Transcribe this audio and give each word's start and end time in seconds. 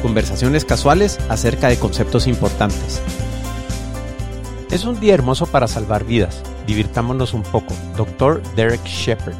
conversaciones 0.00 0.64
casuales 0.64 1.18
acerca 1.28 1.68
de 1.68 1.78
conceptos 1.78 2.26
importantes. 2.26 3.00
Es 4.70 4.84
un 4.84 5.00
día 5.00 5.14
hermoso 5.14 5.46
para 5.46 5.68
salvar 5.68 6.04
vidas. 6.04 6.42
Divirtámonos 6.66 7.34
un 7.34 7.42
poco. 7.42 7.74
Dr. 7.96 8.42
Derek 8.54 8.84
Shepard. 8.84 9.34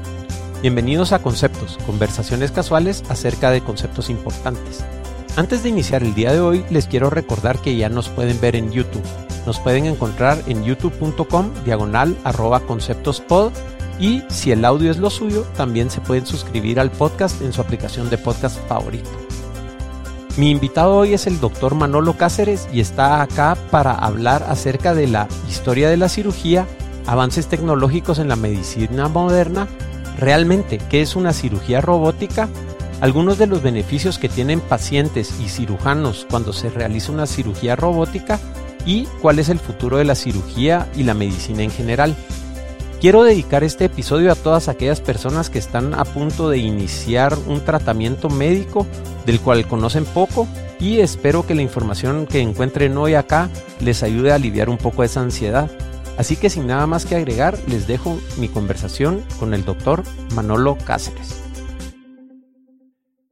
Bienvenidos 0.62 1.12
a 1.12 1.20
Conceptos, 1.20 1.78
conversaciones 1.86 2.50
casuales 2.50 3.02
acerca 3.08 3.50
de 3.50 3.62
conceptos 3.62 4.10
importantes. 4.10 4.84
Antes 5.36 5.62
de 5.62 5.68
iniciar 5.68 6.02
el 6.02 6.14
día 6.14 6.32
de 6.32 6.40
hoy, 6.40 6.64
les 6.70 6.86
quiero 6.86 7.08
recordar 7.08 7.60
que 7.60 7.76
ya 7.76 7.88
nos 7.88 8.08
pueden 8.08 8.40
ver 8.40 8.56
en 8.56 8.72
YouTube. 8.72 9.04
Nos 9.46 9.58
pueden 9.60 9.86
encontrar 9.86 10.42
en 10.48 10.64
youtube.com 10.64 11.50
diagonal 11.64 12.16
arroba 12.24 12.60
conceptospod 12.60 13.52
y 13.98 14.22
si 14.28 14.50
el 14.50 14.64
audio 14.64 14.90
es 14.90 14.98
lo 14.98 15.10
suyo, 15.10 15.46
también 15.56 15.90
se 15.90 16.00
pueden 16.00 16.26
suscribir 16.26 16.80
al 16.80 16.90
podcast 16.90 17.40
en 17.42 17.52
su 17.52 17.60
aplicación 17.60 18.10
de 18.10 18.18
podcast 18.18 18.58
favorito. 18.68 19.29
Mi 20.40 20.50
invitado 20.50 20.96
hoy 20.96 21.12
es 21.12 21.26
el 21.26 21.38
doctor 21.38 21.74
Manolo 21.74 22.16
Cáceres 22.16 22.66
y 22.72 22.80
está 22.80 23.20
acá 23.20 23.58
para 23.70 23.92
hablar 23.92 24.42
acerca 24.48 24.94
de 24.94 25.06
la 25.06 25.28
historia 25.46 25.90
de 25.90 25.98
la 25.98 26.08
cirugía, 26.08 26.66
avances 27.04 27.46
tecnológicos 27.46 28.18
en 28.18 28.28
la 28.28 28.36
medicina 28.36 29.08
moderna, 29.08 29.68
realmente 30.16 30.78
qué 30.88 31.02
es 31.02 31.14
una 31.14 31.34
cirugía 31.34 31.82
robótica, 31.82 32.48
algunos 33.02 33.36
de 33.36 33.48
los 33.48 33.60
beneficios 33.60 34.18
que 34.18 34.30
tienen 34.30 34.60
pacientes 34.60 35.38
y 35.44 35.50
cirujanos 35.50 36.26
cuando 36.30 36.54
se 36.54 36.70
realiza 36.70 37.12
una 37.12 37.26
cirugía 37.26 37.76
robótica 37.76 38.40
y 38.86 39.04
cuál 39.20 39.40
es 39.40 39.50
el 39.50 39.58
futuro 39.58 39.98
de 39.98 40.06
la 40.06 40.14
cirugía 40.14 40.88
y 40.96 41.02
la 41.02 41.12
medicina 41.12 41.64
en 41.64 41.70
general. 41.70 42.16
Quiero 43.00 43.22
dedicar 43.22 43.64
este 43.64 43.86
episodio 43.86 44.30
a 44.30 44.34
todas 44.34 44.68
aquellas 44.68 45.00
personas 45.00 45.48
que 45.48 45.58
están 45.58 45.94
a 45.94 46.04
punto 46.04 46.50
de 46.50 46.58
iniciar 46.58 47.32
un 47.46 47.64
tratamiento 47.64 48.28
médico 48.28 48.86
del 49.24 49.40
cual 49.40 49.66
conocen 49.66 50.04
poco 50.04 50.46
y 50.78 50.98
espero 50.98 51.46
que 51.46 51.54
la 51.54 51.62
información 51.62 52.26
que 52.26 52.42
encuentren 52.42 52.98
hoy 52.98 53.14
acá 53.14 53.48
les 53.80 54.02
ayude 54.02 54.32
a 54.32 54.34
aliviar 54.34 54.68
un 54.68 54.76
poco 54.76 55.02
esa 55.02 55.22
ansiedad. 55.22 55.70
Así 56.18 56.36
que 56.36 56.50
sin 56.50 56.66
nada 56.66 56.86
más 56.86 57.06
que 57.06 57.16
agregar, 57.16 57.56
les 57.68 57.86
dejo 57.86 58.20
mi 58.36 58.48
conversación 58.50 59.24
con 59.38 59.54
el 59.54 59.64
doctor 59.64 60.02
Manolo 60.34 60.76
Cáceres. 60.76 61.42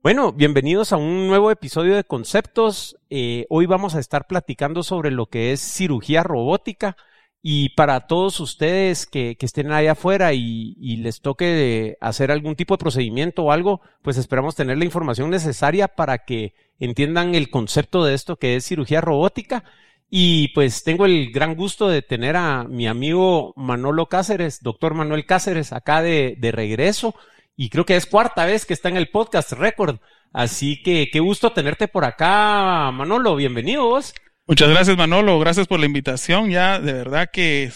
Bueno, 0.02 0.32
bienvenidos 0.32 0.94
a 0.94 0.96
un 0.96 1.26
nuevo 1.26 1.50
episodio 1.50 1.94
de 1.94 2.04
Conceptos. 2.04 2.96
Eh, 3.10 3.44
hoy 3.50 3.66
vamos 3.66 3.94
a 3.94 4.00
estar 4.00 4.26
platicando 4.26 4.82
sobre 4.82 5.10
lo 5.10 5.26
que 5.26 5.52
es 5.52 5.60
cirugía 5.60 6.22
robótica. 6.22 6.96
Y 7.42 7.70
para 7.70 8.06
todos 8.06 8.40
ustedes 8.40 9.06
que, 9.06 9.36
estén 9.40 9.70
ahí 9.70 9.86
afuera 9.86 10.32
y, 10.34 10.96
les 10.96 11.20
toque 11.20 11.96
hacer 12.00 12.30
algún 12.30 12.56
tipo 12.56 12.74
de 12.74 12.78
procedimiento 12.78 13.44
o 13.44 13.52
algo, 13.52 13.80
pues 14.02 14.16
esperamos 14.16 14.56
tener 14.56 14.78
la 14.78 14.84
información 14.84 15.30
necesaria 15.30 15.88
para 15.88 16.18
que 16.24 16.54
entiendan 16.80 17.34
el 17.34 17.50
concepto 17.50 18.04
de 18.04 18.14
esto 18.14 18.36
que 18.36 18.56
es 18.56 18.64
cirugía 18.66 19.00
robótica. 19.00 19.64
Y 20.10 20.48
pues 20.48 20.84
tengo 20.84 21.06
el 21.06 21.30
gran 21.32 21.54
gusto 21.54 21.88
de 21.88 22.02
tener 22.02 22.34
a 22.36 22.64
mi 22.64 22.86
amigo 22.88 23.52
Manolo 23.56 24.06
Cáceres, 24.06 24.62
doctor 24.62 24.94
Manuel 24.94 25.26
Cáceres, 25.26 25.72
acá 25.72 26.02
de, 26.02 26.36
de 26.38 26.50
regreso. 26.50 27.14
Y 27.56 27.68
creo 27.70 27.84
que 27.84 27.96
es 27.96 28.06
cuarta 28.06 28.46
vez 28.46 28.64
que 28.66 28.74
está 28.74 28.88
en 28.88 28.96
el 28.96 29.10
podcast 29.10 29.52
Record. 29.52 29.98
Así 30.32 30.82
que 30.82 31.08
qué 31.12 31.20
gusto 31.20 31.52
tenerte 31.52 31.88
por 31.88 32.04
acá, 32.04 32.90
Manolo. 32.92 33.36
Bienvenido 33.36 33.84
vos. 33.84 34.14
Muchas 34.48 34.70
gracias 34.70 34.96
Manolo, 34.96 35.38
gracias 35.38 35.66
por 35.66 35.78
la 35.78 35.84
invitación. 35.84 36.48
Ya 36.48 36.80
de 36.80 36.94
verdad 36.94 37.28
que 37.30 37.70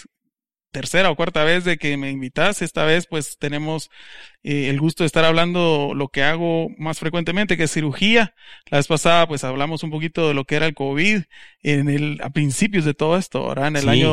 tercera 0.71 1.11
o 1.11 1.17
cuarta 1.17 1.45
vez 1.45 1.65
de 1.65 1.77
que 1.77 1.99
me 1.99 2.11
invitas. 2.11 2.63
Esta 2.63 2.87
vez 2.87 3.07
pues 3.07 3.37
tenemos 3.39 3.91
eh, 4.43 4.71
el 4.71 4.81
gusto 4.81 5.03
de 5.03 5.07
estar 5.07 5.23
hablando 5.27 5.93
lo 5.95 6.09
que 6.09 6.23
hago 6.23 6.71
más 6.79 6.99
frecuentemente, 6.99 7.59
que 7.59 7.65
es 7.65 7.73
cirugía. 7.73 8.35
La 8.71 8.79
vez 8.79 8.87
pasada 8.87 9.29
pues 9.29 9.45
hablamos 9.45 9.83
un 9.83 9.91
poquito 9.91 10.27
de 10.27 10.33
lo 10.33 10.47
que 10.47 10.57
era 10.57 10.65
el 10.65 10.73
COVID 10.73 11.25
en 11.63 11.91
el, 11.91 12.19
a 12.23 12.31
principios 12.31 12.87
de 12.87 12.95
todo 12.95 13.19
esto, 13.19 13.41
ahora 13.41 13.67
en 13.67 13.77
el 13.77 13.91
año 13.91 14.11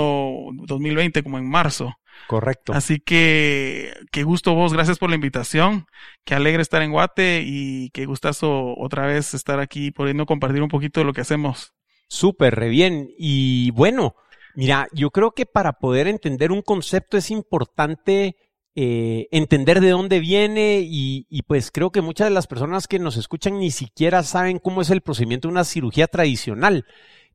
2020 0.52 1.24
como 1.24 1.38
en 1.38 1.50
marzo. 1.50 1.96
Correcto. 2.28 2.74
Así 2.74 3.00
que 3.00 3.94
qué 4.12 4.24
gusto 4.24 4.53
vos, 4.53 4.74
gracias 4.74 4.97
por 4.97 5.09
la 5.09 5.16
invitación. 5.16 5.86
Qué 6.26 6.36
alegre 6.36 6.62
estar 6.62 6.81
en 6.81 6.91
Guate 6.91 7.41
y 7.46 7.90
qué 7.91 8.06
gustazo 8.06 8.76
otra 8.78 9.06
vez 9.06 9.34
estar 9.34 9.62
aquí 9.62 9.91
pudiendo 9.91 10.26
compartir 10.26 10.62
un 10.62 10.68
poquito 10.68 11.00
de 11.00 11.06
lo 11.06 11.14
que 11.14 11.22
hacemos. 11.22 11.74
Súper, 12.09 12.56
re 12.56 12.70
bien. 12.70 13.14
Y 13.18 13.72
bueno, 13.72 14.16
mira, 14.56 14.88
yo 14.94 15.12
creo 15.12 15.31
que 15.31 15.46
para 15.46 15.74
poder 15.74 16.08
entender 16.08 16.52
un 16.52 16.64
concepto 16.64 17.18
es 17.18 17.31
importante 17.31 18.36
eh, 18.75 19.28
entender 19.31 19.80
de 19.80 19.92
dónde 19.92 20.20
viene 20.20 20.81
y, 20.81 21.28
y, 21.30 21.44
pues 21.44 21.72
creo 21.72 21.92
que 21.92 22.02
muchas 22.02 22.28
de 22.28 22.34
las 22.34 22.47
personas 22.47 22.88
que 22.88 23.00
nos 23.00 23.18
escuchan 23.18 23.59
ni 23.59 23.72
siquiera 23.72 24.24
saben 24.24 24.59
cómo 24.59 24.81
es 24.81 24.90
el 24.90 25.02
procedimiento 25.02 25.47
de 25.47 25.53
una 25.53 25.64
cirugía 25.64 26.08
tradicional. 26.08 26.86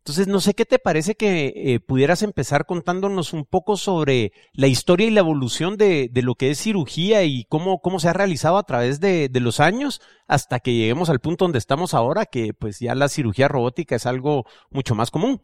Entonces, 0.05 0.29
no 0.29 0.41
sé 0.41 0.53
qué 0.53 0.67
te 0.67 0.79
parece 0.79 1.15
que 1.15 1.55
eh, 1.57 1.81
pudieras 1.81 2.23
empezar 2.23 2.67
contándonos 2.67 3.33
un 3.33 3.47
poco 3.47 3.79
sobre 3.79 4.33
la 4.53 4.67
historia 4.67 5.07
y 5.07 5.11
la 5.11 5.21
evolución 5.21 5.79
de, 5.79 6.11
de 6.13 6.21
lo 6.21 6.35
que 6.35 6.51
es 6.51 6.59
cirugía 6.59 7.25
y 7.25 7.45
cómo, 7.45 7.81
cómo 7.81 7.99
se 7.99 8.11
ha 8.11 8.13
realizado 8.13 8.59
a 8.59 8.65
través 8.65 9.01
de, 9.01 9.31
los 9.33 9.61
años 9.61 10.03
hasta 10.27 10.61
que 10.61 10.75
lleguemos 10.75 11.09
al 11.09 11.21
punto 11.21 11.47
donde 11.47 11.57
estamos 11.57 11.95
ahora, 11.95 12.27
que 12.27 12.53
pues 12.53 12.81
ya 12.81 12.95
la 12.95 13.09
cirugía 13.09 13.49
robótica 13.49 13.97
es 13.97 14.05
algo 14.05 14.45
mucho 14.69 14.95
más 14.95 15.11
común. 15.11 15.41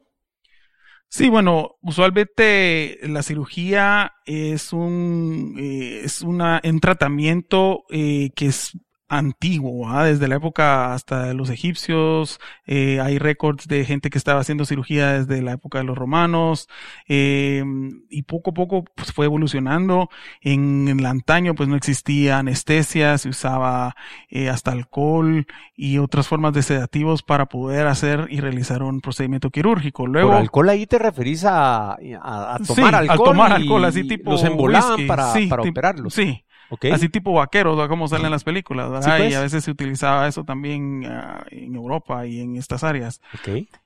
Sí, 1.09 1.31
bueno, 1.31 1.77
usualmente 1.81 2.99
la 3.05 3.23
cirugía 3.23 4.13
es 4.27 4.75
un, 4.75 5.57
eh, 5.59 6.03
es 6.05 6.21
una, 6.21 6.61
un 6.63 6.81
tratamiento 6.81 7.85
eh, 7.89 8.29
que 8.37 8.49
es 8.49 8.73
antiguo, 9.11 9.91
¿ah? 9.91 10.05
desde 10.05 10.29
la 10.29 10.37
época 10.37 10.95
hasta 10.95 11.35
los 11.35 11.51
egipcios, 11.51 12.39
eh, 12.65 13.01
hay 13.01 13.19
récords 13.19 13.67
de 13.67 13.85
gente 13.85 14.09
que 14.09 14.17
estaba 14.17 14.41
haciendo 14.41 14.65
cirugía 14.65 15.25
desde 15.25 15.43
la 15.43 15.53
época 15.53 15.79
de 15.79 15.85
los 15.85 15.99
romanos, 15.99 16.69
eh, 17.09 17.65
y 18.09 18.23
poco 18.23 18.51
a 18.51 18.55
poco 18.55 18.85
pues, 18.95 19.13
fue 19.13 19.27
evolucionando. 19.27 20.09
En, 20.41 20.87
el 20.89 21.05
antaño 21.05 21.57
pues 21.57 21.69
no 21.69 21.75
existía 21.75 22.39
anestesia, 22.39 23.19
se 23.19 23.29
usaba 23.29 23.97
eh, 24.29 24.49
hasta 24.49 24.71
alcohol 24.71 25.47
y 25.75 25.99
otras 25.99 26.29
formas 26.29 26.53
de 26.53 26.63
sedativos 26.63 27.25
para 27.25 27.47
poder 27.47 27.89
hacer 27.89 28.29
y 28.31 28.41
realizar 28.41 28.83
un 28.85 29.01
procedimiento 29.01 29.51
quirúrgico. 29.51 30.07
Luego, 30.07 30.31
Por 30.31 30.39
alcohol 30.39 30.69
ahí 30.69 30.87
te 30.87 31.01
referís 31.01 31.45
a, 31.45 31.95
a, 31.95 32.59
tomar 32.65 32.95
alcohol. 32.95 33.25
tomar 33.25 33.53
alcohol, 33.53 33.85
así 33.85 34.07
tipo. 34.07 34.31
Los 34.31 34.45
embolaban 34.45 35.07
para, 35.09 35.33
para 35.49 35.63
operarlos. 35.63 36.15
Sí. 36.15 36.45
Así 36.93 37.09
tipo 37.09 37.33
vaqueros, 37.33 37.89
como 37.89 38.09
salen 38.09 38.27
en 38.27 38.33
las 38.33 38.45
películas, 38.45 38.91
¿verdad? 38.91 39.17
Y 39.19 39.23
pues. 39.23 39.37
a 39.37 39.43
veces 39.43 39.65
se 39.65 39.71
utilizaba 39.71 40.29
eso 40.29 40.45
también 40.45 41.05
ah, 41.07 41.45
en 41.51 41.75
Europa 41.75 42.27
y 42.27 42.41
en 42.41 42.57
estas 42.57 42.85
áreas. 42.85 43.21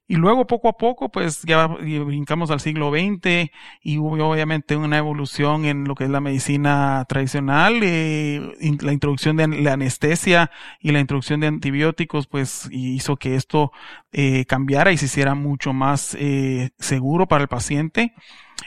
Y 0.07 0.17
luego 0.17 0.47
poco 0.47 0.69
a 0.69 0.77
poco, 0.77 1.09
pues 1.09 1.43
ya 1.45 1.67
brincamos 1.67 2.51
al 2.51 2.61
siglo 2.61 2.91
XX 2.91 3.51
y 3.83 3.97
hubo 3.97 4.23
obviamente 4.29 4.77
una 4.77 4.99
evolución 4.99 5.65
en 5.65 5.85
lo 5.85 5.95
que 5.95 6.05
es 6.05 6.11
la 6.11 6.21
medicina 6.21 7.07
tradicional, 7.09 7.81
eh, 7.83 8.55
la 8.83 8.93
introducción 8.93 9.37
de 9.37 9.49
la 9.49 9.73
anestesia 9.73 10.51
y 10.79 10.93
la 10.93 11.01
introducción 11.01 11.41
de 11.41 11.47
antibióticos, 11.47 12.27
pues 12.27 12.69
hizo 12.71 13.17
que 13.17 13.35
esto 13.35 13.73
eh, 14.13 14.45
cambiara 14.45 14.93
y 14.93 14.99
se 14.99 15.07
hiciera 15.07 15.35
mucho 15.35 15.73
más 15.73 16.15
eh, 16.21 16.71
seguro 16.79 17.27
para 17.27 17.43
el 17.43 17.49
paciente. 17.49 18.13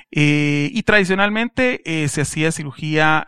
Y 0.09 0.81
tradicionalmente 0.83 1.81
se 2.07 2.21
hacía 2.21 2.51
cirugía 2.51 3.27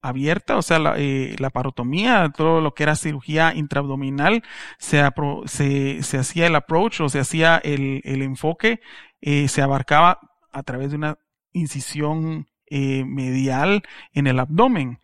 abierta, 0.00 0.56
o 0.56 0.62
sea, 0.62 0.78
la, 0.78 0.94
eh, 0.96 1.36
la, 1.38 1.50
parotomía, 1.50 2.32
todo 2.36 2.60
lo 2.60 2.74
que 2.74 2.84
era 2.84 2.96
cirugía 2.96 3.54
intraabdominal, 3.54 4.42
se, 4.78 5.02
se, 5.46 6.02
se 6.02 6.18
hacía 6.18 6.46
el 6.46 6.54
approach 6.54 7.00
o 7.00 7.08
se 7.08 7.20
hacía 7.20 7.58
el, 7.58 8.00
el 8.04 8.22
enfoque, 8.22 8.80
eh, 9.20 9.48
se 9.48 9.62
abarcaba 9.62 10.20
a 10.52 10.62
través 10.62 10.90
de 10.90 10.96
una 10.96 11.18
incisión 11.52 12.46
eh, 12.66 13.04
medial 13.04 13.82
en 14.12 14.26
el 14.26 14.38
abdomen. 14.38 15.00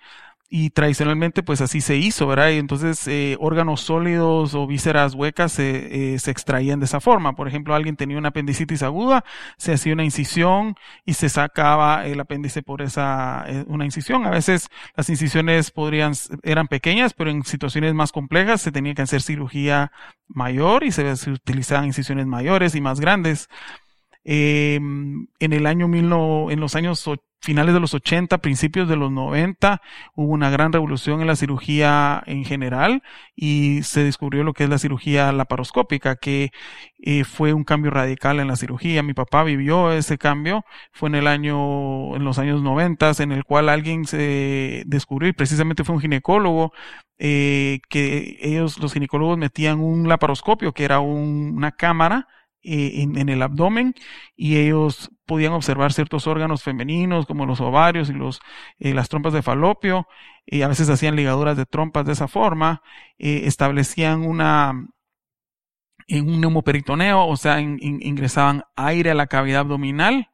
Y 0.48 0.70
tradicionalmente 0.70 1.42
pues 1.42 1.60
así 1.60 1.80
se 1.80 1.96
hizo, 1.96 2.26
¿verdad? 2.26 2.50
Y 2.50 2.58
entonces 2.58 3.06
eh, 3.08 3.36
órganos 3.40 3.80
sólidos 3.80 4.54
o 4.54 4.66
vísceras 4.66 5.14
huecas 5.14 5.52
se, 5.52 6.14
eh, 6.14 6.18
se, 6.18 6.30
extraían 6.30 6.80
de 6.80 6.86
esa 6.86 7.00
forma. 7.00 7.34
Por 7.34 7.48
ejemplo, 7.48 7.74
alguien 7.74 7.96
tenía 7.96 8.18
una 8.18 8.28
apendicitis 8.28 8.82
aguda, 8.82 9.24
se 9.56 9.72
hacía 9.72 9.94
una 9.94 10.04
incisión 10.04 10.76
y 11.04 11.14
se 11.14 11.28
sacaba 11.28 12.06
el 12.06 12.20
apéndice 12.20 12.62
por 12.62 12.82
esa 12.82 13.44
eh, 13.48 13.64
una 13.68 13.84
incisión. 13.84 14.26
A 14.26 14.30
veces 14.30 14.68
las 14.96 15.08
incisiones 15.10 15.70
podrían 15.70 16.12
eran 16.42 16.68
pequeñas, 16.68 17.14
pero 17.14 17.30
en 17.30 17.42
situaciones 17.44 17.94
más 17.94 18.12
complejas 18.12 18.60
se 18.60 18.72
tenía 18.72 18.94
que 18.94 19.02
hacer 19.02 19.22
cirugía 19.22 19.92
mayor 20.28 20.84
y 20.84 20.92
se 20.92 21.30
utilizaban 21.30 21.86
incisiones 21.86 22.26
mayores 22.26 22.74
y 22.74 22.80
más 22.80 23.00
grandes. 23.00 23.48
Eh, 24.24 24.76
en 24.76 25.52
el 25.52 25.66
año 25.66 25.88
mil 25.88 26.04
en 26.04 26.60
los 26.60 26.74
años 26.74 27.08
finales 27.44 27.74
de 27.74 27.80
los 27.80 27.92
80, 27.92 28.38
principios 28.38 28.88
de 28.88 28.96
los 28.96 29.12
90, 29.12 29.82
hubo 30.14 30.32
una 30.32 30.48
gran 30.48 30.72
revolución 30.72 31.20
en 31.20 31.26
la 31.26 31.36
cirugía 31.36 32.22
en 32.26 32.44
general 32.44 33.02
y 33.36 33.82
se 33.82 34.02
descubrió 34.02 34.44
lo 34.44 34.54
que 34.54 34.64
es 34.64 34.70
la 34.70 34.78
cirugía 34.78 35.30
laparoscópica, 35.30 36.16
que 36.16 36.52
eh, 36.98 37.24
fue 37.24 37.52
un 37.52 37.64
cambio 37.64 37.90
radical 37.90 38.40
en 38.40 38.48
la 38.48 38.56
cirugía. 38.56 39.02
Mi 39.02 39.12
papá 39.12 39.44
vivió 39.44 39.92
ese 39.92 40.16
cambio, 40.16 40.64
fue 40.92 41.10
en 41.10 41.16
el 41.16 41.26
año, 41.26 42.16
en 42.16 42.24
los 42.24 42.38
años 42.38 42.62
90, 42.62 43.12
en 43.18 43.32
el 43.32 43.44
cual 43.44 43.68
alguien 43.68 44.06
se 44.06 44.82
descubrió 44.86 45.28
y 45.28 45.34
precisamente 45.34 45.84
fue 45.84 45.94
un 45.96 46.00
ginecólogo 46.00 46.72
eh, 47.18 47.80
que 47.90 48.38
ellos, 48.40 48.78
los 48.78 48.94
ginecólogos, 48.94 49.38
metían 49.38 49.80
un 49.80 50.08
laparoscopio, 50.08 50.72
que 50.72 50.84
era 50.84 51.00
una 51.00 51.72
cámara 51.72 52.26
eh, 52.66 53.02
en, 53.02 53.28
el 53.28 53.42
abdomen 53.42 53.94
y 54.36 54.56
ellos 54.56 55.10
podían 55.26 55.52
observar 55.52 55.92
ciertos 55.92 56.26
órganos 56.26 56.62
femeninos 56.62 57.26
como 57.26 57.44
los 57.44 57.60
ovarios 57.60 58.08
y 58.08 58.14
los, 58.14 58.40
eh, 58.78 58.94
las 58.94 59.10
trompas 59.10 59.34
de 59.34 59.42
falopio 59.42 60.06
y 60.46 60.62
a 60.62 60.68
veces 60.68 60.88
hacían 60.88 61.14
ligaduras 61.14 61.58
de 61.58 61.66
trompas 61.66 62.06
de 62.06 62.12
esa 62.12 62.26
forma, 62.26 62.82
eh, 63.18 63.42
establecían 63.44 64.22
una 64.22 64.88
en 66.08 66.28
un 66.28 66.40
neumoperitoneo, 66.40 67.26
o 67.26 67.36
sea, 67.36 67.60
ingresaban 67.60 68.62
aire 68.76 69.10
a 69.10 69.14
la 69.14 69.26
cavidad 69.26 69.60
abdominal 69.60 70.30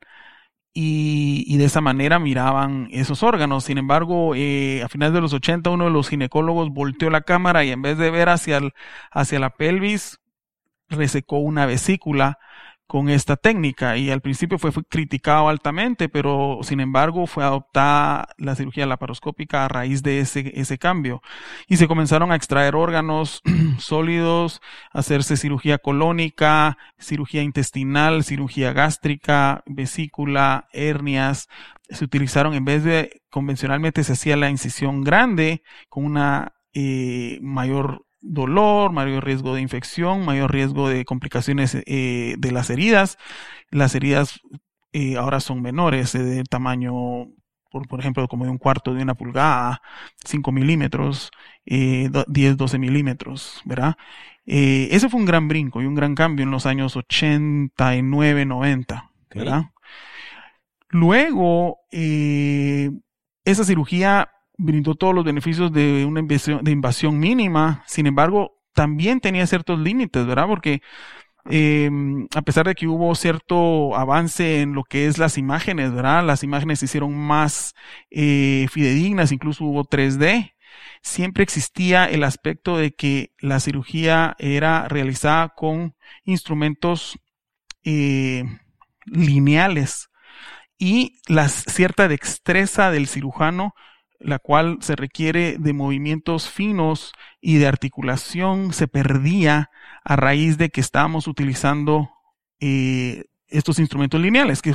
y, 0.73 1.44
y, 1.47 1.59
de 1.59 1.65
esa 1.65 1.81
manera 1.81 2.19
miraban 2.19 2.88
esos 2.93 3.23
órganos. 3.23 3.65
Sin 3.65 3.79
embargo, 3.79 4.35
a 4.35 4.88
finales 4.88 5.15
de 5.15 5.21
los 5.21 5.33
80 5.33 5.71
uno 5.71 5.85
de 5.87 5.91
los 5.91 6.09
ginecólogos 6.09 6.71
volteó 6.71 7.11
la 7.11 7.23
cámara 7.23 7.65
y 7.65 7.71
en 7.71 7.83
vez 7.83 7.99
de 7.99 8.11
ver 8.11 8.29
hacia, 8.29 8.61
hacia 9.12 9.38
la 9.41 9.50
pelvis, 9.50 10.21
resecó 10.90 11.38
una 11.38 11.66
vesícula 11.66 12.38
con 12.90 13.08
esta 13.08 13.37
técnica 13.37 13.96
y 13.96 14.10
al 14.10 14.20
principio 14.20 14.58
fue, 14.58 14.72
criticado 14.88 15.48
altamente, 15.48 16.08
pero 16.08 16.58
sin 16.62 16.81
embargo 16.81 17.28
fue 17.28 17.44
adoptada 17.44 18.26
la 18.37 18.56
cirugía 18.56 18.84
laparoscópica 18.84 19.64
a 19.64 19.69
raíz 19.69 20.02
de 20.02 20.19
ese, 20.19 20.50
ese 20.56 20.76
cambio. 20.76 21.22
Y 21.69 21.76
se 21.76 21.87
comenzaron 21.87 22.32
a 22.32 22.34
extraer 22.34 22.75
órganos 22.75 23.42
sólidos, 23.78 24.60
hacerse 24.90 25.37
cirugía 25.37 25.78
colónica, 25.78 26.78
cirugía 26.98 27.42
intestinal, 27.42 28.25
cirugía 28.25 28.72
gástrica, 28.72 29.62
vesícula, 29.66 30.66
hernias, 30.72 31.46
se 31.90 32.04
utilizaron 32.04 32.54
en 32.54 32.64
vez 32.64 32.82
de 32.82 33.22
convencionalmente 33.31 34.02
se 34.02 34.14
hacía 34.14 34.37
la 34.37 34.50
incisión 34.50 35.04
grande 35.04 35.62
con 35.88 36.04
una 36.04 36.54
eh, 36.72 37.38
mayor 37.40 38.04
dolor, 38.20 38.93
mayor 38.93 39.25
riesgo 39.25 39.55
de 39.55 39.62
infección, 39.62 40.25
mayor 40.25 40.52
riesgo 40.52 40.88
de 40.88 41.05
complicaciones 41.05 41.76
eh, 41.87 42.34
de 42.38 42.52
las 42.52 42.70
heridas. 42.70 43.19
Las 43.70 43.94
heridas 43.94 44.40
eh, 44.93 45.17
ahora 45.17 45.40
son 45.40 45.62
menores, 45.62 46.14
eh, 46.14 46.22
de 46.22 46.44
tamaño, 46.44 46.93
por, 47.70 47.87
por, 47.88 48.00
ejemplo, 48.00 48.26
como 48.28 48.44
de 48.44 48.50
un 48.50 48.58
cuarto 48.58 48.94
de 48.94 49.02
una 49.02 49.14
pulgada, 49.14 49.81
5 50.25 50.52
milímetros, 50.52 51.31
10, 51.64 52.56
12 52.56 52.78
milímetros, 52.78 53.62
¿verdad? 53.64 53.96
ese 54.46 55.08
fue 55.08 55.20
un 55.20 55.26
gran 55.26 55.46
brinco 55.46 55.81
y 55.81 55.87
un 55.87 55.94
gran 55.94 56.16
cambio 56.16 56.43
en 56.43 56.50
los 56.50 56.66
años 56.66 56.96
89, 56.96 58.46
90, 58.46 59.12
¿verdad? 59.32 59.66
Luego, 60.88 61.78
esa 61.93 63.64
cirugía 63.64 64.28
brindó 64.61 64.95
todos 64.95 65.15
los 65.15 65.25
beneficios 65.25 65.73
de 65.73 66.05
una 66.05 66.21
invasión, 66.21 66.62
de 66.62 66.71
invasión 66.71 67.19
mínima, 67.19 67.83
sin 67.87 68.07
embargo, 68.07 68.59
también 68.75 69.21
tenía 69.21 69.47
ciertos 69.47 69.79
límites, 69.79 70.27
¿verdad? 70.27 70.47
Porque 70.47 70.83
em, 71.47 72.27
a 72.35 72.43
pesar 72.43 72.67
de 72.67 72.75
que 72.75 72.87
hubo 72.87 73.15
cierto 73.15 73.97
avance 73.97 74.61
en 74.61 74.75
lo 74.75 74.85
que 74.85 75.07
es 75.07 75.19
las 75.19 75.39
imágenes, 75.39 75.93
¿verdad? 75.95 76.25
Las 76.25 76.43
imágenes 76.45 76.81
se 76.81 76.85
hicieron 76.85 77.17
más 77.17 77.75
eh, 78.11 78.67
fidedignas, 78.71 79.33
incluso 79.33 79.65
hubo 79.65 79.85
3D. 79.85 80.55
Siempre 81.03 81.43
existía 81.43 82.05
el 82.05 82.23
aspecto 82.25 82.77
de 82.77 82.93
que 82.93 83.33
la 83.39 83.61
cirugía 83.61 84.37
era 84.39 84.89
realizada 84.89 85.49
con 85.51 85.95
instrumentos 86.25 87.19
eh, 87.85 88.45
lineales 89.07 90.11
y 90.79 91.21
la 91.27 91.49
cierta 91.49 92.09
destreza 92.09 92.91
del 92.91 93.07
cirujano 93.09 93.75
la 94.20 94.38
cual 94.38 94.78
se 94.81 94.96
requiere 94.96 95.56
de 95.58 95.72
movimientos 95.72 96.49
finos 96.49 97.12
y 97.40 97.56
de 97.56 97.67
articulación, 97.67 98.72
se 98.72 98.87
perdía 98.87 99.70
a 100.05 100.17
raíz 100.17 100.58
de 100.58 100.69
que 100.69 100.81
estábamos 100.81 101.26
utilizando 101.26 102.11
eh, 102.61 103.25
estos 103.49 103.78
instrumentos 103.78 104.20
lineales, 104.20 104.62
que 104.62 104.75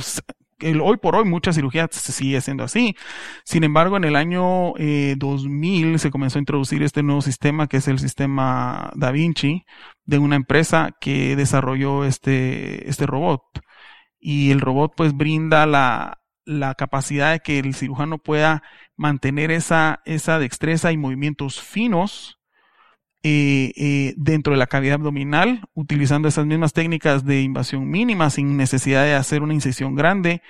hoy 0.82 0.96
por 0.96 1.16
hoy 1.16 1.24
mucha 1.24 1.52
cirugía 1.52 1.88
se 1.90 2.12
sigue 2.12 2.36
haciendo 2.36 2.64
así. 2.64 2.96
Sin 3.44 3.64
embargo, 3.64 3.96
en 3.96 4.04
el 4.04 4.16
año 4.16 4.72
2000 5.16 5.94
eh, 5.94 5.98
se 5.98 6.10
comenzó 6.10 6.38
a 6.38 6.40
introducir 6.40 6.82
este 6.82 7.02
nuevo 7.02 7.22
sistema, 7.22 7.68
que 7.68 7.78
es 7.78 7.88
el 7.88 7.98
sistema 7.98 8.90
Da 8.96 9.12
Vinci, 9.12 9.64
de 10.04 10.18
una 10.18 10.36
empresa 10.36 10.90
que 11.00 11.36
desarrolló 11.36 12.04
este, 12.04 12.88
este 12.88 13.06
robot. 13.06 13.42
Y 14.18 14.50
el 14.50 14.60
robot 14.60 14.94
pues 14.96 15.14
brinda 15.14 15.66
la, 15.66 16.18
la 16.46 16.74
capacidad 16.74 17.32
de 17.32 17.40
que 17.40 17.58
el 17.58 17.74
cirujano 17.74 18.18
pueda 18.18 18.62
mantener 18.96 19.50
esa, 19.50 20.00
esa 20.06 20.38
destreza 20.38 20.92
y 20.92 20.96
movimientos 20.96 21.60
finos 21.60 22.38
eh, 23.22 23.72
eh, 23.76 24.14
dentro 24.16 24.52
de 24.52 24.58
la 24.58 24.68
cavidad 24.68 24.94
abdominal, 24.94 25.68
utilizando 25.74 26.28
esas 26.28 26.46
mismas 26.46 26.72
técnicas 26.72 27.24
de 27.24 27.42
invasión 27.42 27.90
mínima 27.90 28.30
sin 28.30 28.56
necesidad 28.56 29.04
de 29.04 29.14
hacer 29.14 29.42
una 29.42 29.52
incisión 29.52 29.96
grande. 29.96 30.42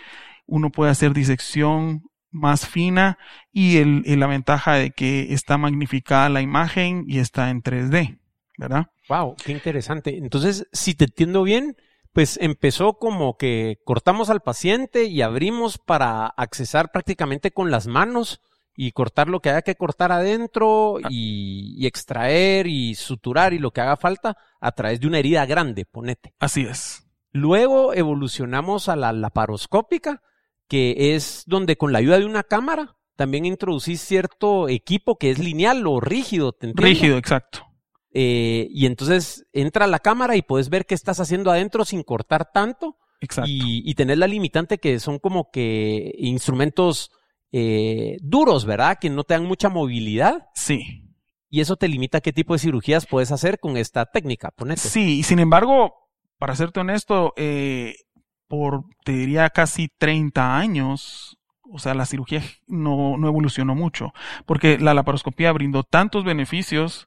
Uno 0.46 0.70
puede 0.70 0.90
hacer 0.90 1.14
disección 1.14 2.02
más 2.31 2.69
fina 2.69 3.16
y 3.50 3.78
el, 3.78 4.02
la 4.20 4.26
ventaja 4.26 4.75
de 4.75 4.90
que 4.90 5.32
está 5.32 5.56
magnificada 5.56 6.28
la 6.28 6.42
imagen 6.42 7.04
y 7.08 7.19
está 7.19 7.49
en 7.49 7.62
3D, 7.62 8.19
¿verdad? 8.58 8.88
Wow, 9.08 9.37
qué 9.42 9.52
interesante. 9.52 10.19
Entonces, 10.19 10.66
si 10.72 10.94
te 10.94 11.06
entiendo 11.06 11.44
bien, 11.44 11.76
pues 12.16 12.38
empezó 12.40 12.94
como 12.94 13.36
que 13.36 13.78
cortamos 13.84 14.30
al 14.30 14.40
paciente 14.40 15.04
y 15.04 15.20
abrimos 15.20 15.76
para 15.76 16.24
accesar 16.28 16.90
prácticamente 16.90 17.50
con 17.50 17.70
las 17.70 17.88
manos 17.88 18.40
y 18.74 18.92
cortar 18.92 19.28
lo 19.28 19.40
que 19.40 19.50
haya 19.50 19.60
que 19.60 19.74
cortar 19.74 20.12
adentro 20.12 20.96
ah. 20.96 21.08
y, 21.10 21.86
extraer 21.86 22.68
y 22.68 22.94
suturar 22.94 23.52
y 23.52 23.58
lo 23.58 23.70
que 23.70 23.82
haga 23.82 23.98
falta 23.98 24.38
a 24.62 24.72
través 24.72 24.98
de 24.98 25.08
una 25.08 25.18
herida 25.18 25.44
grande, 25.44 25.84
ponete. 25.84 26.32
Así 26.38 26.62
es. 26.62 27.06
Luego 27.32 27.92
evolucionamos 27.92 28.88
a 28.88 28.96
la 28.96 29.12
laparoscópica, 29.12 30.23
que 30.68 31.14
es 31.14 31.42
donde 31.44 31.76
con 31.76 31.92
la 31.92 31.99
ayuda 31.99 32.18
de 32.18 32.25
una 32.25 32.44
cámara 32.44 32.96
también 33.14 33.44
introducís 33.44 34.00
cierto 34.00 34.70
equipo 34.70 35.18
que 35.18 35.28
es 35.28 35.38
lineal 35.38 35.87
o 35.87 36.00
rígido. 36.00 36.52
¿te 36.52 36.73
rígido, 36.75 37.18
exacto. 37.18 37.66
Eh, 38.18 38.68
y 38.70 38.87
entonces 38.87 39.44
entra 39.52 39.87
la 39.87 39.99
cámara 39.99 40.37
y 40.37 40.42
puedes 40.42 40.70
ver 40.70 40.87
qué 40.87 40.94
estás 40.94 41.20
haciendo 41.20 41.50
adentro 41.50 41.85
sin 41.85 42.02
cortar 42.02 42.50
tanto. 42.50 42.96
Exacto. 43.20 43.50
Y, 43.52 43.94
tener 43.94 44.16
la 44.16 44.26
limitante 44.26 44.78
que 44.78 44.99
son 45.00 45.18
como 45.18 45.50
que 45.50 46.14
instrumentos 46.16 47.11
eh, 47.52 48.16
duros, 48.23 48.64
¿verdad? 48.64 48.96
Que 48.99 49.11
no 49.11 49.25
te 49.25 49.35
dan 49.35 49.44
mucha 49.44 49.68
movilidad. 49.68 50.46
Sí. 50.54 51.04
Y 51.50 51.61
eso 51.61 51.76
te 51.76 51.88
limita 51.88 52.23
qué 52.23 52.32
tipo 52.32 52.54
de 52.54 52.58
cirugías 52.58 53.04
puedes 53.06 53.32
hacer 53.32 53.61
con 53.61 53.76
esta 53.76 54.06
técnica, 54.06 54.50
ponete. 54.50 54.80
Sí, 54.80 55.18
y 55.18 55.23
sin 55.23 55.38
embargo, 55.38 55.92
para 56.38 56.56
serte 56.56 56.80
honesto, 56.80 57.35
eh, 57.37 57.96
por, 58.49 58.85
te 59.04 59.12
diría, 59.12 59.50
casi 59.50 59.88
30 59.88 60.56
años, 60.56 61.37
o 61.70 61.78
sea, 61.78 61.92
la 61.92 62.06
cirugía 62.06 62.42
no, 62.66 63.18
no 63.18 63.28
evolucionó 63.28 63.75
mucho, 63.75 64.14
porque 64.46 64.78
la 64.78 64.94
laparoscopía 64.94 65.52
brindó 65.52 65.82
tantos 65.82 66.25
beneficios 66.25 67.06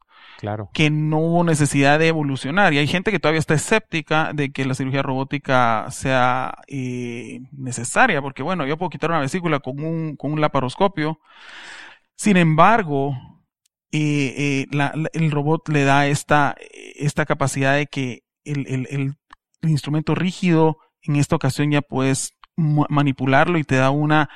Que 0.74 0.90
no 0.90 1.20
hubo 1.20 1.44
necesidad 1.44 2.00
de 2.00 2.08
evolucionar. 2.08 2.74
Y 2.74 2.78
hay 2.78 2.88
gente 2.88 3.12
que 3.12 3.20
todavía 3.20 3.40
está 3.40 3.56
escéptica 3.56 4.32
de 4.34 4.52
que 4.52 4.66
la 4.66 4.74
cirugía 4.74 5.02
robótica 5.02 5.88
sea 5.92 6.56
eh, 6.68 7.42
necesaria, 7.52 8.22
porque 8.22 8.44
bueno, 8.44 8.66
yo 8.66 8.78
puedo 8.78 8.90
quitar 8.90 9.10
una 9.10 9.20
vesícula 9.20 9.60
con 9.60 9.84
un, 9.84 10.16
con 10.16 10.32
un 10.32 10.42
laparoscopio. 10.42 11.20
Sin 12.16 12.38
embargo, 12.38 13.18
eh, 13.92 14.66
eh, 14.72 14.90
el 15.14 15.32
robot 15.32 15.68
le 15.70 15.84
da 15.84 16.08
esta, 16.08 16.56
esta 16.96 17.26
capacidad 17.26 17.76
de 17.76 17.88
que 17.88 18.24
el, 18.46 18.66
el, 18.68 18.88
el 19.62 19.70
instrumento 19.70 20.16
rígido 20.16 20.78
en 21.02 21.18
esta 21.18 21.36
ocasión 21.36 21.72
ya 21.72 21.82
puedes 21.82 22.34
manipularlo 22.56 23.58
y 23.58 23.64
te 23.64 23.76
da 23.76 23.90
una 23.90 24.30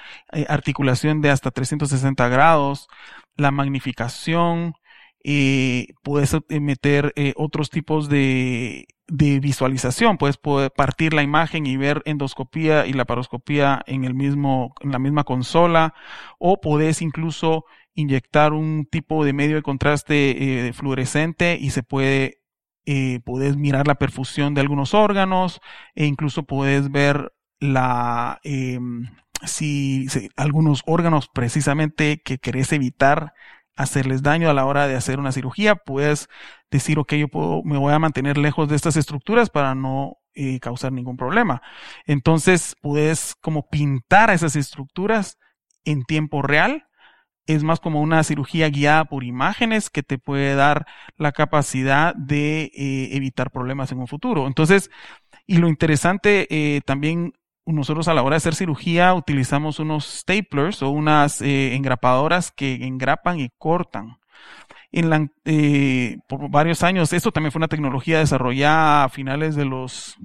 articulación 0.48 1.22
de 1.22 1.30
hasta 1.30 1.52
360 1.52 2.30
grados, 2.30 2.88
la 3.36 3.52
magnificación, 3.52 4.76
eh, 5.24 5.88
puedes 6.04 6.36
meter 6.50 7.14
eh, 7.16 7.34
otros 7.36 7.70
tipos 7.70 8.10
de, 8.10 8.88
de 9.08 9.40
visualización, 9.40 10.18
puedes 10.18 10.38
poder 10.38 10.72
partir 10.72 11.14
la 11.14 11.24
imagen 11.24 11.66
y 11.66 11.78
ver 11.78 12.02
endoscopía 12.06 12.86
y 12.86 12.94
laparoscopía 12.94 13.82
en 13.86 14.06
el 14.06 14.14
mismo, 14.14 14.74
en 14.82 14.92
la 14.92 15.00
misma 15.00 15.24
consola, 15.24 15.94
o 16.40 16.60
puedes 16.62 17.02
incluso 17.02 17.66
inyectar 17.96 18.54
un 18.54 18.86
tipo 18.90 19.24
de 19.24 19.34
medio 19.34 19.56
de 19.56 19.62
contraste 19.62 20.68
eh, 20.68 20.74
fluorescente 20.74 21.58
y 21.60 21.70
se 21.70 21.84
puede 21.84 22.40
eh, 22.86 23.22
puedes 23.24 23.56
mirar 23.56 23.88
la 23.88 23.96
perfusión 23.96 24.54
de 24.54 24.62
algunos 24.62 24.94
órganos 24.94 25.62
e 25.96 26.06
incluso 26.06 26.44
puedes 26.44 26.92
ver 26.92 27.34
la 27.60 28.40
eh, 28.44 28.80
si, 29.46 30.08
algunos 30.36 30.84
órganos 30.86 31.30
precisamente 31.34 32.22
que 32.22 32.40
querés 32.40 32.74
evitar 32.74 33.34
hacerles 33.76 34.24
daño 34.24 34.50
a 34.50 34.54
la 34.54 34.66
hora 34.66 34.88
de 34.88 34.96
hacer 34.96 35.20
una 35.20 35.32
cirugía, 35.32 35.76
puedes 35.76 36.28
decir, 36.72 37.00
ok, 37.00 37.14
yo 37.14 37.28
puedo, 37.28 37.64
me 37.64 37.78
voy 37.78 37.94
a 37.94 38.00
mantener 38.00 38.38
lejos 38.38 38.70
de 38.70 38.76
estas 38.76 38.96
estructuras 38.96 39.50
para 39.50 39.76
no 39.76 40.18
eh, 40.34 40.60
causar 40.60 40.92
ningún 40.92 41.18
problema. 41.18 41.62
Entonces, 42.06 42.76
puedes 42.82 43.36
como 43.42 43.70
pintar 43.70 44.30
esas 44.30 44.56
estructuras 44.56 45.38
en 45.86 46.04
tiempo 46.04 46.42
real 46.42 46.88
es 47.46 47.64
más 47.64 47.80
como 47.80 48.02
una 48.02 48.24
cirugía 48.24 48.70
guiada 48.70 49.06
por 49.06 49.24
imágenes 49.24 49.90
que 49.90 50.04
te 50.04 50.18
puede 50.18 50.56
dar 50.56 50.86
la 51.18 51.32
capacidad 51.32 52.16
de 52.16 52.72
eh, 52.74 53.10
evitar 53.12 53.52
problemas 53.52 53.92
en 53.92 54.00
un 54.00 54.08
futuro. 54.08 54.48
Entonces, 54.48 54.90
y 55.46 55.58
lo 55.58 55.68
interesante 55.68 56.48
eh, 56.50 56.82
también 56.86 57.34
nosotros 57.66 58.08
a 58.08 58.14
la 58.14 58.24
hora 58.24 58.36
de 58.36 58.38
hacer 58.38 58.56
cirugía 58.56 59.14
utilizamos 59.14 59.80
unos 59.80 60.06
staplers 60.06 60.82
o 60.82 60.90
unas 60.90 61.42
eh, 61.42 61.76
engrapadoras 61.76 62.52
que 62.52 62.86
engrapan 62.86 63.40
y 63.40 63.50
cortan. 63.58 64.18
En 64.92 65.10
la, 65.10 65.28
por 66.28 66.50
varios 66.52 66.84
años, 66.84 67.14
esto 67.14 67.32
también 67.32 67.52
fue 67.52 67.60
una 67.60 67.68
tecnología 67.68 68.20
desarrollada 68.20 69.06
a 69.06 69.10
finales 69.10 69.56
de 69.56 69.66
los 69.66 70.18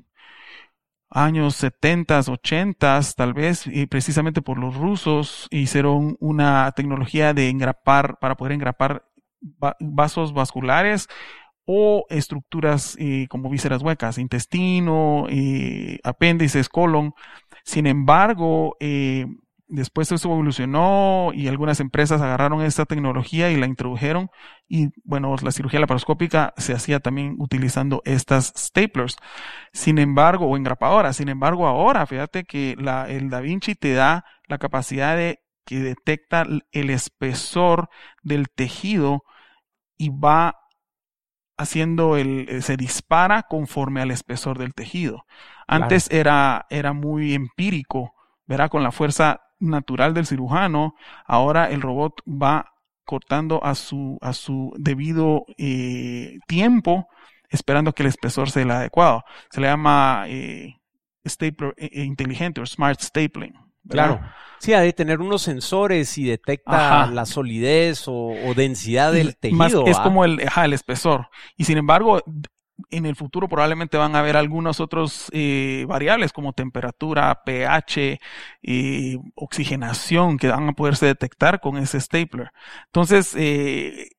años 1.10 1.56
70, 1.56 2.20
80, 2.20 3.00
tal 3.16 3.32
vez, 3.32 3.66
y 3.66 3.86
precisamente 3.86 4.42
por 4.42 4.58
los 4.58 4.76
rusos, 4.76 5.48
hicieron 5.50 6.16
una 6.20 6.70
tecnología 6.72 7.32
de 7.34 7.48
engrapar, 7.48 8.18
para 8.18 8.36
poder 8.36 8.52
engrapar 8.52 9.04
vasos 9.80 10.32
vasculares 10.32 11.08
o 11.70 12.06
estructuras 12.08 12.96
eh, 12.98 13.26
como 13.28 13.50
vísceras 13.50 13.82
huecas, 13.82 14.16
intestino, 14.16 15.26
eh, 15.28 15.98
apéndices, 16.02 16.70
colon. 16.70 17.12
Sin 17.62 17.86
embargo, 17.86 18.76
eh, 18.80 19.26
Después 19.70 20.10
eso 20.10 20.30
evolucionó 20.32 21.30
y 21.34 21.46
algunas 21.46 21.78
empresas 21.80 22.22
agarraron 22.22 22.62
esta 22.62 22.86
tecnología 22.86 23.50
y 23.50 23.58
la 23.58 23.66
introdujeron 23.66 24.30
y 24.66 24.88
bueno, 25.04 25.36
la 25.42 25.52
cirugía 25.52 25.78
laparoscópica 25.78 26.54
se 26.56 26.72
hacía 26.72 27.00
también 27.00 27.36
utilizando 27.38 28.00
estas 28.06 28.54
staplers. 28.56 29.16
Sin 29.74 29.98
embargo, 29.98 30.46
o 30.46 30.56
engrapadoras. 30.56 31.16
Sin 31.16 31.28
embargo, 31.28 31.66
ahora 31.66 32.06
fíjate 32.06 32.44
que 32.44 32.76
el 33.08 33.28
Da 33.28 33.40
Vinci 33.40 33.74
te 33.74 33.92
da 33.92 34.24
la 34.46 34.56
capacidad 34.56 35.18
de 35.18 35.40
que 35.66 35.80
detecta 35.80 36.46
el 36.72 36.88
espesor 36.88 37.90
del 38.22 38.48
tejido 38.48 39.22
y 39.98 40.08
va 40.08 40.56
haciendo 41.58 42.16
el, 42.16 42.62
se 42.62 42.76
dispara 42.76 43.42
conforme 43.42 44.00
al 44.00 44.10
espesor 44.10 44.58
del 44.58 44.74
tejido. 44.74 45.24
Antes 45.66 46.08
era, 46.10 46.66
era 46.70 46.92
muy 46.92 47.34
empírico, 47.34 48.14
verá, 48.46 48.68
con 48.68 48.82
la 48.82 48.92
fuerza 48.92 49.42
natural 49.60 50.14
del 50.14 50.26
cirujano, 50.26 50.94
ahora 51.26 51.68
el 51.68 51.82
robot 51.82 52.22
va 52.26 52.72
cortando 53.04 53.62
a 53.64 53.74
su, 53.74 54.18
a 54.20 54.32
su 54.32 54.72
debido 54.78 55.44
eh, 55.56 56.38
tiempo, 56.46 57.08
esperando 57.50 57.92
que 57.92 58.02
el 58.02 58.08
espesor 58.08 58.50
sea 58.50 58.62
el 58.62 58.70
adecuado. 58.70 59.24
Se 59.50 59.60
le 59.60 59.66
llama 59.66 60.24
eh, 60.28 60.76
stapler 61.26 61.74
eh, 61.76 62.04
inteligente 62.04 62.60
o 62.60 62.66
smart 62.66 63.00
stapling. 63.00 63.54
Claro. 63.88 64.20
Sí, 64.60 64.72
ha 64.72 64.80
de 64.80 64.92
tener 64.92 65.20
unos 65.20 65.42
sensores 65.42 66.18
y 66.18 66.24
detecta 66.24 67.06
la 67.06 67.26
solidez 67.26 68.04
o, 68.06 68.34
densidad 68.56 69.12
del 69.12 69.36
tejido. 69.36 69.86
es 69.86 69.98
como 70.00 70.24
el, 70.24 70.40
el 70.40 70.72
espesor. 70.72 71.28
Y 71.56 71.64
sin 71.64 71.78
embargo, 71.78 72.22
en 72.90 73.06
el 73.06 73.16
futuro 73.16 73.48
probablemente 73.48 73.96
van 73.96 74.14
a 74.14 74.20
haber 74.20 74.36
algunos 74.36 74.80
otros 74.80 75.28
eh, 75.32 75.84
variables 75.88 76.32
como 76.32 76.52
temperatura, 76.52 77.42
pH, 77.44 78.20
eh, 78.62 79.18
oxigenación 79.34 80.38
que 80.38 80.48
van 80.48 80.68
a 80.68 80.72
poderse 80.72 81.06
detectar 81.06 81.60
con 81.60 81.76
ese 81.76 82.00
stapler. 82.00 82.50
Entonces, 82.86 83.34
eh, 83.36 84.10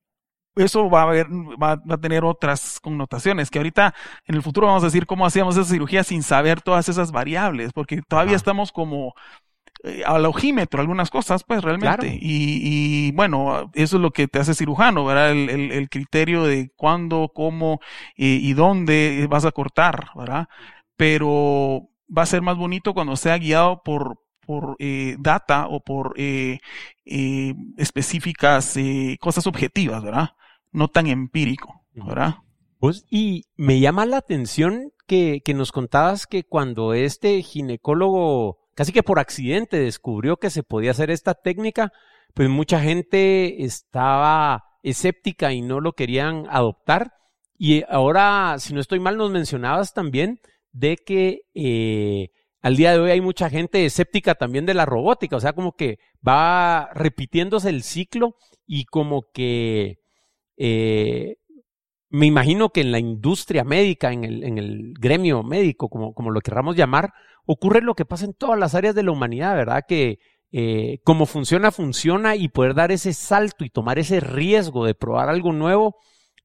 eso 0.55 0.89
va 0.89 1.01
a, 1.01 1.03
haber, 1.03 1.27
va, 1.27 1.81
a 1.89 1.97
tener 1.97 2.25
otras 2.25 2.79
connotaciones, 2.81 3.49
que 3.49 3.59
ahorita 3.59 3.93
en 4.25 4.35
el 4.35 4.41
futuro 4.43 4.67
vamos 4.67 4.83
a 4.83 4.87
decir 4.87 5.05
cómo 5.05 5.25
hacíamos 5.25 5.55
esa 5.55 5.69
cirugía 5.69 6.03
sin 6.03 6.21
saber 6.21 6.61
todas 6.61 6.89
esas 6.89 7.11
variables, 7.11 7.71
porque 7.71 8.01
todavía 8.01 8.35
estamos 8.35 8.71
como 8.71 9.13
al 10.05 10.25
ojímetro 10.25 10.81
algunas 10.81 11.09
cosas, 11.09 11.43
pues 11.43 11.61
realmente. 11.63 12.17
Y, 12.21 13.11
bueno, 13.13 13.71
eso 13.73 13.95
es 13.97 14.01
lo 14.01 14.11
que 14.11 14.27
te 14.27 14.39
hace 14.39 14.53
cirujano, 14.53 15.05
¿verdad? 15.05 15.31
El, 15.31 15.71
el, 15.71 15.89
criterio 15.89 16.43
de 16.43 16.71
cuándo, 16.75 17.31
cómo 17.33 17.79
eh, 18.17 18.39
y 18.41 18.53
dónde 18.53 19.25
vas 19.29 19.45
a 19.45 19.51
cortar, 19.51 20.09
¿verdad? 20.15 20.47
Pero 20.97 21.89
va 22.15 22.23
a 22.23 22.27
ser 22.27 22.41
más 22.41 22.57
bonito 22.57 22.93
cuando 22.93 23.15
sea 23.15 23.37
guiado 23.37 23.81
por, 23.83 24.19
por 24.45 24.75
eh, 24.79 25.15
data 25.19 25.67
o 25.67 25.81
por 25.81 26.13
específicas 27.77 28.77
cosas 29.19 29.47
objetivas, 29.47 30.03
¿verdad? 30.03 30.31
No 30.71 30.89
tan 30.89 31.07
empírico, 31.07 31.85
¿verdad? 31.93 32.35
Pues, 32.79 33.05
y 33.09 33.45
me 33.55 33.79
llama 33.79 34.05
la 34.05 34.17
atención 34.17 34.91
que, 35.07 35.41
que 35.43 35.53
nos 35.53 35.71
contabas 35.71 36.27
que 36.27 36.43
cuando 36.43 36.93
este 36.93 37.41
ginecólogo 37.41 38.58
casi 38.79 38.93
que 38.93 39.03
por 39.03 39.19
accidente 39.19 39.77
descubrió 39.77 40.37
que 40.37 40.49
se 40.49 40.63
podía 40.63 40.91
hacer 40.91 41.11
esta 41.11 41.33
técnica, 41.33 41.91
pues 42.33 42.47
mucha 42.47 42.79
gente 42.79 43.65
estaba 43.65 44.63
escéptica 44.83 45.51
y 45.51 45.61
no 45.61 45.81
lo 45.81 45.91
querían 45.91 46.45
adoptar. 46.49 47.11
Y 47.57 47.83
ahora, 47.89 48.55
si 48.57 48.73
no 48.73 48.79
estoy 48.79 49.01
mal, 49.01 49.17
nos 49.17 49.31
mencionabas 49.31 49.93
también 49.93 50.39
de 50.71 50.95
que 50.95 51.41
eh, 51.55 52.29
al 52.61 52.77
día 52.77 52.93
de 52.93 52.99
hoy 52.99 53.11
hay 53.11 53.19
mucha 53.19 53.49
gente 53.49 53.85
escéptica 53.85 54.35
también 54.35 54.65
de 54.65 54.75
la 54.75 54.85
robótica, 54.85 55.35
o 55.35 55.41
sea, 55.41 55.51
como 55.51 55.73
que 55.73 55.97
va 56.25 56.89
repitiéndose 56.93 57.67
el 57.67 57.83
ciclo 57.83 58.37
y 58.65 58.85
como 58.85 59.23
que 59.33 59.97
eh, 60.55 61.35
me 62.09 62.25
imagino 62.25 62.69
que 62.69 62.81
en 62.81 62.91
la 62.91 62.99
industria 62.99 63.63
médica, 63.63 64.11
en 64.11 64.23
el, 64.23 64.43
en 64.43 64.57
el 64.57 64.93
gremio 64.99 65.43
médico, 65.43 65.89
como, 65.89 66.13
como 66.13 66.31
lo 66.31 66.41
querramos 66.41 66.75
llamar, 66.75 67.13
ocurre 67.45 67.81
lo 67.81 67.95
que 67.95 68.05
pasa 68.05 68.25
en 68.25 68.33
todas 68.33 68.59
las 68.59 68.75
áreas 68.75 68.95
de 68.95 69.03
la 69.03 69.11
humanidad, 69.11 69.55
¿verdad? 69.55 69.83
Que 69.87 70.19
eh, 70.51 70.99
como 71.03 71.27
funciona, 71.27 71.71
funciona 71.71 72.35
y 72.35 72.47
poder 72.47 72.73
dar 72.73 72.91
ese 72.91 73.13
salto 73.13 73.63
y 73.63 73.69
tomar 73.69 73.99
ese 73.99 74.19
riesgo 74.19 74.85
de 74.85 74.95
probar 74.95 75.29
algo 75.29 75.53
nuevo 75.53 75.97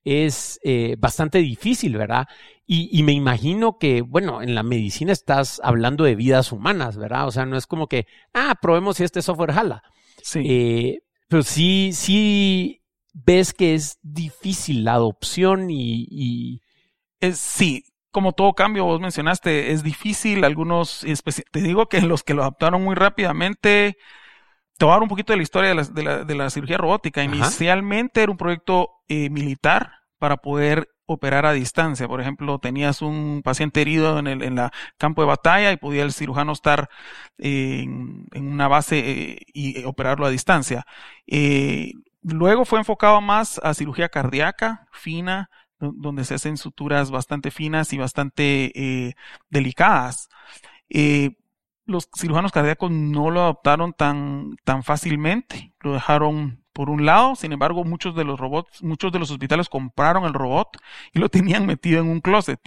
es 0.05 0.61
eh, 0.65 0.97
bastante 0.99 1.39
difícil, 1.39 1.97
¿verdad? 1.97 2.27
Y, 2.67 3.03
me 3.03 3.13
imagino 3.13 3.77
que, 3.79 4.01
bueno, 4.01 4.41
en 4.41 4.55
la 4.55 4.63
medicina 4.63 5.13
estás 5.13 5.61
hablando 5.63 6.05
de 6.05 6.15
vidas 6.15 6.51
humanas, 6.51 6.97
¿verdad? 6.97 7.27
O 7.27 7.31
sea, 7.31 7.45
no 7.45 7.59
es 7.59 7.67
como 7.67 7.89
que, 7.89 8.07
ah, 8.33 8.55
probemos 8.61 8.97
si 8.97 9.05
este 9.05 9.21
software 9.21 9.53
jala. 9.53 9.83
Sí. 10.23 10.41
Eh, 10.47 10.99
pero 11.29 11.43
sí, 11.43 11.91
sí 11.93 12.81
ves 13.15 13.55
que 13.55 13.75
es 13.75 13.99
difícil 14.03 14.85
la 14.85 14.93
adopción 14.93 15.71
y... 15.71 16.07
y... 16.11 16.61
Es, 17.21 17.39
sí, 17.39 17.85
como 18.11 18.33
todo 18.33 18.53
cambio, 18.53 18.85
vos 18.85 19.01
mencionaste, 19.01 19.73
es 19.73 19.83
difícil, 19.83 20.45
algunos, 20.45 21.07
te 21.51 21.63
digo 21.63 21.89
que 21.89 22.03
los 22.03 22.23
que 22.23 22.35
lo 22.35 22.43
adaptaron 22.43 22.85
muy 22.85 22.95
rápidamente, 22.95 23.97
te 24.77 24.85
voy 24.85 24.93
a 24.93 24.97
dar 24.97 25.03
un 25.03 25.09
poquito 25.09 25.33
de 25.33 25.39
la 25.39 25.43
historia 25.43 25.71
de 25.71 25.75
la, 25.75 25.85
de 25.85 26.03
la, 26.03 26.25
de 26.25 26.35
la 26.35 26.51
cirugía 26.51 26.77
robótica. 26.77 27.25
Inicialmente 27.25 28.23
era 28.23 28.31
un 28.31 28.37
proyecto 28.37 28.91
eh, 29.09 29.31
militar 29.31 29.93
para 30.19 30.37
poder 30.37 30.89
operar 31.07 31.47
a 31.47 31.53
distancia. 31.53 32.07
Por 32.07 32.21
ejemplo, 32.21 32.59
tenías 32.59 33.03
un 33.03 33.43
paciente 33.43 33.81
herido 33.81 34.19
en 34.19 34.27
el 34.27 34.43
en 34.43 34.57
la 34.57 34.73
campo 34.99 35.23
de 35.23 35.29
batalla 35.29 35.73
y 35.73 35.77
podía 35.77 36.03
el 36.03 36.13
cirujano 36.13 36.53
estar 36.53 36.89
en, 37.39 38.27
en 38.33 38.49
una 38.49 38.69
base 38.69 38.99
eh, 38.99 39.39
y 39.53 39.85
operarlo 39.85 40.27
a 40.27 40.31
distancia. 40.31 40.85
Luego 42.25 42.65
fue 42.65 42.79
enfocado 42.79 43.21
más 43.21 43.61
a 43.63 43.75
cirugía 43.75 44.09
cardíaca, 44.09 44.89
fina, 44.93 45.51
donde 45.79 46.25
se 46.25 46.35
hacen 46.35 46.57
suturas 46.57 47.11
bastante 47.11 47.51
finas 47.51 47.93
y 47.93 47.99
bastante 47.99 48.73
eh, 48.75 49.15
delicadas. 49.51 50.29
Eh, 50.89 51.37
los 51.85 52.09
cirujanos 52.17 52.51
cardíacos 52.51 52.91
no 52.91 53.31
lo 53.31 53.43
adoptaron 53.43 53.93
tan, 53.93 54.57
tan 54.65 54.83
fácilmente, 54.83 55.75
lo 55.81 55.93
dejaron 55.93 56.65
por 56.73 56.89
un 56.89 57.05
lado, 57.05 57.37
sin 57.37 57.53
embargo, 57.53 57.85
muchos 57.85 58.17
de 58.17 58.25
los 58.25 58.41
robots, 58.41 58.83
muchos 58.83 59.13
de 59.13 59.19
los 59.19 59.31
hospitales 59.31 59.69
compraron 59.69 60.25
el 60.25 60.33
robot 60.33 60.79
y 61.13 61.19
lo 61.19 61.29
tenían 61.29 61.67
metido 61.67 62.01
en 62.01 62.09
un 62.09 62.21
closet. 62.21 62.59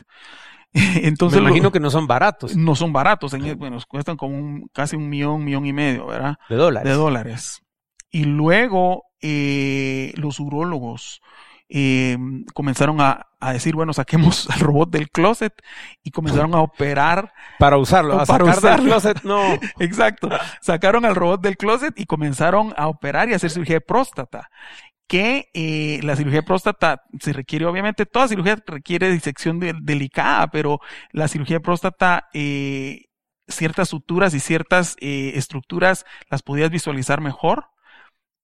Entonces, 0.74 1.42
Me 1.42 1.48
imagino 1.48 1.72
que 1.72 1.80
no 1.80 1.90
son 1.90 2.06
baratos. 2.06 2.56
No 2.56 2.76
son 2.76 2.94
baratos, 2.94 3.34
en, 3.34 3.58
bueno, 3.58 3.80
cuestan 3.88 4.18
como 4.18 4.68
casi 4.72 4.96
un 4.96 5.10
millón, 5.10 5.44
millón 5.44 5.66
y 5.66 5.74
medio, 5.74 6.06
¿verdad? 6.06 6.38
De 6.48 6.56
dólares. 6.56 6.92
De 6.92 6.96
dólares. 6.96 7.62
Y 8.12 8.26
luego 8.26 9.07
eh, 9.22 10.14
los 10.16 10.40
urólogos 10.40 11.22
eh, 11.70 12.18
comenzaron 12.54 13.02
a, 13.02 13.28
decir, 13.52 13.76
bueno, 13.76 13.94
saquemos 13.94 14.50
al 14.52 14.60
robot 14.60 14.90
del 14.90 15.10
closet 15.10 15.54
y 16.04 16.12
comenzaron 16.12 16.56
a 16.56 16.62
operar. 16.62 17.34
Para 17.60 17.78
usarlo, 17.78 18.20
a 18.20 18.26
para 18.26 18.54
sacar 18.54 18.80
del 18.80 18.90
closet, 18.90 19.24
no. 19.24 19.42
Exacto. 19.80 20.30
Sacaron 20.62 21.06
al 21.06 21.16
robot 21.16 21.42
del 21.42 21.58
closet 21.58 22.00
y 22.00 22.06
comenzaron 22.06 22.74
a 22.78 22.88
operar 22.88 23.30
y 23.30 23.34
a 23.34 23.36
hacer 23.36 23.52
cirugía 23.52 23.76
de 23.76 23.82
próstata 23.82 24.50
que 25.08 25.50
eh, 25.54 26.02
la 26.04 26.16
cirugía 26.18 26.42
de 26.42 26.48
próstata 26.48 27.04
se 27.20 27.32
requiere, 27.32 27.66
obviamente, 27.66 28.06
toda 28.06 28.28
cirugía 28.28 28.62
requiere 28.68 29.10
disección 29.10 29.60
delicada, 29.60 30.48
pero 30.48 30.82
la 31.12 31.30
cirugía 31.30 31.58
de 31.58 31.62
próstata, 31.62 32.28
eh, 32.34 33.06
ciertas 33.48 33.88
suturas 33.88 34.34
y 34.34 34.42
ciertas 34.42 34.98
eh, 35.00 35.32
estructuras 35.36 36.06
las 36.30 36.44
podías 36.44 36.70
visualizar 36.70 37.22
mejor 37.22 37.68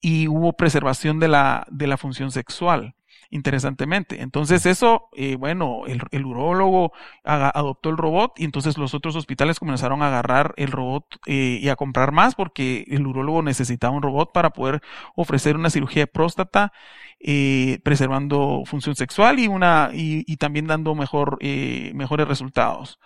y 0.04 0.28
hubo 0.28 0.52
preservación 0.54 1.20
de 1.22 1.30
la, 1.30 1.66
de 1.72 1.88
la 1.88 1.98
función 1.98 2.30
sexual 2.32 2.94
interesantemente. 3.30 4.22
Entonces 4.22 4.66
eso, 4.68 5.10
eh, 5.16 5.38
bueno, 5.38 5.84
el, 5.88 6.02
el 6.12 6.26
urólogo 6.26 6.92
adoptó 7.24 7.90
el 7.90 7.98
robot 7.98 8.34
y 8.38 8.44
entonces 8.44 8.78
los 8.78 8.94
otros 8.94 9.16
hospitales 9.16 9.60
comenzaron 9.60 10.04
a 10.04 10.08
agarrar 10.08 10.54
el 10.58 10.72
robot 10.72 11.06
eh, 11.26 11.58
y 11.62 11.70
a 11.70 11.76
comprar 11.76 12.12
más 12.12 12.36
porque 12.36 12.86
el 12.90 13.08
urólogo 13.08 13.42
necesitaba 13.42 13.96
un 13.96 14.04
robot 14.04 14.34
para 14.34 14.52
poder 14.52 14.82
ofrecer 15.16 15.56
una 15.56 15.72
cirugía 15.72 16.04
de 16.04 16.08
próstata 16.08 16.74
eh, 17.20 17.80
preservando 17.84 18.64
función 18.66 18.96
sexual 18.96 19.40
y 19.40 19.48
una 19.48 19.90
y, 19.94 20.24
y 20.32 20.38
también 20.38 20.68
dando 20.68 20.94
mejor 20.96 21.40
mejores 21.42 22.28
resultados. 22.28 23.00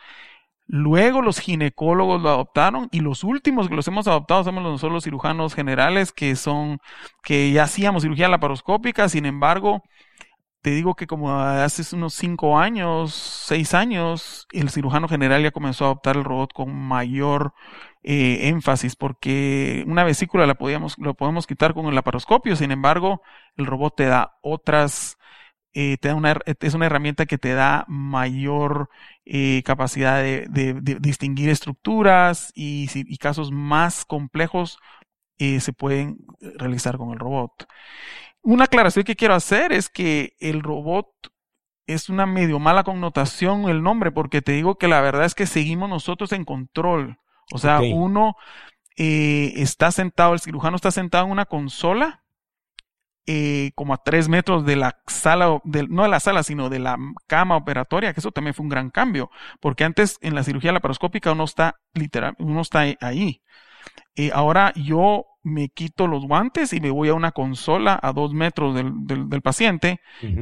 Luego 0.67 1.21
los 1.21 1.39
ginecólogos 1.39 2.21
lo 2.21 2.29
adoptaron 2.29 2.89
y 2.91 3.00
los 3.00 3.24
últimos 3.24 3.69
que 3.69 3.75
los 3.75 3.88
hemos 3.88 4.07
adoptado 4.07 4.43
somos 4.43 4.63
nosotros 4.63 4.93
los 4.93 5.03
cirujanos 5.05 5.55
generales 5.55 6.12
que 6.12 6.36
son 6.36 6.79
que 7.24 7.51
ya 7.51 7.63
hacíamos 7.63 8.03
cirugía 8.03 8.27
laparoscópica, 8.27 9.07
sin 9.09 9.25
embargo, 9.25 9.81
te 10.62 10.71
digo 10.71 10.95
que 10.95 11.07
como 11.07 11.39
hace 11.39 11.95
unos 11.95 12.13
cinco 12.13 12.59
años, 12.59 13.13
seis 13.13 13.74
años, 13.74 14.47
el 14.51 14.69
cirujano 14.69 15.07
general 15.07 15.41
ya 15.41 15.51
comenzó 15.51 15.86
a 15.86 15.88
adoptar 15.88 16.17
el 16.17 16.25
robot 16.25 16.51
con 16.53 16.75
mayor 16.75 17.53
eh, 18.03 18.50
énfasis, 18.50 18.95
porque 18.95 19.86
una 19.88 20.03
vesícula 20.03 20.45
la 20.45 20.55
podíamos, 20.55 20.97
lo 20.97 21.13
podemos 21.13 21.47
quitar 21.47 21.74
con 21.74 21.86
el 21.86 21.95
laparoscopio, 21.95 22.55
sin 22.57 22.71
embargo, 22.71 23.21
el 23.55 23.65
robot 23.65 23.95
te 23.95 24.05
da 24.07 24.38
otras, 24.41 25.17
eh, 25.79 25.98
te 25.98 26.07
da 26.07 26.15
una, 26.15 26.39
es 26.46 26.74
una 26.74 26.86
herramienta 26.88 27.25
que 27.25 27.38
te 27.38 27.53
da 27.53 27.86
mayor 27.88 28.89
eh, 29.25 29.62
capacidad 29.63 30.22
de, 30.22 30.48
distinguir 31.00 31.50
estructuras 31.50 32.51
y, 32.55 32.89
y 32.93 33.17
casos 33.17 33.51
más 33.51 34.05
complejos 34.05 34.79
se 35.39 35.72
pueden 35.72 36.17
realizar 36.55 36.98
con 36.98 37.12
el 37.12 37.19
robot. 37.19 37.67
Una 38.41 38.63
aclaración 38.63 39.05
que 39.05 39.15
quiero 39.15 39.36
hacer 39.36 39.72
es 39.72 39.88
que 39.88 40.36
el 40.39 40.63
robot 40.63 41.10
es 41.88 42.10
una 42.10 42.25
medio 42.25 42.60
mala 42.60 42.84
connotación 42.84 43.69
el 43.69 43.81
nombre, 43.81 44.12
porque 44.12 44.41
te 44.41 44.51
digo 44.51 44.79
que 44.79 44.88
la 44.88 45.01
verdad 45.01 45.25
es 45.25 45.36
que 45.36 45.46
seguimos 45.46 45.89
nosotros 45.89 46.31
en 46.34 46.43
control. 46.43 47.17
O 47.53 47.60
sea, 47.60 47.81
uno 47.81 48.36
eh, 48.98 49.53
está 49.55 49.91
sentado, 49.91 50.34
el 50.34 50.41
cirujano 50.41 50.75
está 50.75 50.91
sentado 50.91 51.25
en 51.25 51.31
una 51.31 51.46
consola, 51.46 52.24
eh, 53.29 53.72
como 53.75 53.93
a 53.93 53.98
tres 53.98 54.29
metros 54.29 54.65
de 54.65 54.77
la 54.77 55.01
sala, 55.05 55.60
no 55.89 56.03
de 56.03 56.10
la 56.10 56.19
sala, 56.22 56.43
sino 56.43 56.69
de 56.69 56.79
la 56.79 56.98
cama 57.27 57.57
operatoria, 57.57 58.13
que 58.13 58.22
eso 58.22 58.31
también 58.31 58.53
fue 58.53 58.63
un 58.63 58.69
gran 58.69 58.89
cambio, 58.89 59.29
porque 59.60 59.84
antes 59.84 60.17
en 60.22 60.34
la 60.34 60.43
cirugía 60.43 60.72
laparoscópica 60.72 61.34
uno 61.34 61.43
está 61.43 61.75
literal, 61.93 62.36
uno 62.39 62.62
está 62.62 62.86
ahí. 63.01 63.41
Eh, 64.15 64.31
ahora 64.34 64.72
yo 64.75 65.25
me 65.43 65.67
quito 65.67 66.07
los 66.07 66.25
guantes 66.25 66.72
y 66.72 66.79
me 66.79 66.89
voy 66.89 67.10
a 67.10 67.13
una 67.13 67.34
consola 67.34 68.00
a 68.01 68.13
dos 68.13 68.34
metros 68.34 68.74
del, 68.74 68.93
del, 69.05 69.41
paciente 69.41 70.00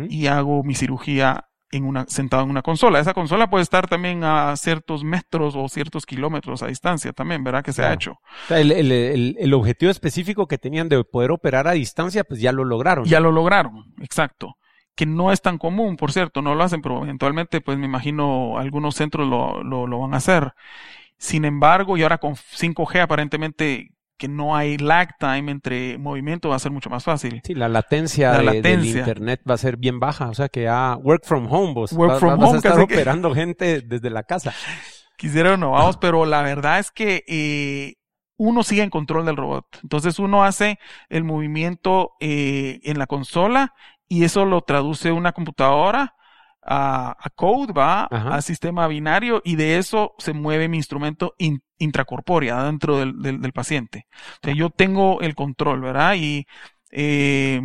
y 0.09 0.27
hago 0.27 0.63
mi 0.63 0.75
cirugía 0.75 1.45
en 1.75 1.85
una, 1.85 2.05
sentado 2.07 2.43
en 2.43 2.49
una 2.49 2.61
consola. 2.61 2.99
Esa 2.99 3.13
consola 3.13 3.49
puede 3.49 3.63
estar 3.63 3.87
también 3.87 4.23
a 4.23 4.55
ciertos 4.55 5.03
metros 5.03 5.55
o 5.55 5.67
ciertos 5.69 6.05
kilómetros 6.05 6.63
a 6.63 6.67
distancia 6.67 7.13
también, 7.13 7.43
¿verdad? 7.43 7.63
Que 7.63 7.73
se 7.73 7.83
ha 7.83 7.93
hecho. 7.93 8.19
el, 8.49 8.71
el, 8.71 9.35
el, 9.39 9.53
objetivo 9.53 9.91
específico 9.91 10.47
que 10.47 10.57
tenían 10.57 10.89
de 10.89 11.03
poder 11.03 11.31
operar 11.31 11.67
a 11.67 11.71
distancia, 11.71 12.23
pues 12.23 12.39
ya 12.39 12.51
lo 12.51 12.63
lograron. 12.63 13.05
Ya 13.05 13.19
lo 13.19 13.31
lograron, 13.31 13.93
exacto. 14.01 14.57
Que 14.95 15.05
no 15.05 15.31
es 15.31 15.41
tan 15.41 15.57
común, 15.57 15.97
por 15.97 16.11
cierto, 16.11 16.41
no 16.41 16.55
lo 16.55 16.63
hacen, 16.63 16.81
pero 16.81 17.03
eventualmente, 17.03 17.61
pues 17.61 17.77
me 17.77 17.85
imagino 17.85 18.57
algunos 18.57 18.95
centros 18.95 19.27
lo, 19.27 19.63
lo, 19.63 19.87
lo 19.87 19.99
van 19.99 20.13
a 20.13 20.17
hacer. 20.17 20.53
Sin 21.17 21.45
embargo, 21.45 21.97
y 21.97 22.03
ahora 22.03 22.17
con 22.17 22.35
5G 22.35 23.01
aparentemente 23.01 23.91
que 24.17 24.27
no 24.27 24.55
hay 24.55 24.77
lag 24.77 25.17
time 25.19 25.51
entre 25.51 25.97
movimiento 25.97 26.49
va 26.49 26.55
a 26.55 26.59
ser 26.59 26.71
mucho 26.71 26.89
más 26.89 27.03
fácil. 27.03 27.41
Sí, 27.43 27.53
la 27.53 27.67
latencia, 27.67 28.41
la 28.41 28.53
del 28.53 28.85
internet 28.85 29.41
va 29.49 29.55
a 29.55 29.57
ser 29.57 29.77
bien 29.77 29.99
baja, 29.99 30.29
o 30.29 30.33
sea 30.33 30.49
que 30.49 30.63
ya 30.63 30.97
work 31.01 31.25
from 31.25 31.51
home, 31.51 31.73
vos 31.73 31.91
work 31.91 32.19
from 32.19 32.39
vas 32.39 32.53
a 32.53 32.57
estar 32.57 32.79
operando 32.79 33.33
gente 33.33 33.81
desde 33.81 34.09
la 34.09 34.23
casa. 34.23 34.53
Quisiera 35.17 35.55
no, 35.57 35.71
vamos, 35.71 35.97
pero 35.97 36.25
la 36.25 36.41
verdad 36.41 36.79
es 36.79 36.91
que 36.91 37.23
eh, 37.27 37.95
uno 38.37 38.63
sigue 38.63 38.83
en 38.83 38.89
control 38.89 39.25
del 39.25 39.37
robot. 39.37 39.65
Entonces 39.81 40.19
uno 40.19 40.43
hace 40.43 40.77
el 41.09 41.23
movimiento 41.23 42.11
eh, 42.19 42.79
en 42.83 42.99
la 42.99 43.07
consola 43.07 43.73
y 44.09 44.25
eso 44.25 44.45
lo 44.45 44.61
traduce 44.61 45.11
una 45.11 45.31
computadora 45.31 46.15
a, 46.67 47.15
code, 47.35 47.73
va 47.73 48.05
a 48.05 48.41
sistema 48.41 48.87
binario 48.87 49.41
y 49.43 49.55
de 49.55 49.77
eso 49.77 50.15
se 50.17 50.33
mueve 50.33 50.67
mi 50.67 50.77
instrumento 50.77 51.35
intracorpórea 51.77 52.63
dentro 52.63 52.99
del, 52.99 53.21
del, 53.21 53.53
paciente. 53.53 54.07
O 54.45 54.49
yo 54.51 54.69
tengo 54.69 55.21
el 55.21 55.35
control, 55.35 55.81
¿verdad? 55.81 56.15
Y, 56.15 56.47
eh, 56.91 57.61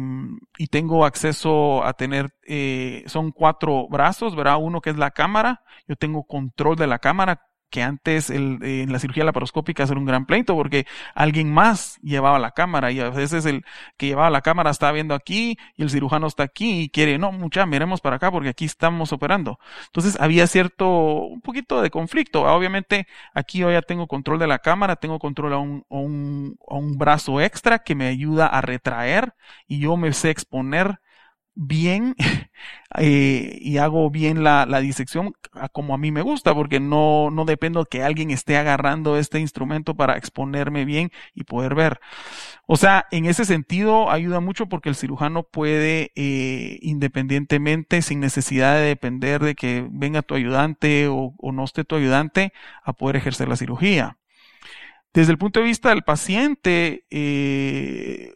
y 0.59 0.67
tengo 0.67 1.05
acceso 1.05 1.85
a 1.85 1.93
tener, 1.93 2.35
eh, 2.47 3.05
son 3.07 3.31
cuatro 3.33 3.87
brazos, 3.89 4.35
¿verdad? 4.35 4.59
Uno 4.61 4.81
que 4.81 4.91
es 4.91 4.97
la 4.97 5.13
cámara, 5.13 5.63
yo 5.87 5.97
tengo 5.97 6.25
control 6.25 6.77
de 6.77 6.87
la 6.87 6.99
cámara, 6.99 7.43
que 7.71 7.83
antes 7.83 8.31
el, 8.31 8.59
eh, 8.63 8.83
en 8.83 8.93
la 8.93 8.99
cirugía 8.99 9.25
laparoscópica 9.25 9.85
era 9.85 9.99
un 9.99 10.05
gran 10.05 10.27
pleito 10.27 10.55
porque 10.55 10.87
alguien 11.15 11.53
más 11.53 11.99
llevaba 12.03 12.39
la 12.39 12.51
cámara 12.51 12.91
y 12.93 13.01
a 13.01 13.11
veces 13.11 13.47
el 13.47 13.65
que 13.97 14.07
llevaba 14.07 14.31
la 14.31 14.43
cámara 14.43 14.71
está 14.71 14.93
viendo 14.93 15.15
aquí 15.15 15.57
y 15.77 15.83
el 15.83 15.91
cirujano 15.91 16.27
está 16.27 16.43
aquí 16.43 16.83
y 16.83 16.89
quiere, 16.91 17.19
no, 17.19 17.33
mucha, 17.33 17.67
miremos 17.67 18.01
para 18.01 18.17
acá 18.17 18.31
porque 18.31 18.51
aquí 18.51 18.65
estamos 18.65 19.13
operando. 19.13 19.59
Entonces 19.87 20.21
había 20.21 20.47
cierto, 20.47 20.89
un 20.89 21.41
poquito 21.41 21.81
de 21.83 21.91
conflicto. 21.91 22.43
Obviamente 22.43 23.07
aquí 23.35 23.59
yo 23.59 23.71
ya 23.71 23.83
tengo 23.83 24.07
control 24.07 24.39
de 24.39 24.47
la 24.47 24.59
cámara, 24.59 24.97
tengo 24.97 25.19
control 25.19 25.53
a 25.53 25.59
un, 25.59 25.85
a 25.91 25.95
un, 25.95 26.59
a 26.69 26.75
un 26.75 26.99
brazo 26.99 27.41
extra 27.41 27.81
que 27.81 27.95
me 27.95 28.09
ayuda 28.09 28.47
a 28.47 28.61
retraer 28.61 29.35
y 29.67 29.81
yo 29.81 29.97
me 29.97 30.13
sé 30.13 30.31
exponer 30.31 31.01
bien 31.55 32.15
eh, 32.99 33.59
y 33.61 33.79
hago 33.79 34.11
bien 34.11 34.43
la, 34.45 34.67
la, 34.67 34.81
disección 34.81 35.33
como 35.73 35.95
a 35.95 35.99
mí 35.99 36.13
me 36.13 36.23
gusta, 36.23 36.55
porque 36.55 36.81
no, 36.81 37.31
no 37.31 37.45
dependo 37.45 37.85
que 37.85 38.03
alguien 38.03 38.31
esté 38.31 38.57
agarrando 38.57 39.17
este 39.17 39.41
instrumento 39.41 39.95
para 39.97 40.17
exponerme 40.17 40.85
bien 40.85 41.11
y 41.35 41.45
poder 41.45 41.75
ver. 41.75 42.01
O 42.67 42.77
sea, 42.77 43.07
en 43.11 43.27
ese 43.27 43.45
sentido 43.45 44.11
ayuda 44.11 44.41
mucho 44.41 44.67
porque 44.67 44.89
el 44.89 44.95
cirujano 44.97 45.43
puede 45.43 46.13
eh, 46.15 46.79
independientemente, 46.83 48.03
sin 48.03 48.21
necesidad 48.21 48.77
de 48.77 48.83
depender 48.83 49.43
de 49.43 49.55
que 49.55 49.87
venga 49.91 50.23
tu 50.23 50.35
ayudante 50.35 51.09
o, 51.09 51.35
o 51.37 51.53
no 51.53 51.65
esté 51.65 51.85
tu 51.85 51.97
ayudante, 51.97 52.53
a 52.85 52.93
poder 52.93 53.17
ejercer 53.17 53.49
la 53.49 53.57
cirugía. 53.57 54.19
Desde 55.13 55.33
el 55.33 55.39
punto 55.39 55.59
de 55.59 55.67
vista 55.67 55.89
del 55.89 56.03
paciente, 56.03 57.05
eh, 57.11 58.33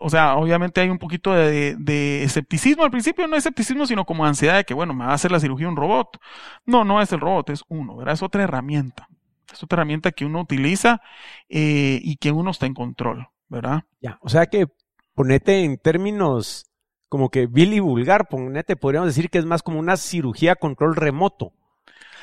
o 0.00 0.10
sea, 0.10 0.36
obviamente 0.36 0.82
hay 0.82 0.90
un 0.90 0.98
poquito 0.98 1.32
de, 1.32 2.22
escepticismo 2.22 2.84
al 2.84 2.90
principio, 2.90 3.26
no 3.26 3.36
escepticismo, 3.36 3.86
sino 3.86 4.04
como 4.04 4.26
ansiedad 4.26 4.56
de 4.56 4.64
que, 4.64 4.74
bueno, 4.74 4.92
me 4.92 5.06
va 5.06 5.12
a 5.12 5.14
hacer 5.14 5.32
la 5.32 5.40
cirugía 5.40 5.68
un 5.68 5.76
robot. 5.76 6.18
No, 6.66 6.84
no 6.84 7.00
es 7.00 7.10
el 7.12 7.20
robot, 7.20 7.48
es 7.50 7.64
uno, 7.68 7.96
¿verdad? 7.96 8.14
Es 8.14 8.22
otra 8.22 8.42
herramienta. 8.42 9.08
Es 9.50 9.62
otra 9.62 9.76
herramienta 9.76 10.12
que 10.12 10.26
uno 10.26 10.40
utiliza 10.40 11.00
eh, 11.48 12.00
y 12.02 12.16
que 12.16 12.32
uno 12.32 12.50
está 12.50 12.66
en 12.66 12.74
control, 12.74 13.28
¿verdad? 13.48 13.84
Ya, 14.02 14.18
o 14.20 14.28
sea 14.28 14.46
que 14.46 14.66
ponete 15.14 15.64
en 15.64 15.78
términos 15.78 16.66
como 17.08 17.30
que 17.30 17.46
vil 17.46 17.72
y 17.72 17.80
vulgar, 17.80 18.28
ponete, 18.28 18.76
podríamos 18.76 19.08
decir 19.08 19.30
que 19.30 19.38
es 19.38 19.46
más 19.46 19.62
como 19.62 19.78
una 19.78 19.96
cirugía 19.96 20.56
control 20.56 20.96
remoto 20.96 21.52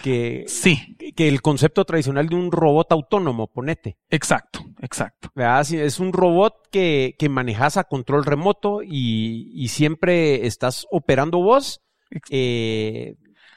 que, 0.01 0.45
sí. 0.47 0.97
que 1.15 1.27
el 1.27 1.41
concepto 1.41 1.85
tradicional 1.85 2.27
de 2.27 2.35
un 2.35 2.51
robot 2.51 2.91
autónomo, 2.91 3.47
ponete. 3.47 3.97
Exacto, 4.09 4.59
exacto. 4.81 5.31
Es 5.71 5.99
un 5.99 6.13
robot 6.13 6.67
que, 6.71 7.15
que 7.17 7.29
manejas 7.29 7.77
a 7.77 7.85
control 7.85 8.25
remoto 8.25 8.81
y, 8.83 9.51
y 9.53 9.67
siempre 9.69 10.45
estás 10.45 10.87
operando 10.91 11.39
vos 11.39 11.81
eh, 12.29 13.15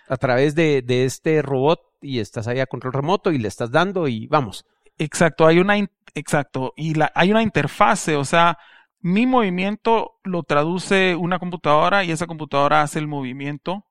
a 0.09 0.17
través 0.17 0.55
de, 0.55 0.83
de, 0.83 1.05
este 1.05 1.43
robot 1.43 1.81
y 2.01 2.21
estás 2.21 2.47
ahí 2.47 2.61
a 2.61 2.67
control 2.67 2.93
remoto 2.93 3.33
y 3.33 3.39
le 3.39 3.49
estás 3.49 3.71
dando 3.71 4.09
y 4.09 4.27
vamos. 4.27 4.65
Exacto, 4.99 5.47
hay 5.47 5.59
una, 5.59 5.77
exacto, 6.15 6.73
y 6.77 6.95
la, 6.95 7.11
hay 7.15 7.33
una 7.33 7.43
interfase, 7.43 8.15
o 8.15 8.25
sea, 8.25 8.59
mi 9.01 9.27
movimiento 9.27 10.21
lo 10.23 10.45
traduce 10.45 11.17
una 11.17 11.39
computadora 11.39 12.05
y 12.05 12.13
esa 12.13 12.27
computadora 12.27 12.83
hace 12.83 13.01
el 13.01 13.09
movimiento 13.09 13.85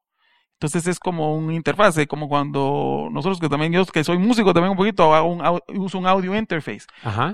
Entonces 0.64 0.88
es 0.88 0.98
como 0.98 1.36
un 1.36 1.52
interfase, 1.52 2.08
como 2.08 2.30
cuando 2.30 3.10
nosotros 3.12 3.42
que 3.42 3.50
también, 3.50 3.74
yo 3.74 3.86
que 3.86 4.02
soy 4.06 4.18
músico 4.18 4.54
también 4.54 4.72
un 4.72 4.78
poquito, 4.78 5.14
hago 5.14 5.30
un, 5.30 5.62
uso 5.78 6.00
un 6.00 6.08
audio 6.08 6.38
interface. 6.38 6.86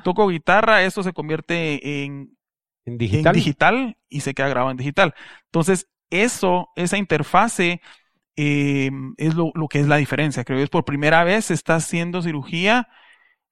Toco 0.04 0.28
guitarra, 0.30 0.82
esto 0.82 1.04
se 1.04 1.13
convierte 1.13 2.06
en, 2.06 2.36
digital? 2.86 3.36
digital 3.36 3.98
y 4.10 4.22
se 4.22 4.34
queda 4.34 4.50
grabado 4.50 4.72
en 4.72 4.78
digital. 4.78 5.13
Entonces, 5.46 5.88
eso, 6.10 6.70
esa 6.76 6.98
interfase 6.98 7.82
eh, 8.36 8.89
es 9.18 9.36
lo, 9.36 9.52
lo, 9.54 9.68
que 9.68 9.80
es 9.80 9.88
la 9.88 9.98
diferencia. 9.98 10.44
Creo 10.44 10.58
que 10.58 10.63
es 10.63 10.72
por 10.72 10.84
primera 10.84 11.24
vez 11.24 11.46
se 11.46 11.54
está 11.54 11.76
haciendo 11.76 12.24
cirugía 12.24 12.88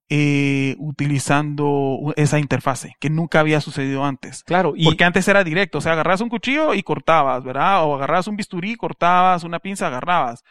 eh, 0.10 0.76
utilizando 0.80 2.14
esa 2.16 2.40
interfase, 2.40 2.96
que 3.00 3.10
nunca 3.10 3.42
había 3.42 3.60
sucedido 3.60 4.06
antes. 4.06 4.44
Claro. 4.44 4.74
Y... 4.76 4.86
Porque 4.86 5.04
antes 5.04 5.28
era 5.28 5.44
directo, 5.44 5.80
o 5.80 5.82
sea, 5.82 5.94
agarras 5.94 6.22
un 6.22 6.30
cuchillo 6.30 6.74
y 6.74 6.84
cortabas, 6.84 7.44
¿verdad? 7.44 7.84
O 7.84 7.96
agarrabas 7.96 8.28
un 8.28 8.38
bisturí, 8.38 8.76
cortabas, 8.76 9.44
una 9.44 9.60
pinza, 9.60 9.88
agarrabas. 9.88 10.44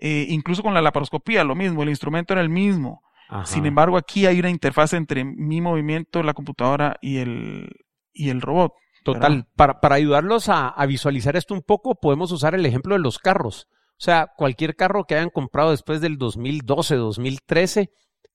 Eh, 0.00 0.26
incluso 0.30 0.62
con 0.62 0.74
la 0.74 0.80
laparoscopía, 0.80 1.44
lo 1.44 1.54
mismo, 1.54 1.82
el 1.82 1.90
instrumento 1.90 2.32
era 2.32 2.40
el 2.40 2.48
mismo. 2.48 3.02
Sin 3.44 3.66
embargo, 3.66 3.96
aquí 3.96 4.26
hay 4.26 4.38
una 4.38 4.50
interfase 4.50 4.96
entre 4.96 5.24
mi 5.24 5.60
movimiento, 5.60 6.22
la 6.22 6.34
computadora 6.34 6.98
y 7.00 7.16
el, 7.16 7.68
y 8.12 8.28
el 8.28 8.40
robot. 8.40 8.72
Total. 9.02 9.46
Para, 9.56 9.80
para 9.80 9.96
ayudarlos 9.96 10.48
a, 10.48 10.68
a 10.68 10.86
visualizar 10.86 11.34
esto 11.34 11.52
un 11.52 11.62
poco, 11.62 11.96
podemos 11.96 12.30
usar 12.30 12.54
el 12.54 12.64
ejemplo 12.64 12.94
de 12.94 13.00
los 13.00 13.18
carros. 13.18 13.66
O 13.98 14.02
sea, 14.04 14.28
cualquier 14.36 14.76
carro 14.76 15.04
que 15.04 15.16
hayan 15.16 15.30
comprado 15.30 15.72
después 15.72 16.00
del 16.00 16.16
2012, 16.16 16.94
2013, 16.96 17.90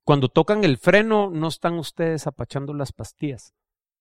cuando 0.10 0.28
tocan 0.28 0.63
el 0.63 0.80
freno, 0.80 1.30
no 1.30 1.50
están 1.50 1.76
ustedes 1.78 2.26
apachando 2.26 2.74
las 2.74 2.91
pastillas. 2.91 3.54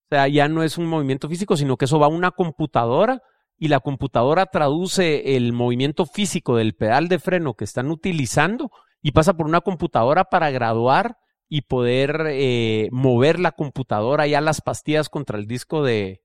O 0.07 0.14
sea, 0.14 0.27
ya 0.27 0.49
no 0.49 0.62
es 0.62 0.79
un 0.79 0.87
movimiento 0.87 1.29
físico, 1.29 1.55
sino 1.55 1.77
que 1.77 1.85
eso 1.85 1.99
va 1.99 2.07
a 2.07 2.09
una 2.09 2.31
computadora 2.31 3.21
y 3.59 3.68
la 3.68 3.81
computadora 3.81 4.47
traduce 4.47 5.37
el 5.37 5.53
movimiento 5.53 6.07
físico 6.07 6.57
del 6.57 6.75
pedal 6.75 7.09
de 7.09 7.18
freno 7.18 7.53
que 7.53 7.64
están 7.64 7.90
utilizando 7.90 8.71
y 9.03 9.12
pasa 9.12 9.35
por 9.35 9.44
una 9.44 9.61
computadora 9.61 10.25
para 10.25 10.51
graduar 10.51 11.18
y 11.47 11.61
poder 11.61 12.25
eh, 12.29 12.88
mover 12.90 13.38
la 13.38 13.53
computadora 13.53 14.27
ya 14.27 14.40
las 14.40 14.62
pastillas 14.62 15.11
contra 15.11 15.37
el 15.37 15.47
disco 15.47 15.83
de, 15.83 16.23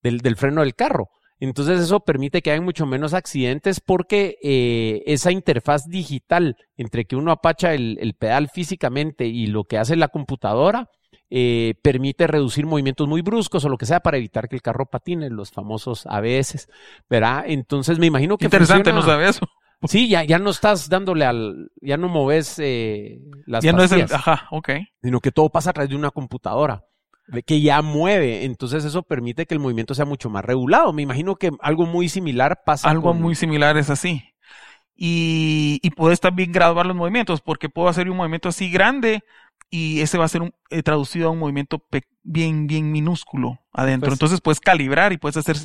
del 0.00 0.36
freno 0.36 0.62
del 0.62 0.74
carro. 0.74 1.10
Entonces 1.38 1.80
eso 1.80 2.00
permite 2.00 2.40
que 2.40 2.50
haya 2.50 2.60
mucho 2.60 2.86
menos 2.86 3.12
accidentes 3.12 3.80
porque 3.80 4.38
eh, 4.42 5.02
esa 5.06 5.30
interfaz 5.30 5.86
digital 5.88 6.56
entre 6.76 7.04
que 7.04 7.16
uno 7.16 7.30
apacha 7.30 7.74
el, 7.74 8.14
pedal 8.18 8.48
físicamente 8.48 9.26
y 9.26 9.46
lo 9.46 9.64
que 9.64 9.76
hace 9.76 9.96
la 9.96 10.08
computadora 10.08 10.88
eh, 11.28 11.74
permite 11.82 12.26
reducir 12.26 12.64
movimientos 12.64 13.06
muy 13.06 13.20
bruscos 13.20 13.64
o 13.64 13.68
lo 13.68 13.76
que 13.76 13.84
sea 13.84 14.00
para 14.00 14.16
evitar 14.16 14.48
que 14.48 14.56
el 14.56 14.62
carro 14.62 14.86
patine, 14.86 15.28
los 15.28 15.50
famosos 15.50 16.06
ABS, 16.06 16.68
¿verdad? 17.10 17.44
Entonces 17.46 17.98
me 17.98 18.06
imagino 18.06 18.38
que... 18.38 18.46
Interesante, 18.46 18.92
no 18.92 19.02
sabe 19.02 19.28
eso. 19.28 19.46
Sí, 19.82 20.08
ya, 20.08 20.24
ya 20.24 20.38
no 20.38 20.48
estás 20.48 20.88
dándole 20.88 21.26
al, 21.26 21.70
ya 21.82 21.98
no 21.98 22.08
moves 22.08 22.58
eh, 22.58 23.20
las 23.44 23.62
Ya 23.62 23.72
no 23.72 23.82
es 23.82 23.92
el, 23.92 24.02
ajá, 24.10 24.48
ok. 24.50 24.70
Sino 25.02 25.20
que 25.20 25.32
todo 25.32 25.50
pasa 25.50 25.68
a 25.68 25.72
través 25.74 25.90
de 25.90 25.96
una 25.96 26.10
computadora 26.10 26.82
que 27.44 27.60
ya 27.60 27.82
mueve, 27.82 28.44
entonces 28.44 28.84
eso 28.84 29.02
permite 29.02 29.46
que 29.46 29.54
el 29.54 29.60
movimiento 29.60 29.94
sea 29.94 30.04
mucho 30.04 30.30
más 30.30 30.44
regulado. 30.44 30.92
Me 30.92 31.02
imagino 31.02 31.36
que 31.36 31.50
algo 31.60 31.86
muy 31.86 32.08
similar 32.08 32.62
pasa. 32.64 32.88
Algo 32.88 33.14
muy 33.14 33.34
similar 33.34 33.76
es 33.76 33.90
así. 33.90 34.22
Y, 34.94 35.78
y 35.82 35.90
puedes 35.90 36.20
también 36.20 36.52
graduar 36.52 36.86
los 36.86 36.96
movimientos, 36.96 37.40
porque 37.40 37.68
puedo 37.68 37.88
hacer 37.88 38.08
un 38.08 38.16
movimiento 38.16 38.48
así 38.48 38.70
grande 38.70 39.22
y 39.68 40.00
ese 40.00 40.18
va 40.18 40.24
a 40.24 40.28
ser 40.28 40.42
un, 40.42 40.54
eh, 40.70 40.82
traducido 40.82 41.28
a 41.28 41.32
un 41.32 41.38
movimiento 41.38 41.82
bien, 42.22 42.66
bien 42.66 42.92
minúsculo 42.92 43.58
adentro. 43.72 44.08
Pues 44.08 44.14
entonces 44.14 44.40
puedes 44.40 44.60
calibrar 44.60 45.12
y 45.12 45.18
puedes 45.18 45.36
hacer, 45.36 45.56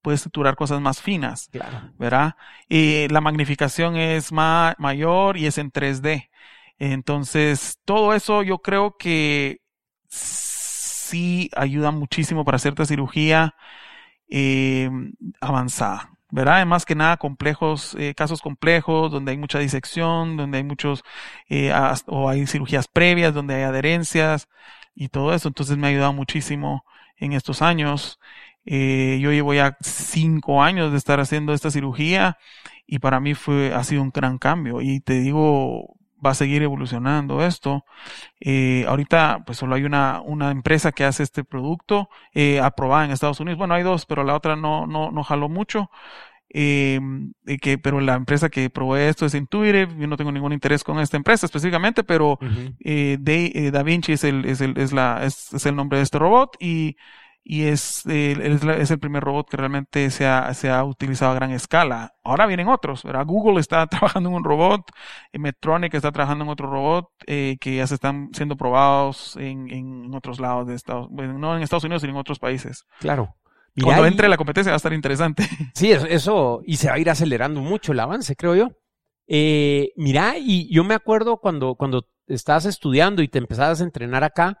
puedes 0.00 0.20
estructurar 0.20 0.54
cosas 0.56 0.80
más 0.80 1.02
finas. 1.02 1.48
Claro. 1.50 1.92
¿Verdad? 1.98 2.36
Eh, 2.68 3.08
la 3.10 3.20
magnificación 3.20 3.96
es 3.96 4.32
mayor 4.32 5.36
y 5.36 5.46
es 5.46 5.58
en 5.58 5.72
3D. 5.72 6.30
Entonces, 6.78 7.78
todo 7.84 8.14
eso 8.14 8.42
yo 8.42 8.58
creo 8.58 8.96
que 8.96 9.60
sí 11.08 11.50
ayuda 11.56 11.90
muchísimo 11.90 12.44
para 12.44 12.58
cierta 12.58 12.84
cirugía 12.86 13.54
eh, 14.30 14.90
avanzada. 15.40 16.10
¿verdad? 16.30 16.56
Además 16.56 16.84
que 16.84 16.94
nada 16.94 17.16
complejos, 17.16 17.96
eh, 17.98 18.14
casos 18.14 18.42
complejos, 18.42 19.10
donde 19.10 19.32
hay 19.32 19.38
mucha 19.38 19.58
disección, 19.58 20.36
donde 20.36 20.58
hay 20.58 20.64
muchos, 20.64 21.02
eh, 21.48 21.72
o 22.06 22.28
hay 22.28 22.46
cirugías 22.46 22.86
previas, 22.88 23.32
donde 23.34 23.54
hay 23.54 23.62
adherencias 23.62 24.48
y 24.94 25.08
todo 25.08 25.34
eso. 25.34 25.48
Entonces 25.48 25.78
me 25.78 25.86
ha 25.86 25.90
ayudado 25.90 26.12
muchísimo 26.12 26.84
en 27.16 27.32
estos 27.32 27.62
años. 27.62 28.20
yo 28.64 29.32
llevo 29.32 29.54
ya 29.54 29.76
cinco 29.80 30.62
años 30.62 30.92
de 30.92 30.98
estar 30.98 31.20
haciendo 31.20 31.54
esta 31.54 31.70
cirugía 31.70 32.38
y 32.86 32.98
para 33.00 33.20
mí 33.20 33.34
fue, 33.34 33.72
ha 33.74 33.84
sido 33.84 34.02
un 34.02 34.10
gran 34.10 34.38
cambio. 34.38 34.80
Y 34.82 35.00
te 35.00 35.20
digo, 35.20 35.97
va 36.24 36.30
a 36.30 36.34
seguir 36.34 36.62
evolucionando 36.62 37.44
esto. 37.44 37.84
Eh, 38.40 38.84
ahorita, 38.88 39.42
pues 39.46 39.58
solo 39.58 39.74
hay 39.74 39.84
una, 39.84 40.20
una 40.24 40.50
empresa 40.50 40.92
que 40.92 41.04
hace 41.04 41.22
este 41.22 41.44
producto 41.44 42.08
eh, 42.32 42.60
aprobada 42.60 43.04
en 43.04 43.10
Estados 43.10 43.40
Unidos. 43.40 43.58
Bueno, 43.58 43.74
hay 43.74 43.82
dos, 43.82 44.06
pero 44.06 44.24
la 44.24 44.34
otra 44.34 44.56
no, 44.56 44.86
no, 44.86 45.10
no 45.10 45.22
jaló 45.22 45.48
mucho. 45.48 45.90
Eh, 46.50 46.98
que, 47.60 47.76
pero 47.76 48.00
la 48.00 48.14
empresa 48.14 48.48
que 48.48 48.70
provee 48.70 49.02
esto 49.02 49.26
es 49.26 49.34
Intuitive. 49.34 49.88
Yo 49.98 50.06
no 50.06 50.16
tengo 50.16 50.32
ningún 50.32 50.52
interés 50.52 50.82
con 50.82 50.98
esta 50.98 51.16
empresa 51.16 51.46
específicamente, 51.46 52.04
pero 52.04 52.38
eh, 52.80 53.18
de, 53.20 53.70
Da 53.70 53.82
Vinci 53.82 54.12
es 54.12 54.24
el, 54.24 54.44
es 54.44 54.60
el, 54.60 54.78
es 54.78 54.92
la, 54.92 55.24
es, 55.24 55.52
es 55.52 55.66
el 55.66 55.76
nombre 55.76 55.98
de 55.98 56.04
este 56.04 56.18
robot 56.18 56.56
y 56.58 56.96
y 57.44 57.64
es, 57.64 58.04
es, 58.06 58.90
el 58.90 58.98
primer 58.98 59.22
robot 59.22 59.48
que 59.48 59.56
realmente 59.56 60.10
se 60.10 60.26
ha, 60.26 60.52
se 60.52 60.68
ha 60.70 60.84
utilizado 60.84 61.32
a 61.32 61.34
gran 61.34 61.50
escala. 61.50 62.12
Ahora 62.22 62.46
vienen 62.46 62.68
otros, 62.68 63.02
¿verdad? 63.04 63.24
Google 63.24 63.60
está 63.60 63.86
trabajando 63.88 64.28
en 64.28 64.36
un 64.36 64.44
robot, 64.44 64.82
eh, 65.32 65.38
Medtronic 65.38 65.94
está 65.94 66.12
trabajando 66.12 66.44
en 66.44 66.50
otro 66.50 66.70
robot 66.70 67.08
eh, 67.26 67.56
que 67.60 67.76
ya 67.76 67.86
se 67.86 67.94
están 67.94 68.28
siendo 68.32 68.56
probados 68.56 69.36
en, 69.36 69.70
en 69.70 70.14
otros 70.14 70.40
lados 70.40 70.66
de 70.66 70.74
Estados 70.74 71.08
bueno, 71.10 71.38
no 71.38 71.56
en 71.56 71.62
Estados 71.62 71.84
Unidos, 71.84 72.02
sino 72.02 72.12
en 72.12 72.18
otros 72.18 72.38
países. 72.38 72.84
Claro. 73.00 73.34
Cuando 73.82 74.06
entre 74.06 74.28
la 74.28 74.36
competencia 74.36 74.70
va 74.70 74.76
a 74.76 74.78
estar 74.78 74.92
interesante. 74.92 75.48
Sí, 75.74 75.92
eso, 75.92 76.60
y 76.64 76.76
se 76.76 76.88
va 76.88 76.94
a 76.94 76.98
ir 76.98 77.08
acelerando 77.08 77.60
mucho 77.60 77.92
el 77.92 78.00
avance, 78.00 78.34
creo 78.34 78.56
yo. 78.56 78.68
Eh, 79.26 79.92
mira, 79.96 80.34
y 80.38 80.72
yo 80.72 80.84
me 80.84 80.94
acuerdo 80.94 81.36
cuando, 81.38 81.76
cuando 81.76 82.06
estabas 82.26 82.64
estudiando 82.64 83.22
y 83.22 83.28
te 83.28 83.38
empezabas 83.38 83.80
a 83.80 83.84
entrenar 83.84 84.24
acá, 84.24 84.58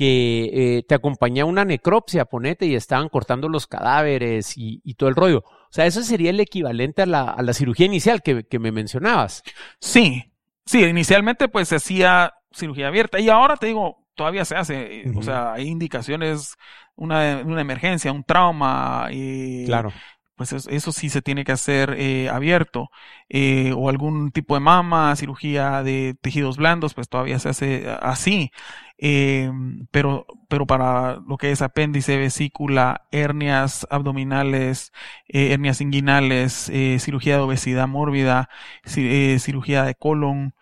que 0.00 0.78
eh, 0.78 0.82
te 0.88 0.94
acompañaba 0.94 1.50
una 1.50 1.66
necropsia, 1.66 2.24
ponete, 2.24 2.64
y 2.64 2.74
estaban 2.74 3.10
cortando 3.10 3.50
los 3.50 3.66
cadáveres 3.66 4.54
y, 4.56 4.94
todo 4.94 5.10
el 5.10 5.14
rollo. 5.14 5.44
O 5.44 5.68
sea, 5.68 5.84
eso 5.84 6.02
sería 6.02 6.30
el 6.30 6.40
equivalente 6.40 7.02
a 7.02 7.06
la, 7.06 7.24
a 7.24 7.42
la 7.42 7.52
cirugía 7.52 7.84
inicial 7.84 8.22
que, 8.22 8.44
que, 8.44 8.58
me 8.58 8.72
mencionabas. 8.72 9.42
Sí, 9.78 10.32
sí, 10.64 10.82
inicialmente 10.84 11.48
pues 11.48 11.68
se 11.68 11.76
hacía 11.76 12.32
cirugía 12.50 12.88
abierta 12.88 13.20
y 13.20 13.28
ahora 13.28 13.58
te 13.58 13.66
digo, 13.66 14.06
todavía 14.14 14.46
se 14.46 14.56
hace, 14.56 15.04
o 15.14 15.22
sea, 15.22 15.52
hay 15.52 15.68
indicaciones, 15.68 16.56
una, 16.96 17.42
una 17.44 17.60
emergencia, 17.60 18.10
un 18.10 18.24
trauma. 18.24 19.08
y 19.10 19.66
claro 19.66 19.92
pues 20.40 20.54
eso, 20.54 20.90
sí 20.92 21.10
se 21.10 21.20
tiene 21.20 21.44
que 21.44 21.52
hacer 21.52 21.94
eh, 21.98 22.30
abierto. 22.30 22.90
Eh, 23.28 23.74
o 23.76 23.90
algún 23.90 24.30
tipo 24.32 24.54
de 24.54 24.60
mama, 24.60 25.14
cirugía 25.14 25.82
de 25.82 26.16
tejidos 26.22 26.56
blandos, 26.56 26.94
pues 26.94 27.10
todavía 27.10 27.38
se 27.38 27.50
hace 27.50 27.90
así. 28.00 28.50
Eh, 28.96 29.52
pero, 29.90 30.26
pero 30.48 30.66
para 30.66 31.16
lo 31.28 31.36
que 31.36 31.50
es 31.50 31.60
apéndice, 31.60 32.16
vesícula, 32.16 33.02
hernias 33.12 33.86
abdominales, 33.90 34.92
hernias 35.28 35.82
inguinales, 35.82 36.72
cirugía 37.00 37.36
de 37.36 37.42
obesidad 37.42 37.86
mórbida, 37.86 38.48
cirugía 38.86 39.82
de 39.84 39.94
colon, 39.94 40.54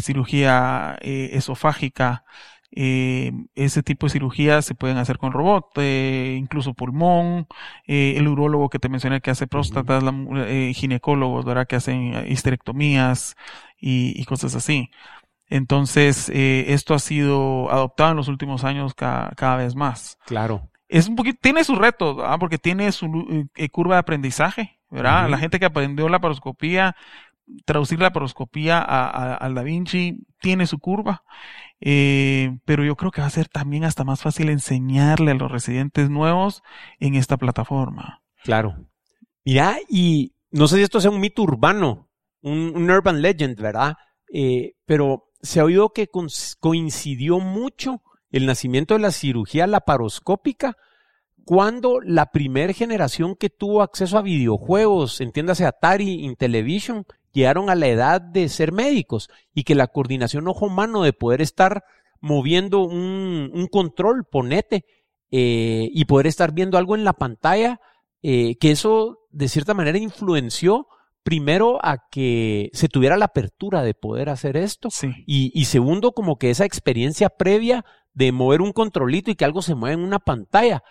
cirugía 0.00 0.96
esofágica, 1.02 2.24
eh, 2.72 3.32
ese 3.54 3.82
tipo 3.82 4.06
de 4.06 4.12
cirugías 4.12 4.64
se 4.64 4.74
pueden 4.74 4.96
hacer 4.96 5.18
con 5.18 5.32
robot, 5.32 5.70
eh, 5.76 6.36
incluso 6.38 6.74
pulmón, 6.74 7.46
eh, 7.86 8.14
el 8.16 8.28
urólogo 8.28 8.68
que 8.68 8.78
te 8.78 8.88
mencioné 8.88 9.20
que 9.20 9.30
hace 9.30 9.46
próstatas, 9.46 10.04
eh, 10.46 10.72
ginecólogos, 10.74 11.44
¿verdad? 11.44 11.66
Que 11.66 11.76
hacen 11.76 12.26
histerectomías 12.28 13.36
y, 13.78 14.24
cosas 14.24 14.54
así. 14.54 14.90
Entonces, 15.48 16.30
esto 16.32 16.94
ha 16.94 17.00
sido 17.00 17.72
adoptado 17.72 18.12
en 18.12 18.16
los 18.18 18.28
últimos 18.28 18.62
años 18.62 18.94
cada 18.94 19.56
vez 19.56 19.74
más. 19.74 20.16
Claro. 20.26 20.70
Es 20.88 21.08
un 21.08 21.16
poquito, 21.16 21.38
tiene 21.42 21.64
sus 21.64 21.76
retos, 21.76 22.16
porque 22.38 22.58
tiene 22.58 22.92
su 22.92 23.48
curva 23.72 23.96
de 23.96 24.00
aprendizaje, 24.00 24.78
¿verdad? 24.90 25.28
La 25.28 25.38
gente 25.38 25.58
que 25.58 25.66
aprendió 25.66 26.08
la 26.08 26.20
paroscopía 26.20 26.94
traducir 27.64 27.98
la 27.98 28.12
paroscopía 28.12 28.80
al 28.80 29.54
Da 29.56 29.62
Vinci 29.64 30.20
tiene 30.38 30.66
su 30.66 30.78
curva 30.78 31.24
eh, 31.80 32.58
pero 32.64 32.84
yo 32.84 32.96
creo 32.96 33.10
que 33.10 33.20
va 33.20 33.26
a 33.26 33.30
ser 33.30 33.48
también 33.48 33.84
hasta 33.84 34.04
más 34.04 34.22
fácil 34.22 34.50
enseñarle 34.50 35.30
a 35.30 35.34
los 35.34 35.50
residentes 35.50 36.10
nuevos 36.10 36.62
en 36.98 37.14
esta 37.14 37.36
plataforma. 37.36 38.22
Claro. 38.44 38.76
Mira, 39.44 39.78
y 39.88 40.34
no 40.50 40.68
sé 40.68 40.76
si 40.76 40.82
esto 40.82 41.00
sea 41.00 41.10
un 41.10 41.20
mito 41.20 41.42
urbano, 41.42 42.10
un, 42.42 42.90
urban 42.90 43.22
legend, 43.22 43.58
¿verdad? 43.60 43.96
Eh, 44.32 44.74
pero 44.84 45.30
se 45.42 45.60
ha 45.60 45.64
oído 45.64 45.90
que 45.92 46.08
coincidió 46.60 47.38
mucho 47.40 48.02
el 48.30 48.46
nacimiento 48.46 48.94
de 48.94 49.00
la 49.00 49.10
cirugía 49.10 49.66
laparoscópica 49.66 50.76
cuando 51.44 52.00
la 52.00 52.30
primera 52.30 52.72
generación 52.72 53.34
que 53.34 53.50
tuvo 53.50 53.82
acceso 53.82 54.18
a 54.18 54.22
videojuegos, 54.22 55.20
entiéndase 55.20 55.66
Atari, 55.66 56.24
Intellivision, 56.24 57.06
llegaron 57.32 57.70
a 57.70 57.74
la 57.74 57.88
edad 57.88 58.20
de 58.20 58.48
ser 58.48 58.72
médicos 58.72 59.30
y 59.54 59.64
que 59.64 59.74
la 59.74 59.88
coordinación 59.88 60.48
ojo-mano 60.48 61.02
de 61.02 61.12
poder 61.12 61.40
estar 61.40 61.84
moviendo 62.20 62.80
un, 62.80 63.68
control, 63.70 64.24
ponete, 64.30 64.84
eh, 65.30 65.88
y 65.92 66.04
poder 66.06 66.26
estar 66.26 66.52
viendo 66.52 66.76
algo 66.76 66.94
en 66.94 67.04
la 67.04 67.12
pantalla, 67.12 67.80
eh, 68.22 68.56
que 68.56 68.70
eso 68.70 69.20
de 69.30 69.48
cierta 69.48 69.74
manera 69.74 69.98
influenció 69.98 70.88
primero 71.22 71.78
a 71.82 72.08
que 72.10 72.70
se 72.72 72.88
tuviera 72.88 73.16
la 73.16 73.26
apertura 73.26 73.82
de 73.82 73.94
poder 73.94 74.28
hacer 74.28 74.56
esto 74.56 74.88
y, 75.26 75.52
y, 75.54 75.64
segundo 75.66 76.12
como 76.12 76.36
que 76.36 76.50
esa 76.50 76.64
experiencia 76.64 77.28
previa 77.28 77.84
de 78.14 78.32
mover 78.32 78.62
un 78.62 78.72
controlito 78.72 79.30
y 79.30 79.34
que 79.34 79.44
algo 79.44 79.62
se 79.62 79.74
mueva 79.74 79.94
en 79.94 80.00
una 80.00 80.18
pantalla. 80.18 80.82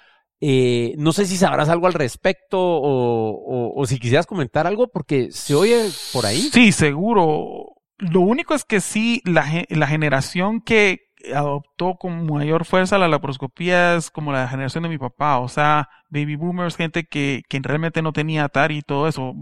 Eh, 0.41 0.93
no 0.97 1.11
sé 1.11 1.25
si 1.25 1.35
sabrás 1.35 1.67
algo 1.67 1.87
al 1.87 1.93
respecto 1.93 2.57
o, 2.59 3.73
o, 3.75 3.85
si 3.85 3.99
quisieras 3.99 4.25
comentar 4.25 4.67
algo 4.67 4.87
porque 4.87 5.31
se 5.31 5.53
oye 5.53 5.89
por 6.13 6.25
ahí. 6.25 6.49
Sí, 6.53 6.71
seguro. 6.71 7.75
Lo 7.97 8.21
único 8.21 8.55
es 8.55 8.63
que 8.63 8.79
sí, 8.79 9.21
la, 9.25 9.65
la 9.67 9.87
generación 9.87 10.61
que, 10.61 11.08
adoptó 11.33 11.95
con 11.95 12.25
mayor 12.25 12.65
fuerza 12.65 12.97
la 12.97 13.07
laparoscopía 13.07 13.95
es 13.95 14.09
como 14.09 14.31
la 14.31 14.47
generación 14.47 14.83
de 14.83 14.89
mi 14.89 14.97
papá, 14.97 15.39
o 15.39 15.47
sea, 15.47 15.89
baby 16.09 16.35
boomers, 16.35 16.75
gente 16.75 17.05
que, 17.05 17.43
que 17.49 17.59
realmente 17.61 18.01
no 18.01 18.13
tenía 18.13 18.45
Atari 18.45 18.77
y 18.77 18.81
todo 18.81 19.07
eso. 19.07 19.33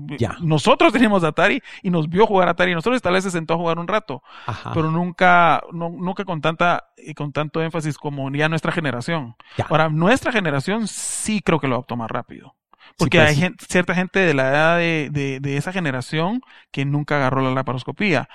Nosotros 0.42 0.92
teníamos 0.94 1.24
Atari 1.24 1.62
y 1.84 1.90
nos 1.90 2.10
vio 2.10 2.26
jugar 2.26 2.50
Atari, 2.50 2.74
nosotros 2.74 3.02
tal 3.02 3.13
vez 3.13 3.24
se 3.24 3.32
sentó 3.32 3.54
a 3.54 3.58
jugar 3.58 3.80
un 3.80 3.88
rato, 3.88 4.24
pero 4.74 4.92
nunca, 4.92 5.62
no, 5.72 5.90
nunca 5.90 6.26
con 6.26 6.42
tanta 6.42 6.90
y 6.98 7.13
con 7.13 7.32
tanto 7.32 7.62
énfasis 7.62 7.98
como 7.98 8.30
ya 8.32 8.50
nuestra 8.50 8.72
generación. 8.72 9.36
Ahora, 9.70 9.90
nuestra 9.90 10.32
generación 10.32 10.88
sí 10.88 11.42
creo 11.42 11.60
que 11.60 11.68
lo 11.68 11.76
adoptó 11.76 11.96
más 11.96 12.10
rápido. 12.10 12.56
Porque 12.98 13.20
pues 13.20 13.42
hay 13.42 13.52
cierta 13.68 13.94
gente 13.94 14.20
de 14.20 14.34
la 14.34 14.50
edad 14.50 14.78
de, 14.78 15.10
de, 15.12 15.40
de, 15.42 15.58
esa 15.58 15.74
generación 15.74 16.42
que 16.72 16.86
nunca 16.86 17.18
agarró 17.18 17.42
la 17.42 17.52
laparoscopía. 17.52 18.30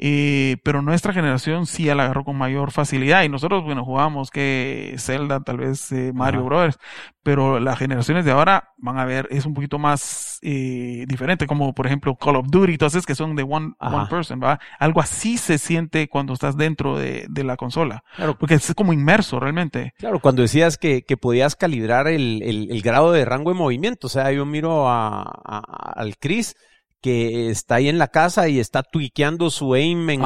Eh, 0.00 0.58
pero 0.62 0.80
nuestra 0.80 1.12
generación 1.12 1.66
sí 1.66 1.86
la 1.86 2.04
agarró 2.04 2.22
con 2.22 2.36
mayor 2.36 2.70
facilidad 2.70 3.24
y 3.24 3.28
nosotros, 3.28 3.64
bueno, 3.64 3.84
jugábamos 3.84 4.30
que 4.30 4.94
Zelda, 4.96 5.40
tal 5.40 5.56
vez 5.56 5.90
eh, 5.90 6.12
Mario 6.14 6.44
Brothers, 6.44 6.78
pero 7.24 7.58
las 7.58 7.76
generaciones 7.78 8.24
de 8.24 8.30
ahora 8.30 8.70
van 8.76 8.98
a 8.98 9.04
ver, 9.04 9.26
es 9.32 9.44
un 9.44 9.54
poquito 9.54 9.80
más 9.80 10.38
eh, 10.42 11.04
diferente, 11.08 11.48
como 11.48 11.74
por 11.74 11.86
ejemplo 11.86 12.14
Call 12.14 12.36
of 12.36 12.46
Duty, 12.48 12.72
entonces 12.72 13.04
que 13.06 13.16
son 13.16 13.34
de 13.34 13.42
one, 13.42 13.72
one 13.80 14.06
person, 14.08 14.40
¿va? 14.40 14.60
Algo 14.78 15.00
así 15.00 15.36
se 15.36 15.58
siente 15.58 16.08
cuando 16.08 16.32
estás 16.32 16.56
dentro 16.56 16.96
de, 16.96 17.26
de 17.28 17.42
la 17.42 17.56
consola, 17.56 18.04
claro. 18.14 18.38
porque 18.38 18.54
es 18.54 18.72
como 18.76 18.92
inmerso 18.92 19.40
realmente. 19.40 19.94
Claro, 19.98 20.20
cuando 20.20 20.42
decías 20.42 20.78
que, 20.78 21.02
que 21.02 21.16
podías 21.16 21.56
calibrar 21.56 22.06
el, 22.06 22.40
el, 22.44 22.70
el, 22.70 22.82
grado 22.82 23.10
de 23.10 23.24
rango 23.24 23.50
de 23.50 23.58
movimiento, 23.58 24.06
o 24.06 24.10
sea, 24.10 24.30
yo 24.30 24.46
miro 24.46 24.88
a, 24.88 25.22
a 25.22 25.92
al 25.96 26.18
Chris 26.18 26.54
que 27.00 27.50
está 27.50 27.76
ahí 27.76 27.88
en 27.88 27.98
la 27.98 28.08
casa 28.08 28.48
y 28.48 28.58
está 28.58 28.82
tuiqueando 28.82 29.50
su 29.50 29.74
aim 29.74 30.10
en, 30.10 30.22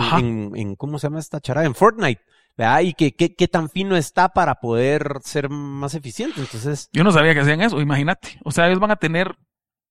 en, 0.55 0.77
¿cómo 0.77 0.99
se 0.99 1.07
llama 1.07 1.21
esta 1.21 1.41
charada? 1.41 1.67
En 1.67 1.75
Fortnite. 1.75 2.23
¿verdad? 2.57 2.81
Y 2.81 2.93
que 2.95 3.15
qué 3.15 3.49
tan 3.49 3.71
fino 3.71 3.97
está 3.97 4.31
para 4.31 4.57
poder 4.57 5.19
ser 5.23 5.49
más 5.49 5.95
eficiente. 5.95 6.41
Entonces. 6.41 6.89
Yo 6.93 7.05
no 7.05 7.13
sabía 7.13 7.35
que 7.35 7.41
hacían 7.41 7.63
eso, 7.63 7.81
imagínate. 7.81 8.39
O 8.45 8.51
sea, 8.51 8.67
ellos 8.67 8.81
van 8.81 8.91
a 8.91 8.97
tener. 8.97 9.37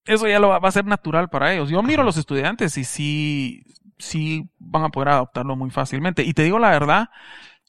Eso 0.06 0.28
ya 0.28 0.40
lo 0.40 0.50
va, 0.50 0.58
a 0.62 0.72
ser 0.72 0.86
natural 0.86 1.30
para 1.30 1.54
ellos. 1.54 1.70
Yo 1.70 1.82
miro 1.84 2.02
a 2.02 2.06
los 2.06 2.18
estudiantes 2.18 2.78
y 2.78 2.84
sí, 2.84 3.64
sí 4.00 4.50
van 4.58 4.84
a 4.84 4.90
poder 4.90 5.10
adoptarlo 5.10 5.56
muy 5.56 5.70
fácilmente. 5.70 6.24
Y 6.24 6.34
te 6.34 6.44
digo 6.44 6.58
la 6.58 6.72
verdad, 6.72 7.10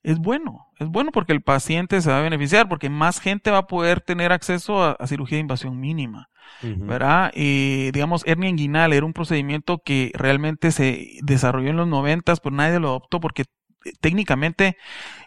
es 0.03 0.19
bueno. 0.19 0.67
Es 0.79 0.89
bueno 0.89 1.11
porque 1.13 1.33
el 1.33 1.43
paciente 1.43 2.01
se 2.01 2.11
va 2.11 2.19
a 2.19 2.23
beneficiar, 2.23 2.69
porque 2.69 2.89
más 2.89 3.21
gente 3.21 3.51
va 3.51 3.59
a 3.59 3.67
poder 3.67 4.01
tener 4.01 4.33
acceso 4.33 4.83
a 4.83 5.07
cirugía 5.07 5.37
de 5.37 5.43
invasión 5.43 5.79
mínima. 5.79 6.31
¿Verdad? 6.61 7.33
Eh, 7.35 7.91
digamos, 7.93 8.23
hernia 8.27 8.49
inguinal 8.51 8.93
era 8.93 9.07
un 9.07 9.13
procedimiento 9.13 9.79
que 9.85 10.13
realmente 10.15 10.71
se 10.71 11.19
desarrolló 11.23 11.71
en 11.71 11.77
los 11.77 11.89
noventas, 11.89 12.41
pero 12.41 12.55
nadie 12.55 12.79
lo 12.81 12.89
adoptó 12.89 13.21
porque 13.21 13.43
eh, 13.85 13.93
técnicamente 14.01 14.77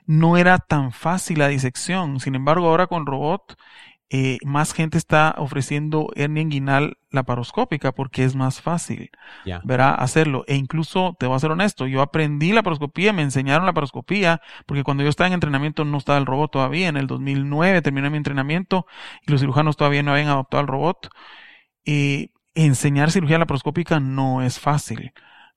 no 0.05 0.37
era 0.37 0.57
tan 0.59 0.91
fácil 0.91 1.39
la 1.39 1.47
disección. 1.47 2.19
Sin 2.19 2.35
embargo, 2.35 2.67
ahora 2.69 2.87
con 2.87 3.05
robot 3.05 3.57
eh, 4.09 4.37
más 4.45 4.73
gente 4.73 4.97
está 4.97 5.33
ofreciendo 5.37 6.11
hernia 6.15 6.43
inguinal 6.43 6.97
laparoscópica 7.09 7.91
porque 7.91 8.23
es 8.23 8.35
más 8.35 8.61
fácil, 8.61 9.09
verá, 9.63 9.95
hacerlo. 9.95 10.43
E 10.47 10.55
incluso, 10.55 11.15
te 11.19 11.25
voy 11.25 11.35
a 11.35 11.39
ser 11.39 11.51
honesto, 11.51 11.87
yo 11.87 12.01
aprendí 12.01 12.49
la 12.49 12.55
laparoscopía, 12.55 13.13
me 13.13 13.23
enseñaron 13.23 13.63
la 13.63 13.71
laparoscopía, 13.71 14.41
porque 14.67 14.83
cuando 14.83 15.03
yo 15.03 15.09
estaba 15.09 15.27
en 15.27 15.33
entrenamiento 15.33 15.85
no 15.85 15.97
estaba 15.97 16.17
el 16.19 16.25
robot 16.25 16.51
todavía. 16.51 16.87
En 16.87 16.97
el 16.97 17.07
2009 17.07 17.81
terminé 17.81 18.09
mi 18.09 18.17
entrenamiento 18.17 18.85
y 19.25 19.31
los 19.31 19.41
cirujanos 19.41 19.77
todavía 19.77 20.03
no 20.03 20.11
habían 20.11 20.27
adoptado 20.27 20.61
el 20.61 20.67
robot. 20.67 21.09
Y 21.83 22.31
enseñar 22.53 23.11
cirugía 23.11 23.39
laparoscópica 23.39 23.99
no 23.99 24.41
es 24.43 24.59
fácil 24.59 25.13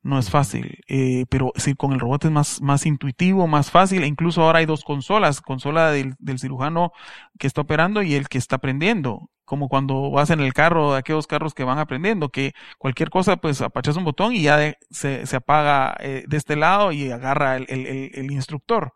no 0.08 0.18
es 0.18 0.30
fácil, 0.30 0.78
eh, 0.88 1.26
pero 1.28 1.52
sí, 1.56 1.74
con 1.74 1.92
el 1.92 2.00
robot 2.00 2.24
es 2.24 2.30
más, 2.30 2.62
más 2.62 2.86
intuitivo, 2.86 3.46
más 3.46 3.70
fácil, 3.70 4.02
e 4.02 4.06
incluso 4.06 4.42
ahora 4.42 4.60
hay 4.60 4.66
dos 4.66 4.82
consolas, 4.82 5.42
consola 5.42 5.90
del, 5.92 6.14
del, 6.18 6.38
cirujano 6.38 6.92
que 7.38 7.46
está 7.46 7.60
operando 7.60 8.02
y 8.02 8.14
el 8.14 8.28
que 8.28 8.38
está 8.38 8.56
aprendiendo, 8.56 9.30
como 9.44 9.68
cuando 9.68 10.10
vas 10.10 10.30
en 10.30 10.40
el 10.40 10.54
carro, 10.54 10.94
aquellos 10.94 11.26
carros 11.26 11.52
que 11.54 11.64
van 11.64 11.78
aprendiendo, 11.78 12.30
que 12.30 12.54
cualquier 12.78 13.10
cosa, 13.10 13.36
pues 13.36 13.60
apachas 13.60 13.96
un 13.96 14.04
botón 14.04 14.34
y 14.34 14.42
ya 14.42 14.74
se, 14.90 15.26
se, 15.26 15.36
apaga 15.36 15.94
eh, 16.00 16.24
de 16.26 16.36
este 16.38 16.56
lado 16.56 16.90
y 16.92 17.10
agarra 17.10 17.56
el, 17.56 17.66
el, 17.68 18.10
el 18.14 18.32
instructor. 18.32 18.94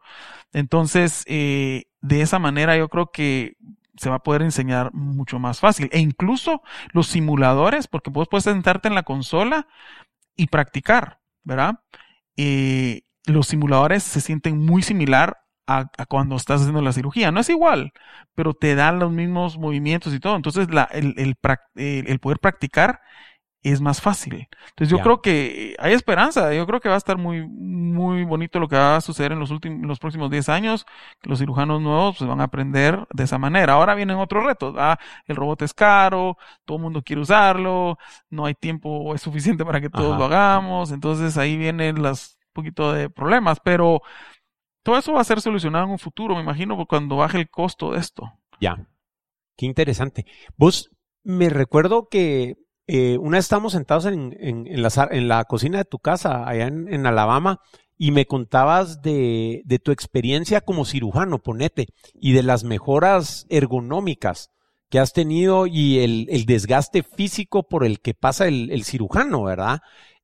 Entonces, 0.53 1.25
eh, 1.27 1.85
de 2.01 2.23
esa 2.23 2.39
manera 2.39 2.77
yo 2.77 2.89
creo 2.89 3.11
que 3.11 3.57
se 3.97 4.11
va 4.11 4.17
a 4.17 4.23
poder 4.23 4.43
enseñar 4.43 4.93
mucho 4.95 5.39
más 5.39 5.61
fácil. 5.61 5.89
E 5.93 6.01
incluso 6.01 6.63
los 6.93 7.07
simuladores, 7.09 7.87
porque 7.87 8.11
vos 8.11 8.29
puedes 8.29 8.45
sentarte 8.45 8.89
en 8.89 8.95
la 8.95 9.03
consola, 9.03 9.67
y 10.37 10.47
practicar, 10.47 11.21
¿verdad? 11.43 11.81
Eh, 12.37 13.03
los 13.27 13.49
simuladores 13.49 14.03
se 14.03 14.21
sienten 14.21 14.59
muy 14.59 14.83
similar 14.83 15.39
a, 15.67 15.91
cuando 16.09 16.37
estás 16.37 16.61
haciendo 16.61 16.83
la 16.83 16.93
cirugía. 16.93 17.31
No 17.33 17.41
es 17.41 17.49
igual, 17.49 17.93
pero 18.35 18.55
te 18.55 18.75
dan 18.75 18.99
los 18.99 19.13
mismos 19.13 19.59
movimientos 19.59 20.13
y 20.15 20.21
todo. 20.21 20.37
Entonces, 20.37 20.69
el, 20.93 22.19
poder 22.21 22.39
practicar 22.41 23.01
es 23.63 23.81
más 23.81 24.01
fácil. 24.01 24.49
Entonces 24.71 24.89
yo 24.89 25.01
creo 25.01 25.21
que 25.21 25.77
hay 25.79 25.93
esperanza, 25.93 26.53
yo 26.53 26.67
creo 26.67 26.81
que 26.81 26.89
va 26.89 26.97
a 26.97 26.99
estar 26.99 27.17
muy, 27.17 27.47
muy 27.47 28.25
bonito 28.25 28.59
lo 28.59 28.69
que 28.69 28.77
va 28.77 28.97
a 28.97 29.01
suceder 29.01 29.33
en 29.33 29.39
los 29.39 29.51
últimos, 29.51 29.87
los 29.87 29.99
próximos 30.01 30.31
10 30.31 30.49
años, 30.49 30.85
los 31.23 31.39
cirujanos 31.39 31.81
nuevos 31.81 32.19
pues, 32.19 32.29
van 32.29 32.41
a 32.41 32.45
aprender 32.45 33.07
de 33.13 33.25
esa 33.25 33.39
manera. 33.39 33.75
Ahora 33.75 33.95
vienen 33.95 34.17
otros 34.17 34.45
retos, 34.45 34.75
ah, 34.79 34.99
el 35.27 35.37
robot 35.37 35.63
es 35.63 35.75
caro, 35.75 36.37
todo 36.65 36.79
el 36.79 36.83
mundo 36.83 37.03
quiere 37.03 37.23
usarlo, 37.23 37.99
no 38.31 38.47
hay 38.47 38.55
tiempo 38.55 39.15
es 39.15 39.23
suficiente 39.23 39.65
para 39.65 39.81
que 39.81 39.91
todos 39.91 40.19
lo 40.19 40.25
hagamos, 40.25 40.91
entonces 40.91 41.39
ahí 41.39 41.57
vienen 41.57 42.03
los 42.03 42.39
poquito 42.53 42.93
de 42.93 43.11
problemas, 43.11 43.61
pero 43.61 44.03
todo 44.83 44.99
eso 44.99 45.13
va 45.13 45.21
a 45.21 45.25
ser 45.25 45.41
solucionado 45.41 45.85
en 45.85 45.93
un 45.93 45.99
futuro, 45.99 46.35
me 46.35 46.43
imagino, 46.43 46.85
cuando 46.87 47.17
baje 47.17 47.39
el 47.39 47.49
costo 47.49 47.93
de 47.93 48.01
esto. 48.01 48.33
Ya. 48.61 48.89
Qué 49.57 49.67
interesante. 49.67 50.27
Vos 50.57 50.91
me 51.23 51.49
recuerdo 51.49 52.09
que 52.09 52.57
eh, 52.95 53.17
una 53.17 53.39
vez 53.39 53.47
estábamos 53.47 53.73
sentados 53.73 54.05
en, 54.05 54.37
en, 54.39 54.83
la, 55.29 55.45
cocina 55.45 55.79
de 55.79 55.87
tu 55.87 55.99
casa, 55.99 56.47
allá 56.47 56.67
en, 56.67 57.07
Alabama, 57.07 57.63
y 57.97 58.11
me 58.11 58.27
contabas 58.27 59.01
de, 59.01 59.63
de, 59.65 59.79
tu 59.79 59.93
experiencia 59.93 60.61
como 60.61 60.85
cirujano, 60.85 61.39
ponete, 61.39 61.87
y 62.13 62.35
de 62.35 62.43
las 62.43 62.65
mejoras 62.65 63.47
ergonómicas 63.49 64.51
que 64.91 64.99
has 64.99 65.15
tenido 65.15 65.67
y 65.67 66.01
el, 66.01 66.45
desgaste 66.45 67.03
físico 67.03 67.63
por 67.63 67.87
el 67.87 68.01
que 68.01 68.13
pasa 68.13 68.47
el, 68.47 68.71
el 68.71 68.85
cirujano, 68.85 69.45
¿verdad? 69.45 69.81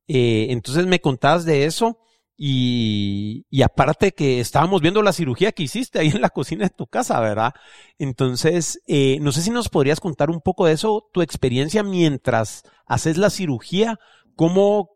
Eh, 0.07 0.47
entonces 0.51 0.85
me 0.85 1.01
contabas 1.01 1.45
de 1.45 1.65
eso 1.65 1.97
y, 2.41 3.45
y, 3.49 3.63
aparte 3.63 4.13
que 4.13 4.39
estábamos 4.39 4.79
viendo 4.79 5.01
la 5.01 5.11
cirugía 5.11 5.51
que 5.51 5.63
hiciste 5.63 5.99
ahí 5.99 6.07
en 6.07 6.21
la 6.21 6.29
cocina 6.29 6.63
de 6.63 6.69
tu 6.69 6.87
casa, 6.87 7.19
¿verdad? 7.19 7.51
Entonces, 7.97 8.81
eh, 8.87 9.17
no 9.19 9.33
sé 9.33 9.41
si 9.41 9.49
nos 9.51 9.67
podrías 9.67 9.99
contar 9.99 10.29
un 10.29 10.39
poco 10.39 10.65
de 10.65 10.71
eso, 10.71 11.09
tu 11.11 11.21
experiencia 11.21 11.83
mientras 11.83 12.63
haces 12.85 13.17
la 13.17 13.29
cirugía, 13.29 13.99
cómo 14.37 14.91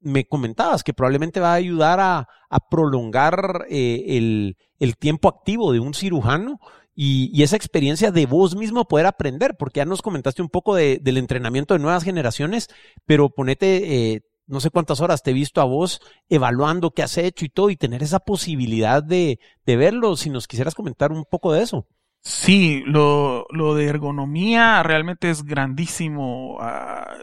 me 0.00 0.26
comentabas 0.26 0.84
que 0.84 0.92
probablemente 0.92 1.40
va 1.40 1.52
a 1.52 1.54
ayudar 1.54 1.98
a, 1.98 2.28
a 2.50 2.68
prolongar 2.68 3.64
eh, 3.70 4.04
el, 4.08 4.58
el, 4.78 4.98
tiempo 4.98 5.30
activo 5.30 5.72
de 5.72 5.80
un 5.80 5.94
cirujano 5.94 6.58
y, 6.94 7.30
y, 7.32 7.42
esa 7.42 7.56
experiencia 7.56 8.10
de 8.10 8.26
vos 8.26 8.54
mismo 8.54 8.84
poder 8.84 9.06
aprender, 9.06 9.56
porque 9.58 9.78
ya 9.78 9.86
nos 9.86 10.02
comentaste 10.02 10.42
un 10.42 10.50
poco 10.50 10.74
de, 10.74 10.98
del 11.00 11.16
entrenamiento 11.16 11.72
de 11.72 11.80
nuevas 11.80 12.04
generaciones, 12.04 12.68
pero 13.06 13.30
ponete... 13.30 14.12
Eh, 14.12 14.20
no 14.52 14.60
sé 14.60 14.68
cuántas 14.68 15.00
horas 15.00 15.22
te 15.22 15.30
he 15.30 15.34
visto 15.34 15.62
a 15.62 15.64
vos 15.64 16.02
evaluando 16.28 16.90
qué 16.90 17.02
has 17.02 17.16
hecho 17.16 17.46
y 17.46 17.48
todo 17.48 17.70
y 17.70 17.76
tener 17.76 18.02
esa 18.02 18.18
posibilidad 18.20 19.02
de, 19.02 19.40
de 19.64 19.76
verlo. 19.76 20.14
Si 20.14 20.28
nos 20.28 20.46
quisieras 20.46 20.74
comentar 20.74 21.10
un 21.10 21.24
poco 21.24 21.54
de 21.54 21.62
eso. 21.62 21.86
Sí, 22.24 22.84
lo, 22.86 23.46
lo 23.50 23.74
de 23.74 23.86
ergonomía 23.86 24.82
realmente 24.84 25.28
es 25.28 25.42
grandísimo. 25.44 26.56
Ah, 26.60 27.16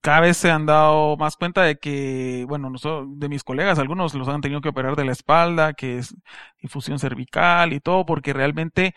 cada 0.00 0.20
vez 0.20 0.36
se 0.36 0.48
han 0.50 0.64
dado 0.64 1.16
más 1.16 1.36
cuenta 1.36 1.62
de 1.62 1.76
que, 1.76 2.44
bueno, 2.48 2.70
nosotros, 2.70 3.08
de 3.18 3.28
mis 3.28 3.42
colegas, 3.42 3.80
algunos 3.80 4.14
los 4.14 4.28
han 4.28 4.40
tenido 4.40 4.60
que 4.60 4.68
operar 4.68 4.94
de 4.94 5.04
la 5.04 5.10
espalda, 5.12 5.72
que 5.72 5.98
es 5.98 6.14
difusión 6.62 7.00
cervical 7.00 7.72
y 7.72 7.80
todo, 7.80 8.06
porque 8.06 8.32
realmente, 8.32 8.94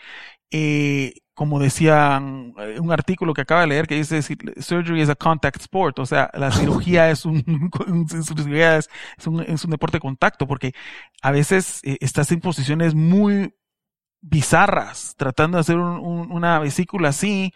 eh, 0.51 1.13
como 1.33 1.59
decían 1.59 2.53
eh, 2.59 2.79
un 2.79 2.91
artículo 2.91 3.33
que 3.33 3.41
acaba 3.41 3.61
de 3.61 3.67
leer 3.67 3.87
que 3.87 3.95
dice 3.95 4.21
surgery 4.21 5.01
is 5.01 5.09
a 5.09 5.15
contact 5.15 5.61
sport, 5.61 5.97
o 5.99 6.05
sea, 6.05 6.29
la 6.33 6.51
cirugía 6.51 7.09
es 7.09 7.25
un, 7.25 7.37
es, 8.13 9.27
un, 9.27 9.41
es 9.41 9.65
un 9.65 9.71
deporte 9.71 9.97
de 9.97 10.01
contacto, 10.01 10.47
porque 10.47 10.73
a 11.21 11.31
veces 11.31 11.81
eh, 11.83 11.97
estás 12.01 12.31
en 12.31 12.41
posiciones 12.41 12.93
muy 12.95 13.53
bizarras, 14.21 15.15
tratando 15.17 15.57
de 15.57 15.61
hacer 15.61 15.77
una 15.77 16.59
vesícula 16.59 17.09
así, 17.09 17.53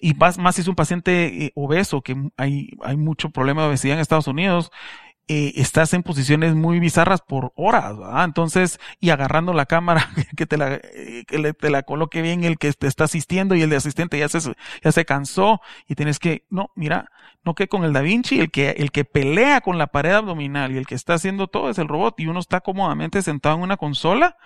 y 0.00 0.14
más, 0.14 0.38
más 0.38 0.56
si 0.56 0.62
es 0.62 0.68
un 0.68 0.74
paciente 0.74 1.46
eh, 1.46 1.52
obeso, 1.54 2.02
que 2.02 2.16
hay, 2.36 2.70
hay 2.82 2.96
mucho 2.96 3.30
problema 3.30 3.62
de 3.62 3.68
obesidad 3.68 3.94
en 3.94 4.00
Estados 4.00 4.26
Unidos, 4.26 4.70
eh, 5.28 5.52
estás 5.56 5.94
en 5.94 6.02
posiciones 6.02 6.54
muy 6.54 6.80
bizarras 6.80 7.20
por 7.20 7.52
horas, 7.54 7.96
¿verdad? 7.96 8.24
Entonces, 8.24 8.80
y 9.00 9.10
agarrando 9.10 9.52
la 9.52 9.66
cámara 9.66 10.10
que 10.36 10.46
te 10.46 10.56
la, 10.56 10.74
eh, 10.74 11.24
que 11.26 11.52
te 11.54 11.70
la 11.70 11.84
coloque 11.84 12.22
bien 12.22 12.44
el 12.44 12.58
que 12.58 12.72
te 12.72 12.86
está 12.86 13.04
asistiendo 13.04 13.54
y 13.54 13.62
el 13.62 13.70
de 13.70 13.76
asistente 13.76 14.18
ya 14.18 14.28
se, 14.28 14.40
ya 14.82 14.92
se 14.92 15.04
cansó 15.04 15.60
y 15.88 15.94
tienes 15.94 16.18
que, 16.18 16.44
no, 16.50 16.70
mira, 16.74 17.10
no 17.44 17.54
que 17.54 17.68
con 17.68 17.84
el 17.84 17.92
Da 17.92 18.00
Vinci, 18.00 18.40
el 18.40 18.50
que, 18.50 18.70
el 18.70 18.90
que 18.90 19.04
pelea 19.04 19.60
con 19.60 19.78
la 19.78 19.88
pared 19.88 20.12
abdominal 20.12 20.72
y 20.72 20.76
el 20.76 20.86
que 20.86 20.94
está 20.94 21.14
haciendo 21.14 21.46
todo 21.48 21.70
es 21.70 21.78
el 21.78 21.88
robot 21.88 22.18
y 22.20 22.26
uno 22.26 22.40
está 22.40 22.60
cómodamente 22.60 23.22
sentado 23.22 23.56
en 23.56 23.62
una 23.62 23.76
consola 23.76 24.36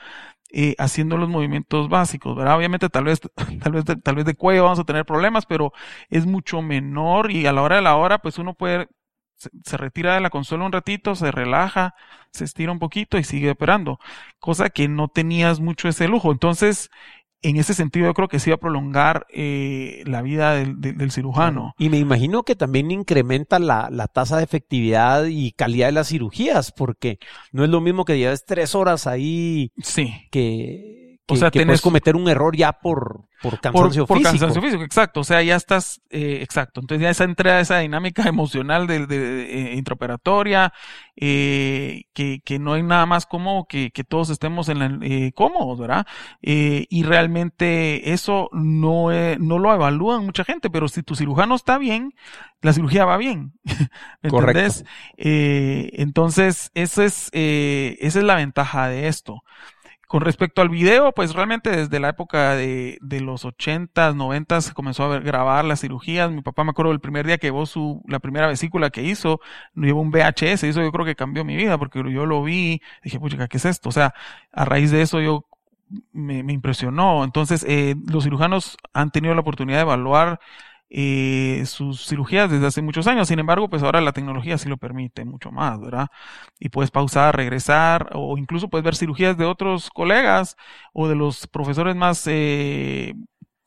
eh, 0.53 0.77
haciendo 0.79 1.17
los 1.17 1.29
movimientos 1.29 1.89
básicos, 1.89 2.37
¿verdad? 2.37 2.57
Obviamente 2.57 2.89
tal 2.89 3.05
vez, 3.05 3.21
tal 3.63 3.73
vez, 3.73 3.85
tal 3.85 4.15
vez 4.15 4.25
de 4.25 4.35
cuello 4.37 4.65
vamos 4.65 4.79
a 4.79 4.85
tener 4.85 5.05
problemas, 5.05 5.45
pero 5.47 5.73
es 6.09 6.27
mucho 6.27 6.63
menor 6.63 7.31
y 7.33 7.47
a 7.47 7.53
la 7.53 7.63
hora 7.63 7.77
de 7.77 7.83
la 7.83 7.97
hora, 7.97 8.19
pues 8.19 8.39
uno 8.39 8.55
puede, 8.55 8.89
se, 9.37 9.77
retira 9.77 10.15
de 10.15 10.21
la 10.21 10.31
consola 10.31 10.65
un 10.65 10.73
ratito, 10.73 11.15
se 11.15 11.31
relaja, 11.31 11.95
se 12.31 12.45
estira 12.45 12.73
un 12.73 12.79
poquito 12.79 13.19
y 13.19 13.25
sigue 13.25 13.51
operando, 13.51 13.99
cosa 14.39 14.71
que 14.71 14.89
no 14.89 15.09
tenías 15.09 15.61
mucho 15.61 15.89
ese 15.89 16.09
lujo. 16.09 16.33
Entonces, 16.33 16.91
en 17.43 17.57
ese 17.57 17.75
sentido 17.75 18.07
yo 18.07 18.15
creo 18.15 18.29
que 18.29 18.41
sí 18.41 18.51
va 18.51 18.57
a 18.57 18.61
prolongar 18.61 19.27
eh, 19.31 20.03
la 20.07 20.23
vida 20.23 20.55
del, 20.55 20.81
del, 20.81 21.11
cirujano. 21.13 21.75
Y 21.79 21.91
me 21.91 21.99
imagino 21.99 22.43
que 22.43 22.57
también 22.57 22.91
incrementa 22.91 23.59
la, 23.59 23.89
la, 23.91 24.09
tasa 24.09 24.39
de 24.39 24.45
efectividad 24.45 25.27
y 25.27 25.53
calidad 25.53 25.87
de 25.87 25.93
las 25.93 26.09
cirugías, 26.09 26.73
porque 26.73 27.19
no 27.53 27.63
es 27.63 27.71
lo 27.71 27.81
mismo 27.81 28.05
que 28.05 28.19
lleves 28.19 28.45
tres 28.45 28.75
horas 28.75 29.07
ahí 29.07 29.71
sí. 29.79 30.13
que, 30.31 31.06
o 31.29 31.37
sea, 31.37 31.51
que 31.51 31.65
puedes 31.65 31.81
cometer 31.81 32.15
un 32.15 32.29
error 32.29 32.57
ya 32.57 32.73
por, 32.73 33.25
por 33.43 33.61
cansancio 33.61 34.07
por, 34.07 34.19
físico. 34.19 34.23
Por 34.23 34.23
cansancio 34.23 34.63
físico, 34.63 34.83
exacto. 34.85 35.21
O 35.21 35.25
sea, 35.25 35.43
ya 35.43 35.57
estás, 35.57 36.01
eh, 36.11 36.39
exacto. 36.43 36.81
Entonces 36.81 37.03
ya 37.03 37.11
esa 37.11 37.25
entra 37.25 37.61
esa 37.61 37.79
dinámica 37.79 38.23
emocional 38.29 38.87
de, 38.87 39.07
de, 39.07 39.73
eh, 39.73 39.75
intraoperatoria, 39.77 40.73
eh, 41.17 42.05
que, 42.13 42.41
que 42.45 42.59
no 42.59 42.75
hay 42.75 42.83
nada 42.83 43.07
más 43.07 43.27
como 43.27 43.67
que, 43.67 43.91
que 43.91 44.05
todos 44.05 44.31
estemos 44.31 44.69
en 44.69 44.79
la, 44.79 44.99
eh, 45.03 45.33
cómodos, 45.35 45.79
¿verdad? 45.79 46.07
Eh, 46.43 46.87
y 46.91 47.03
realmente 47.03 48.13
eso 48.13 48.49
no, 48.53 49.09
no 49.39 49.59
lo 49.59 49.75
evalúan 49.75 50.25
mucha 50.25 50.45
gente, 50.45 50.71
pero 50.71 50.89
si 50.89 51.03
tu 51.03 51.17
cirujano 51.17 51.55
está 51.57 51.79
bien, 51.79 52.15
la 52.63 52.73
cirugía 52.73 53.05
va 53.05 53.17
bien. 53.17 53.53
¿Me 54.23 54.31
entendés? 54.31 54.85
Eh, 55.17 55.91
entonces, 55.95 56.71
eso 56.75 57.03
es, 57.03 57.31
eh, 57.33 57.97
esa 58.01 58.19
es 58.19 58.25
la 58.25 58.35
ventaja 58.35 58.89
de 58.89 59.09
esto. 59.09 59.43
Con 60.07 60.21
respecto 60.21 60.63
al 60.63 60.69
video, 60.69 61.13
pues 61.13 61.35
realmente 61.35 61.71
desde 61.71 61.99
la 61.99 62.11
época 62.11 62.55
de, 62.55 62.99
de 63.01 63.21
los 63.21 63.45
80s, 63.45 64.15
90 64.15 64.61
se 64.61 64.73
comenzó 64.73 65.05
a 65.05 65.09
ver, 65.09 65.23
grabar 65.23 65.65
las 65.65 65.81
cirugías. 65.81 66.31
Mi 66.31 66.43
papá 66.43 66.63
me 66.63 66.71
acuerdo 66.71 66.93
el 66.93 67.01
primer 67.01 67.27
día 67.27 67.39
que 67.39 67.49
llevó 67.49 67.67
su, 67.67 68.03
la 68.07 68.21
primera 68.21 68.47
vesícula 68.47 68.91
que 68.91 69.03
hizo, 69.03 69.41
llevó 69.75 70.01
un 70.01 70.11
VHS, 70.11 70.65
eso 70.65 70.81
yo 70.81 70.93
creo 70.93 71.05
que 71.05 71.17
cambió 71.17 71.45
mi 71.45 71.57
vida, 71.57 71.77
porque 71.79 71.99
yo 72.13 72.25
lo 72.27 72.43
vi, 72.45 72.81
dije, 73.03 73.19
pucha, 73.19 73.49
¿qué 73.49 73.57
es 73.57 73.65
esto? 73.65 73.89
O 73.89 73.93
sea, 73.93 74.15
a 74.53 74.65
raíz 74.65 74.91
de 74.93 75.03
eso 75.03 75.21
yo 75.21 75.47
me, 76.13 76.43
me 76.43 76.53
impresionó. 76.53 77.25
Entonces, 77.25 77.65
eh, 77.69 77.97
los 78.07 78.25
cirujanos 78.25 78.77
han 78.93 79.11
tenido 79.11 79.35
la 79.35 79.41
oportunidad 79.41 79.79
de 79.79 79.83
evaluar 79.83 80.41
eh, 80.91 81.65
sus 81.67 82.07
cirugías 82.07 82.51
desde 82.51 82.67
hace 82.67 82.83
muchos 82.83 83.07
años. 83.07 83.29
Sin 83.29 83.39
embargo, 83.39 83.69
pues 83.69 83.83
ahora 83.83 84.01
la 84.01 84.13
tecnología 84.13 84.59
sí 84.59 84.69
lo 84.69 84.77
permite 84.77 85.25
mucho 85.25 85.51
más, 85.51 85.81
¿verdad? 85.81 86.09
Y 86.61 86.69
puedes 86.71 86.91
pausar, 86.91 87.37
regresar, 87.37 88.11
o 88.15 88.39
incluso 88.39 88.69
puedes 88.69 88.85
ver 88.85 88.97
cirugías 88.97 89.37
de 89.37 89.45
otros 89.45 89.91
colegas 89.91 90.57
o 90.93 91.09
de 91.09 91.17
los 91.17 91.47
profesores 91.49 91.97
más 91.97 92.27
eh, 92.27 93.15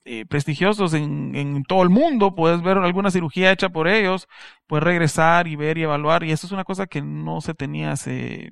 eh, 0.06 0.26
prestigiosos 0.26 0.94
en, 0.94 1.36
en, 1.36 1.64
todo 1.64 1.84
el 1.84 1.90
mundo. 1.90 2.36
Puedes 2.36 2.62
ver 2.62 2.78
alguna 2.78 3.12
cirugía 3.12 3.52
hecha 3.52 3.70
por 3.70 3.88
ellos, 3.88 4.28
puedes 4.68 4.84
regresar 4.84 5.48
y 5.48 5.56
ver 5.56 5.78
y 5.78 5.84
evaluar. 5.84 6.24
Y 6.24 6.32
eso 6.32 6.48
es 6.48 6.54
una 6.54 6.64
cosa 6.64 6.88
que 6.88 7.02
no 7.02 7.42
se 7.42 7.54
tenía 7.54 7.92
hace 7.92 8.52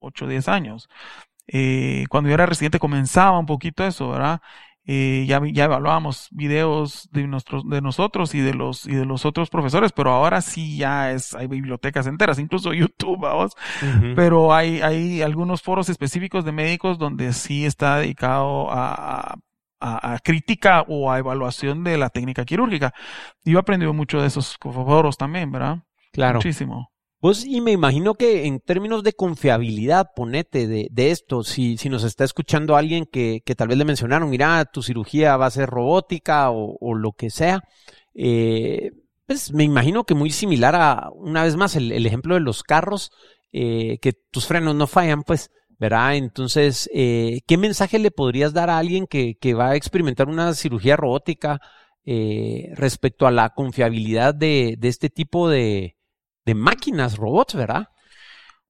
8 0.00 0.24
o 0.26 0.28
10 0.28 0.48
años. 0.48 0.88
Eh, 1.48 2.04
cuando 2.10 2.28
yo 2.28 2.34
era 2.34 2.46
residente 2.46 2.78
comenzaba 2.78 3.38
un 3.38 3.46
poquito 3.46 3.84
eso, 3.86 4.10
¿verdad? 4.10 4.40
Eh, 4.90 5.26
ya, 5.28 5.38
ya 5.52 5.64
evaluábamos 5.64 6.28
videos 6.30 7.10
de, 7.12 7.26
nuestros, 7.26 7.68
de 7.68 7.82
nosotros 7.82 8.34
y 8.34 8.40
de 8.40 8.54
los 8.54 8.86
y 8.86 8.94
de 8.94 9.04
los 9.04 9.26
otros 9.26 9.50
profesores, 9.50 9.92
pero 9.92 10.12
ahora 10.12 10.40
sí 10.40 10.78
ya 10.78 11.12
es, 11.12 11.34
hay 11.34 11.46
bibliotecas 11.46 12.06
enteras, 12.06 12.38
incluso 12.38 12.72
YouTube, 12.72 13.20
vamos, 13.20 13.52
pero 14.16 14.54
hay, 14.54 14.80
hay 14.80 15.20
algunos 15.20 15.60
foros 15.60 15.90
específicos 15.90 16.46
de 16.46 16.52
médicos 16.52 16.98
donde 16.98 17.34
sí 17.34 17.66
está 17.66 17.98
dedicado 17.98 18.70
a, 18.70 19.34
a, 19.78 20.14
a, 20.14 20.18
crítica 20.20 20.86
o 20.88 21.12
a 21.12 21.18
evaluación 21.18 21.84
de 21.84 21.98
la 21.98 22.08
técnica 22.08 22.46
quirúrgica. 22.46 22.94
Yo 23.44 23.58
he 23.58 23.60
aprendido 23.60 23.92
mucho 23.92 24.22
de 24.22 24.28
esos 24.28 24.56
foros 24.56 25.18
también, 25.18 25.52
¿verdad? 25.52 25.82
Claro. 26.12 26.36
Muchísimo. 26.36 26.90
Pues, 27.20 27.44
y 27.44 27.60
me 27.60 27.72
imagino 27.72 28.14
que 28.14 28.46
en 28.46 28.60
términos 28.60 29.02
de 29.02 29.12
confiabilidad, 29.12 30.10
ponete 30.14 30.68
de, 30.68 30.86
de 30.92 31.10
esto, 31.10 31.42
si, 31.42 31.76
si 31.76 31.88
nos 31.88 32.04
está 32.04 32.22
escuchando 32.22 32.76
alguien 32.76 33.06
que, 33.06 33.42
que, 33.44 33.56
tal 33.56 33.68
vez 33.68 33.76
le 33.76 33.84
mencionaron, 33.84 34.30
mira, 34.30 34.64
tu 34.66 34.82
cirugía 34.82 35.36
va 35.36 35.46
a 35.46 35.50
ser 35.50 35.68
robótica 35.68 36.50
o, 36.52 36.94
lo 36.94 37.12
que 37.12 37.30
sea, 37.30 37.60
eh, 38.14 38.92
pues 39.26 39.52
me 39.52 39.64
imagino 39.64 40.04
que 40.04 40.14
muy 40.14 40.30
similar 40.30 40.76
a, 40.76 41.10
una 41.12 41.42
vez 41.42 41.56
más, 41.56 41.74
el, 41.74 41.90
el 41.90 42.06
ejemplo 42.06 42.34
de 42.34 42.40
los 42.40 42.62
carros, 42.62 43.10
eh, 43.52 43.98
que 44.00 44.12
tus 44.30 44.46
frenos 44.46 44.76
no 44.76 44.86
fallan, 44.86 45.24
pues, 45.24 45.50
¿verdad? 45.78 46.16
Entonces, 46.16 46.88
eh, 46.94 47.40
¿qué 47.46 47.56
mensaje 47.56 47.98
le 47.98 48.10
podrías 48.12 48.52
dar 48.52 48.70
a 48.70 48.78
alguien 48.78 49.06
que, 49.06 49.36
que 49.40 49.54
va 49.54 49.70
a 49.70 49.76
experimentar 49.76 50.28
una 50.28 50.54
cirugía 50.54 50.96
robótica 50.96 51.60
eh, 52.04 52.70
respecto 52.74 53.26
a 53.26 53.30
la 53.32 53.50
confiabilidad 53.50 54.34
de, 54.34 54.76
de 54.78 54.88
este 54.88 55.10
tipo 55.10 55.48
de, 55.48 55.97
de 56.48 56.54
máquinas, 56.54 57.18
robots, 57.18 57.54
¿verdad? 57.54 57.88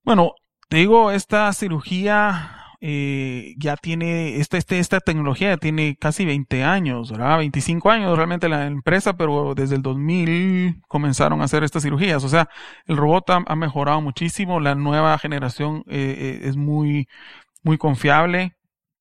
Bueno, 0.03 0.33
te 0.69 0.79
digo, 0.79 1.13
esta 1.13 1.53
cirugía 1.53 2.75
eh, 2.81 3.55
ya 3.57 3.77
tiene, 3.77 4.39
esta, 4.41 4.59
este, 4.59 4.81
esta 4.81 4.99
tecnología 4.99 5.57
tiene 5.59 5.97
casi 5.97 6.25
20 6.27 6.65
años, 6.65 7.13
¿verdad? 7.13 7.39
25 7.39 7.89
años 7.91 8.17
realmente 8.17 8.49
la 8.49 8.67
empresa, 8.67 9.17
pero 9.17 9.55
desde 9.55 9.77
el 9.77 9.83
2000 9.83 10.83
comenzaron 10.89 11.41
a 11.41 11.45
hacer 11.45 11.63
estas 11.63 11.85
cirugías. 11.85 12.25
O 12.25 12.29
sea, 12.29 12.49
el 12.87 12.97
robot 12.97 13.31
ha, 13.31 13.45
ha 13.47 13.55
mejorado 13.55 14.01
muchísimo, 14.01 14.59
la 14.59 14.75
nueva 14.75 15.17
generación 15.19 15.85
eh, 15.87 16.41
eh 16.43 16.49
es 16.49 16.57
muy, 16.57 17.07
muy 17.63 17.79
confiable. 17.79 18.57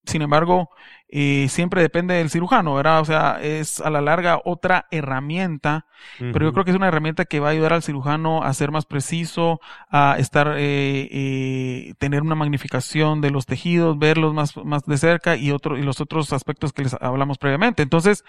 Sin 0.06 0.22
embargo, 0.22 0.70
eh, 1.10 1.48
siempre 1.50 1.82
depende 1.82 2.16
del 2.16 2.30
cirujano, 2.30 2.74
¿verdad? 2.76 3.00
O 3.00 3.06
sea, 3.06 3.40
es 3.42 3.80
a 3.80 3.90
la 3.90 4.02
larga 4.02 4.42
otra 4.44 4.88
herramienta, 4.92 5.86
pero 6.20 6.46
yo 6.46 6.54
creo 6.54 6.66
que 6.66 6.72
es 6.72 6.78
una 6.78 6.90
herramienta 6.90 7.26
que 7.26 7.40
va 7.40 7.48
a 7.48 7.52
ayudar 7.52 7.74
al 7.74 7.84
cirujano 7.84 8.44
a 8.44 8.54
ser 8.54 8.72
más 8.72 8.86
preciso, 8.86 9.62
a 9.90 10.18
estar, 10.20 10.56
eh, 10.58 11.08
eh, 11.12 11.94
tener 11.98 12.22
una 12.22 12.36
magnificación 12.36 13.22
de 13.22 13.32
los 13.32 13.46
tejidos, 13.46 13.98
verlos 13.98 14.34
más, 14.34 14.58
más 14.58 14.84
de 14.84 14.98
cerca 14.98 15.38
y 15.38 15.52
otro, 15.52 15.78
y 15.78 15.84
los 15.84 16.02
otros 16.02 16.34
aspectos 16.34 16.74
que 16.74 16.84
les 16.84 16.94
hablamos 17.00 17.38
previamente. 17.38 17.84
Entonces, 17.84 18.26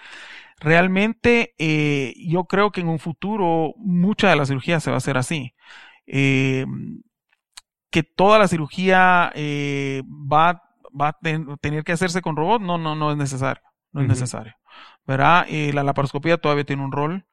realmente, 0.59 1.55
eh, 1.57 2.13
yo 2.17 2.45
creo 2.45 2.71
que 2.71 2.81
en 2.81 2.87
un 2.87 2.99
futuro 2.99 3.73
mucha 3.77 4.29
de 4.29 4.35
la 4.35 4.45
cirugía 4.45 4.79
se 4.79 4.89
va 4.89 4.95
a 4.95 4.99
hacer 4.99 5.17
así. 5.17 5.53
Eh, 6.07 6.65
que 7.91 8.03
toda 8.03 8.39
la 8.39 8.47
cirugía 8.47 9.31
eh, 9.35 10.03
va 10.07 10.68
va 10.99 11.09
a 11.09 11.17
tener 11.61 11.83
que 11.83 11.91
hacerse 11.91 12.21
con 12.21 12.35
robot, 12.35 12.61
no, 12.61 12.77
no, 12.77 12.95
no 12.95 13.11
es 13.11 13.17
necesario, 13.17 13.63
no 13.91 14.01
es 14.01 14.07
necesario. 14.07 14.53
¿Verdad? 15.05 15.45
Eh, 15.49 15.71
la 15.73 15.83
laparoscopía 15.83 16.37
todavía 16.37 16.65
tiene 16.65 16.83
un 16.83 16.91
rol, 16.91 17.25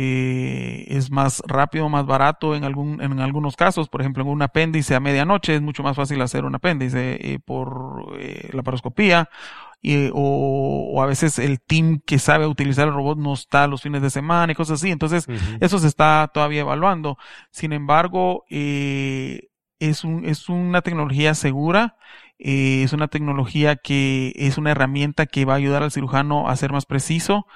eh, 0.00 0.84
es 0.88 1.10
más 1.10 1.42
rápido, 1.46 1.88
más 1.88 2.06
barato 2.06 2.54
en, 2.54 2.62
algún, 2.62 3.02
en 3.02 3.18
algunos 3.18 3.56
casos, 3.56 3.88
por 3.88 4.00
ejemplo, 4.00 4.22
en 4.22 4.28
un 4.28 4.42
apéndice 4.42 4.94
a 4.94 5.00
medianoche 5.00 5.56
es 5.56 5.60
mucho 5.60 5.82
más 5.82 5.96
fácil 5.96 6.22
hacer 6.22 6.44
un 6.44 6.54
apéndice 6.54 7.18
eh, 7.20 7.40
por 7.44 8.16
eh, 8.20 8.48
laparoscopía, 8.52 9.28
o, 10.12 10.92
o, 10.94 11.02
a 11.02 11.06
veces 11.06 11.38
el 11.38 11.60
team 11.60 12.00
que 12.04 12.18
sabe 12.18 12.46
utilizar 12.46 12.86
el 12.88 12.94
robot 12.94 13.18
no 13.18 13.32
está 13.34 13.66
los 13.66 13.82
fines 13.82 14.02
de 14.02 14.10
semana 14.10 14.52
y 14.52 14.54
cosas 14.54 14.80
así, 14.80 14.90
entonces 14.90 15.26
eso 15.60 15.78
se 15.78 15.88
está 15.88 16.30
todavía 16.32 16.60
evaluando. 16.60 17.16
Sin 17.50 17.72
embargo, 17.72 18.44
eh, 18.50 19.48
es, 19.80 20.04
un, 20.04 20.24
es 20.24 20.48
una 20.48 20.82
tecnología 20.82 21.34
segura, 21.34 21.96
eh, 22.38 22.82
es 22.84 22.92
una 22.92 23.08
tecnología 23.08 23.76
que 23.76 24.32
es 24.36 24.58
una 24.58 24.70
herramienta 24.70 25.26
que 25.26 25.44
va 25.44 25.54
a 25.54 25.56
ayudar 25.56 25.82
al 25.82 25.90
cirujano 25.90 26.48
a 26.48 26.56
ser 26.56 26.72
más 26.72 26.86
preciso. 26.86 27.46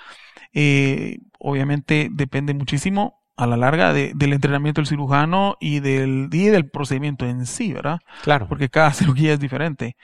Eh, 0.53 1.19
obviamente 1.39 2.09
depende 2.13 2.55
muchísimo 2.55 3.23
a 3.37 3.47
la 3.47 3.57
larga 3.57 3.93
del 3.93 4.33
entrenamiento 4.33 4.81
del 4.81 4.89
cirujano 4.89 5.57
y 5.61 5.81
del, 5.81 6.29
y 6.33 6.47
del 6.47 6.69
procedimiento 6.71 7.27
en 7.27 7.47
sí, 7.47 7.73
¿verdad? 7.73 8.01
Claro. 8.23 8.49
Porque 8.49 8.69
cada 8.69 8.93
cirugía 8.93 9.33
es 9.33 9.41
diferente. 9.41 9.97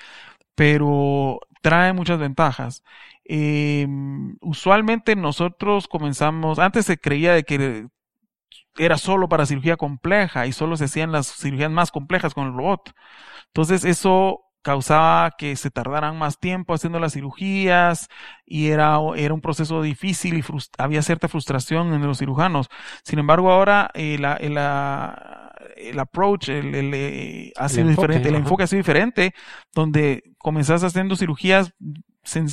Pero 0.55 1.41
trae 1.63 1.93
muchas 1.93 2.19
ventajas. 2.19 2.83
Eh, 3.25 3.87
usualmente 4.41 5.15
nosotros 5.17 5.89
comenzamos, 5.89 6.59
antes 6.59 6.87
se 6.87 6.99
creía 6.99 7.35
de 7.35 7.45
que 7.45 7.87
era 8.79 8.97
solo 8.97 9.29
para 9.29 9.47
cirugía 9.47 9.77
compleja 9.77 10.47
y 10.47 10.53
solo 10.53 10.77
se 10.77 10.85
hacían 10.85 11.13
las 11.13 11.27
cirugías 11.37 11.71
más 11.71 11.91
complejas 11.91 12.35
con 12.35 12.47
el 12.47 12.55
robot. 12.55 12.93
Entonces 13.49 13.85
eso 13.85 14.48
causaba 14.63 15.31
que 15.39 15.57
se 15.57 15.71
tardaran 15.71 16.19
más 16.19 16.39
tiempo 16.39 16.75
haciendo 16.75 16.99
las 16.99 17.13
cirugías 17.15 18.09
y 18.45 18.69
era, 18.69 18.99
era 19.17 19.35
un 19.35 19.41
proceso 19.41 19.83
difícil 19.83 20.39
y 20.39 20.45
había 20.79 21.03
cierta 21.03 21.29
frustración 21.29 21.93
en 21.95 22.07
los 22.07 22.19
cirujanos. 22.19 22.69
Sin 23.05 23.19
embargo, 23.19 23.51
ahora 23.51 23.91
eh, 23.95 24.19
la, 24.19 24.35
el 25.77 25.99
approach, 25.99 26.49
el, 26.49 26.75
el, 26.75 26.93
eh, 26.95 27.53
ha 27.57 27.69
sido 27.69 27.89
diferente, 27.89 28.29
el 28.29 28.35
enfoque 28.35 28.65
ha 28.65 28.67
sido 28.67 28.81
diferente, 28.81 29.35
donde 29.75 30.23
comenzás 30.39 30.83
haciendo 30.85 31.17
cirugías 31.17 31.73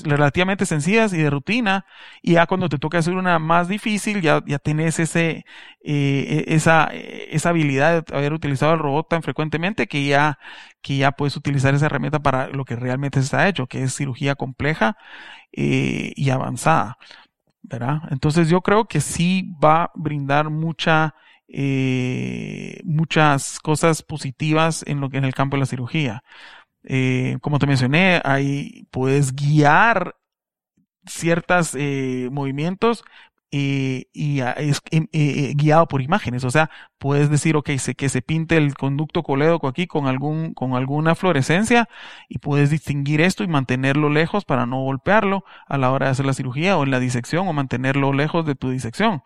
relativamente 0.03 0.65
sencillas 0.65 1.13
y 1.13 1.17
de 1.17 1.29
rutina, 1.29 1.85
y 2.21 2.33
ya 2.33 2.45
cuando 2.47 2.69
te 2.69 2.77
toca 2.77 2.97
hacer 2.99 3.15
una 3.15 3.39
más 3.39 3.67
difícil, 3.67 4.21
ya, 4.21 4.43
ya 4.45 4.59
ese, 4.65 5.45
eh, 5.83 6.45
e, 6.47 6.55
esa, 6.55 6.89
esa 6.93 7.49
habilidad 7.49 8.03
de 8.05 8.17
haber 8.17 8.33
utilizado 8.33 8.73
el 8.73 8.79
robot 8.79 9.09
tan 9.09 9.23
frecuentemente 9.23 9.87
que 9.87 10.05
ya, 10.05 10.39
que 10.81 10.97
ya 10.97 11.11
puedes 11.11 11.35
utilizar 11.37 11.73
esa 11.75 11.87
herramienta 11.87 12.19
para 12.19 12.47
lo 12.49 12.65
que 12.65 12.75
realmente 12.75 13.19
está 13.19 13.47
hecho, 13.47 13.67
que 13.67 13.83
es 13.83 13.95
cirugía 13.95 14.35
compleja 14.35 14.97
eh, 15.51 16.13
y 16.15 16.29
avanzada. 16.29 16.97
¿verdad? 17.67 18.01
Entonces 18.11 18.49
yo 18.49 18.61
creo 18.61 18.85
que 18.85 19.01
sí 19.01 19.53
va 19.63 19.85
a 19.85 19.91
brindar 19.95 20.49
mucha, 20.49 21.15
eh, 21.47 22.79
muchas 22.83 23.59
cosas 23.59 24.03
positivas 24.03 24.83
en 24.87 25.01
lo 25.01 25.09
que 25.09 25.17
en 25.17 25.25
el 25.25 25.33
campo 25.33 25.55
de 25.57 25.61
la 25.61 25.65
cirugía. 25.65 26.23
Eh, 26.85 27.37
como 27.41 27.59
te 27.59 27.67
mencioné, 27.67 28.21
ahí 28.23 28.87
puedes 28.91 29.35
guiar 29.35 30.15
ciertos 31.05 31.75
eh, 31.75 32.29
movimientos 32.31 33.03
y 33.51 34.41
es 34.57 34.81
guiado 35.55 35.87
por 35.87 36.01
imágenes. 36.01 36.43
O 36.43 36.51
sea, 36.51 36.69
puedes 36.97 37.29
decir, 37.29 37.55
ok, 37.55 37.69
que 37.95 38.09
se 38.09 38.21
pinte 38.21 38.57
el 38.57 38.73
conducto 38.75 39.23
colédoco 39.23 39.67
aquí 39.67 39.87
con 39.87 40.07
algún, 40.07 40.53
con 40.53 40.73
alguna 40.75 41.15
fluorescencia 41.15 41.87
y 42.27 42.39
puedes 42.39 42.69
distinguir 42.69 43.21
esto 43.21 43.43
y 43.43 43.47
mantenerlo 43.47 44.09
lejos 44.09 44.43
para 44.43 44.65
no 44.65 44.81
golpearlo 44.83 45.45
a 45.67 45.77
la 45.77 45.91
hora 45.91 46.07
de 46.07 46.11
hacer 46.13 46.25
la 46.25 46.33
cirugía 46.33 46.77
o 46.77 46.83
en 46.83 46.91
la 46.91 46.99
disección 46.99 47.47
o 47.47 47.53
mantenerlo 47.53 48.11
lejos 48.11 48.45
de 48.45 48.55
tu 48.55 48.71
disección. 48.71 49.23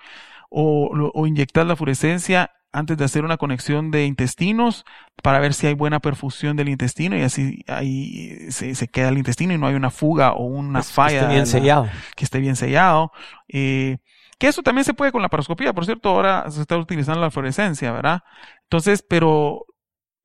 O, 0.51 1.12
o 1.14 1.28
inyectar 1.28 1.66
la 1.66 1.76
fluorescencia 1.76 2.51
antes 2.72 2.97
de 2.97 3.05
hacer 3.05 3.26
una 3.26 3.38
conexión 3.38 3.91
de 3.91 4.05
intestinos 4.05 4.86
para 5.24 5.39
ver 5.39 5.53
si 5.53 5.67
hay 5.67 5.74
buena 5.74 5.99
perfusión 5.99 6.55
del 6.55 6.70
intestino 6.70 7.17
y 7.17 7.22
así 7.22 7.63
ahí 7.67 8.51
se, 8.51 8.88
queda 8.88 9.09
el 9.09 9.17
intestino 9.17 9.53
y 9.53 9.57
no 9.57 9.67
hay 9.67 9.76
una 9.76 9.89
fuga 9.89 10.34
o 10.34 10.45
una 10.45 10.84
falla. 10.84 11.09
Que 11.09 11.17
esté 11.17 11.34
bien 11.34 11.47
sellado. 11.47 11.89
Que 12.15 12.24
esté 12.26 12.39
bien 12.39 12.55
sellado. 12.55 13.11
Eh, 13.47 13.97
que 14.38 14.47
eso 14.47 14.63
también 14.63 14.86
se 14.86 14.93
puede 14.93 15.11
con 15.11 15.22
la 15.22 15.30
paroscopía, 15.30 15.74
por 15.74 15.86
cierto, 15.86 16.09
ahora 16.09 16.49
se 16.49 16.61
está 16.61 16.78
utilizando 16.78 17.20
la 17.20 17.30
fluorescencia, 17.30 17.91
¿verdad? 17.91 18.22
Entonces, 18.63 19.03
pero 19.07 19.65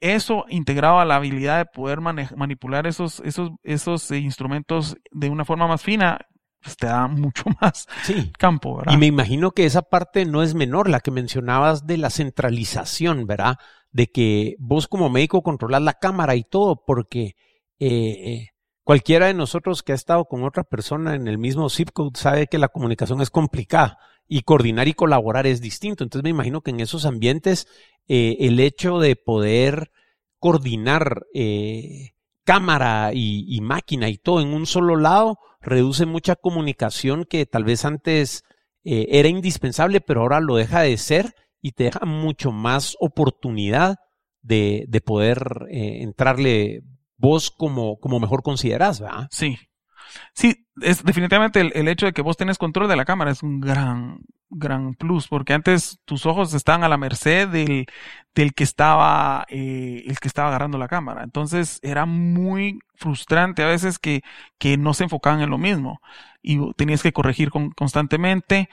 eso 0.01 0.45
integrado 0.49 1.01
a 1.01 1.05
la 1.05 1.17
habilidad 1.17 1.59
de 1.59 1.65
poder 1.65 2.01
manipular 2.01 2.87
esos, 2.87 3.21
esos, 3.21 3.51
esos 3.63 4.11
instrumentos 4.13 4.97
de 5.11 5.31
una 5.31 5.45
forma 5.45 5.67
más 5.67 5.83
fina, 5.83 6.21
pues, 6.65 6.77
te 6.79 6.87
da 6.87 7.07
mucho 7.07 7.45
más 7.61 7.87
campo, 8.39 8.79
¿verdad? 8.79 8.95
Y 8.95 8.97
me 8.97 9.07
imagino 9.07 9.53
que 9.53 9.67
esa 9.67 9.83
parte 9.83 10.25
no 10.25 10.43
es 10.43 10.55
menor, 10.55 10.89
la 10.89 11.01
que 11.01 11.11
mencionabas 11.11 11.87
de 11.87 11.99
la 11.99 12.11
centralización, 12.11 13.27
¿verdad? 13.27 13.59
De 13.93 14.11
que 14.11 14.57
vos 14.59 14.89
como 14.89 15.11
médico 15.11 15.43
controlas 15.43 15.83
la 15.83 15.93
cámara 15.95 16.35
y 16.35 16.43
todo, 16.43 16.83
porque 16.85 17.37
eh, 17.79 17.89
eh, 17.89 18.49
cualquiera 18.83 19.27
de 19.27 19.35
nosotros 19.35 19.83
que 19.83 19.93
ha 19.93 19.95
estado 19.95 20.25
con 20.25 20.43
otra 20.43 20.65
persona 20.65 21.15
en 21.15 21.29
el 21.29 21.39
mismo 21.39 21.69
zip 21.69 21.91
code 21.93 22.19
sabe 22.19 22.47
que 22.47 22.59
la 22.59 22.69
comunicación 22.69 23.21
es 23.21 23.31
complicada 23.31 23.99
y 24.27 24.41
coordinar 24.43 24.89
y 24.89 24.95
colaborar 24.95 25.47
es 25.47 25.61
distinto. 25.61 26.03
Entonces 26.03 26.25
me 26.25 26.31
imagino 26.31 26.63
que 26.63 26.71
en 26.71 26.81
esos 26.81 27.05
ambientes 27.05 27.69
eh, 28.09 28.37
el 28.41 28.59
hecho 28.59 28.99
de 28.99 29.17
poder 29.17 29.91
coordinar 30.39 31.27
cámara 32.45 33.11
y, 33.15 33.59
máquina 33.61 34.09
y 34.09 34.19
todo 34.19 34.41
en 34.41 34.55
un 34.55 34.67
solo 34.67 34.97
lado, 34.97 35.39
reduce 35.61 36.07
mucha 36.07 36.37
comunicación 36.37 37.25
que 37.25 37.47
tal 37.47 37.65
vez 37.65 37.85
antes 37.85 38.43
eh, 38.85 39.07
era 39.11 39.29
indispensable, 39.29 40.01
pero 40.01 40.21
ahora 40.21 40.41
lo 40.41 40.57
deja 40.57 40.83
de 40.83 40.97
ser 40.97 41.35
y 41.61 41.73
te 41.73 41.85
deja 41.85 42.05
mucho 42.05 42.53
más 42.53 42.97
oportunidad 43.01 43.97
de, 44.43 44.85
de 44.89 45.01
poder 45.01 45.67
eh, 45.71 46.03
entrarle 46.03 46.83
vos 47.17 47.51
como, 47.51 47.99
como 47.99 48.21
mejor 48.21 48.43
considerás, 48.43 49.01
¿verdad? 49.01 49.29
Sí. 49.31 49.57
Sí, 50.35 50.67
es 50.81 51.05
definitivamente 51.05 51.61
el, 51.61 51.89
hecho 51.89 52.07
de 52.07 52.13
que 52.13 52.23
vos 52.23 52.37
tenés 52.37 52.59
control 52.59 52.89
de 52.89 52.97
la 52.97 53.05
cámara 53.05 53.31
es 53.31 53.43
un 53.43 53.61
gran, 53.61 54.21
gran 54.51 54.95
plus, 54.95 55.29
porque 55.29 55.53
antes 55.53 56.01
tus 56.05 56.27
ojos 56.27 56.55
estaban 56.55 56.85
a 56.85 56.89
la 56.89 56.97
merced 56.97 57.49
del, 57.49 57.87
del 58.35 58.55
que 58.55 58.65
estaba, 58.65 59.47
eh, 59.49 60.05
el 60.07 60.19
que 60.19 60.29
estaba 60.29 60.49
agarrando 60.49 60.79
la 60.79 60.89
cámara. 60.89 61.23
Entonces 61.23 61.79
era 61.83 62.07
muy 62.07 62.79
frustrante 62.95 63.63
a 63.63 63.67
veces 63.67 63.99
que, 63.99 64.23
que 64.59 64.77
no 64.77 64.95
se 64.95 65.05
enfocaban 65.05 65.41
en 65.41 65.51
lo 65.51 65.59
mismo 65.59 66.01
y 66.43 66.73
tenías 66.75 67.03
que 67.03 67.13
corregir 67.13 67.51
constantemente. 67.51 68.69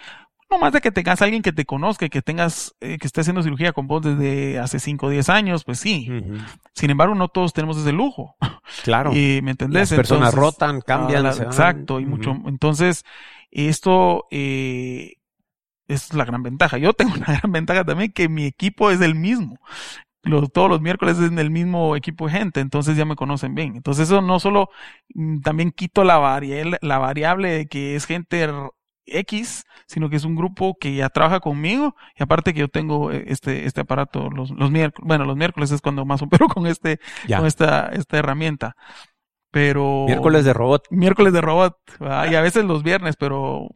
No 0.51 0.57
más 0.57 0.73
de 0.73 0.81
que 0.81 0.91
tengas 0.91 1.21
a 1.21 1.25
alguien 1.25 1.41
que 1.41 1.53
te 1.53 1.63
conozca 1.63 2.05
y 2.05 2.09
que 2.09 2.21
tengas, 2.21 2.75
eh, 2.81 2.97
que 2.99 3.07
esté 3.07 3.21
haciendo 3.21 3.41
cirugía 3.41 3.71
con 3.71 3.87
vos 3.87 4.01
desde 4.01 4.59
hace 4.59 4.79
5 4.79 5.05
o 5.05 5.09
10 5.09 5.29
años, 5.29 5.63
pues 5.63 5.79
sí. 5.79 6.09
Sin 6.75 6.89
embargo, 6.89 7.15
no 7.15 7.29
todos 7.29 7.53
tenemos 7.53 7.77
ese 7.77 7.93
lujo. 7.93 8.35
Claro. 8.83 9.11
Y 9.15 9.41
¿Me 9.41 9.51
entendés? 9.51 9.91
Las 9.91 9.97
personas 9.97 10.33
rotan, 10.33 10.81
cambian. 10.81 11.25
Ah, 11.25 11.29
exacto, 11.29 12.01
y 12.01 12.05
mucho. 12.05 12.35
Entonces, 12.45 13.05
esto, 13.49 14.25
eh, 14.29 15.13
es 15.91 16.13
la 16.13 16.25
gran 16.25 16.43
ventaja. 16.43 16.77
Yo 16.77 16.93
tengo 16.93 17.13
una 17.15 17.37
gran 17.37 17.51
ventaja 17.51 17.83
también 17.83 18.11
que 18.11 18.29
mi 18.29 18.45
equipo 18.45 18.91
es 18.91 19.01
el 19.01 19.15
mismo. 19.15 19.57
todos 20.53 20.69
los 20.69 20.81
miércoles 20.81 21.17
es 21.19 21.31
el 21.31 21.51
mismo 21.51 21.95
equipo 21.95 22.27
de 22.27 22.33
gente, 22.33 22.59
entonces 22.59 22.97
ya 22.97 23.05
me 23.05 23.15
conocen 23.15 23.55
bien. 23.55 23.75
Entonces 23.75 24.07
eso 24.07 24.21
no 24.21 24.39
solo, 24.39 24.69
mm, 25.13 25.41
también 25.41 25.71
quito 25.71 26.03
la, 26.03 26.17
variable, 26.17 26.77
la 26.81 26.97
variable 26.97 27.51
de 27.51 27.67
que 27.67 27.95
es 27.95 28.05
gente 28.05 28.47
X, 29.05 29.63
sino 29.87 30.09
que 30.09 30.15
es 30.15 30.23
un 30.23 30.35
grupo 30.35 30.75
que 30.79 30.95
ya 30.95 31.09
trabaja 31.09 31.39
conmigo 31.39 31.95
y 32.17 32.23
aparte 32.23 32.53
que 32.53 32.61
yo 32.61 32.67
tengo 32.67 33.11
eh, 33.11 33.25
este, 33.27 33.65
este 33.65 33.81
aparato 33.81 34.29
los, 34.29 34.51
los 34.51 34.71
miércoles, 34.71 35.07
bueno, 35.07 35.25
los 35.25 35.35
miércoles 35.35 35.71
es 35.71 35.81
cuando 35.81 36.05
más 36.05 36.21
opero 36.21 36.47
con 36.47 36.67
este, 36.67 36.99
con 37.27 37.45
esta, 37.45 37.89
esta 37.89 38.17
herramienta. 38.17 38.75
Pero. 39.51 40.05
Miércoles 40.07 40.45
de 40.45 40.53
robot. 40.53 40.87
Miércoles 40.89 41.33
de 41.33 41.41
robot. 41.41 41.77
Y 41.99 42.35
a 42.35 42.41
veces 42.41 42.63
los 42.63 42.83
viernes, 42.83 43.17
pero 43.17 43.67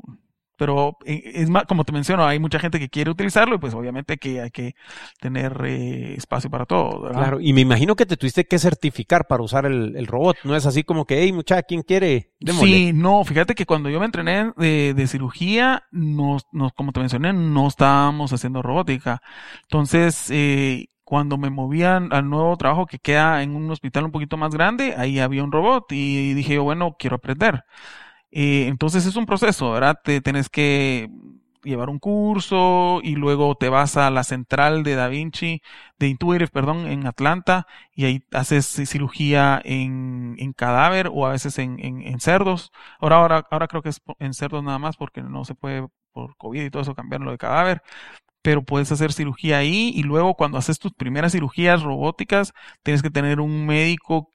pero 0.58 0.98
eh, 1.06 1.22
es 1.36 1.50
más, 1.50 1.66
como 1.66 1.84
te 1.84 1.92
menciono, 1.92 2.26
hay 2.26 2.40
mucha 2.40 2.60
gente 2.60 2.80
que 2.80 2.90
quiere 2.90 3.12
utilizarlo 3.12 3.56
y 3.56 3.58
pues 3.60 3.74
obviamente 3.74 4.18
que 4.18 4.42
hay 4.42 4.52
que 4.52 4.76
tener 5.20 5.62
eh, 5.66 6.16
espacio 6.16 6.50
para 6.50 6.66
todo. 6.66 7.02
¿verdad? 7.02 7.20
Claro, 7.20 7.42
y 7.42 7.54
me 7.54 7.62
imagino 7.62 7.96
que 7.96 8.06
te 8.06 8.18
tuviste 8.18 8.46
que 8.46 8.60
certificar 8.60 9.28
para 9.28 9.44
usar 9.44 9.66
el, 9.66 10.08
robot, 10.08 10.38
no 10.44 10.56
es 10.56 10.66
así 10.66 10.84
como 10.84 11.06
que, 11.06 11.22
hey 11.22 11.32
muchacha, 11.32 11.64
¿quién 11.64 11.82
quiere? 11.82 12.32
Sí, 12.60 12.92
no, 12.94 13.24
fíjate 13.24 13.56
que 13.56 13.66
cuando 13.66 13.90
yo 13.90 14.00
me 14.00 14.06
entrené 14.06 14.52
de, 14.58 14.94
de 14.94 15.08
cirugía, 15.08 15.84
no, 15.92 16.38
no, 16.52 16.72
como 16.72 16.92
te 16.92 17.00
mencioné, 17.00 17.34
no 17.34 17.68
estábamos 17.68 18.32
haciendo 18.34 18.62
robótica. 18.62 19.22
Entonces, 19.64 20.30
eh, 20.30 20.88
cuando 21.04 21.38
me 21.38 21.50
movían 21.50 22.12
al 22.12 22.30
nuevo 22.30 22.58
trabajo 22.58 22.88
que 22.88 23.00
queda 23.00 23.44
en 23.44 23.56
un 23.56 23.70
hospital 23.70 24.06
un 24.06 24.12
poquito 24.12 24.38
más 24.38 24.54
grande, 24.54 24.96
ahí 24.98 25.20
había 25.20 25.44
un 25.44 25.52
robot 25.52 25.92
y 25.92 26.34
dije 26.34 26.56
yo, 26.56 26.64
bueno, 26.64 26.96
quiero 26.98 27.18
aprender. 27.18 27.64
Eh, 28.36 28.68
entonces 28.68 29.06
es 29.06 29.16
un 29.16 29.26
proceso, 29.26 29.72
¿verdad? 29.72 29.98
Te 30.04 30.20
tienes 30.20 30.50
que 30.50 31.10
llevar 31.64 31.90
un 31.90 32.00
curso 32.00 33.00
y 33.02 33.16
luego 33.16 33.56
te 33.56 33.70
vas 33.70 33.96
a 33.96 34.12
la 34.12 34.24
central 34.26 34.84
de 34.84 34.96
Da 34.96 35.08
Vinci, 35.08 35.62
de 36.00 36.10
Intuitive, 36.10 36.50
perdón, 36.50 36.86
en 36.88 37.08
Atlanta 37.08 37.66
y 37.94 38.04
ahí 38.06 38.26
haces 38.34 38.66
cirugía 38.68 39.62
en, 39.64 40.36
en 40.38 40.52
cadáver 40.52 41.10
o 41.14 41.26
a 41.26 41.32
veces 41.32 41.58
en, 41.60 41.80
en, 41.80 42.20
cerdos. 42.20 42.72
Ahora, 43.00 43.18
ahora, 43.18 43.48
ahora 43.52 43.68
creo 43.70 43.82
que 43.82 43.90
es 43.90 44.02
en 44.20 44.34
cerdos 44.34 44.64
nada 44.64 44.80
más 44.80 44.98
porque 44.98 45.22
no 45.22 45.46
se 45.46 45.56
puede 45.56 45.88
por 46.12 46.36
COVID 46.38 46.62
y 46.66 46.70
todo 46.70 46.82
eso 46.84 46.94
cambiarlo 46.96 47.32
de 47.32 47.38
cadáver. 47.38 47.82
Pero 48.42 48.64
puedes 48.64 48.92
hacer 48.92 49.14
cirugía 49.14 49.60
ahí 49.60 49.92
y 49.96 50.04
luego 50.04 50.36
cuando 50.36 50.58
haces 50.58 50.80
tus 50.80 50.94
primeras 50.94 51.32
cirugías 51.32 51.84
robóticas 51.84 52.54
tienes 52.84 53.02
que 53.02 53.10
tener 53.12 53.40
un 53.40 53.66
médico 53.66 54.35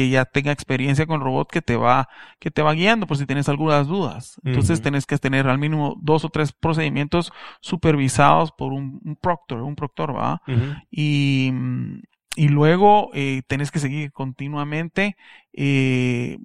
que 0.00 0.08
ya 0.08 0.24
tenga 0.24 0.50
experiencia 0.50 1.04
con 1.04 1.16
el 1.16 1.26
robot 1.26 1.50
que 1.50 1.60
te 1.60 1.76
va, 1.76 2.08
que 2.38 2.50
te 2.50 2.62
va 2.62 2.72
guiando 2.72 3.06
por 3.06 3.18
si 3.18 3.26
tienes 3.26 3.50
algunas 3.50 3.86
dudas. 3.86 4.40
Entonces 4.44 4.80
tienes 4.80 5.04
que 5.04 5.18
tener 5.18 5.46
al 5.46 5.58
mínimo 5.58 5.98
dos 6.00 6.24
o 6.24 6.30
tres 6.30 6.52
procedimientos 6.52 7.32
supervisados 7.60 8.50
por 8.50 8.72
un, 8.72 9.18
proctor, 9.20 9.60
un 9.60 9.76
proctor, 9.76 10.16
¿va? 10.16 10.40
Y, 10.90 11.52
y 12.34 12.48
luego 12.48 13.10
eh, 13.12 13.42
tenés 13.46 13.70
que 13.70 13.78
seguir 13.78 14.10
continuamente. 14.10 15.18
Eh, 15.52 16.38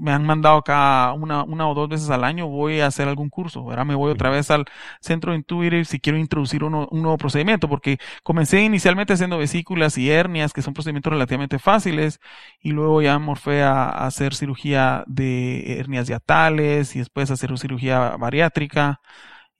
me 0.00 0.12
han 0.12 0.24
mandado 0.24 0.58
acá 0.58 1.12
una, 1.12 1.44
una 1.44 1.68
o 1.68 1.74
dos 1.74 1.88
veces 1.88 2.10
al 2.10 2.24
año, 2.24 2.46
voy 2.48 2.80
a 2.80 2.86
hacer 2.86 3.08
algún 3.08 3.30
curso, 3.30 3.60
ahora 3.60 3.84
me 3.84 3.94
voy 3.94 4.10
otra 4.12 4.30
vez 4.30 4.50
al 4.50 4.64
centro 5.00 5.32
de 5.32 5.38
Intuitive 5.38 5.84
si 5.84 6.00
quiero 6.00 6.18
introducir 6.18 6.64
un 6.64 6.72
nuevo 6.90 7.16
procedimiento, 7.18 7.68
porque 7.68 7.98
comencé 8.22 8.62
inicialmente 8.62 9.12
haciendo 9.12 9.38
vesículas 9.38 9.98
y 9.98 10.10
hernias, 10.10 10.52
que 10.52 10.62
son 10.62 10.74
procedimientos 10.74 11.12
relativamente 11.12 11.58
fáciles, 11.58 12.20
y 12.60 12.70
luego 12.72 13.02
ya 13.02 13.18
morfé 13.18 13.62
a, 13.62 13.84
a 13.84 14.06
hacer 14.06 14.34
cirugía 14.34 15.04
de 15.06 15.78
hernias 15.78 16.06
diatales 16.06 16.96
y 16.96 16.98
después 17.00 17.30
hacer 17.30 17.56
cirugía 17.58 18.16
bariátrica 18.16 19.00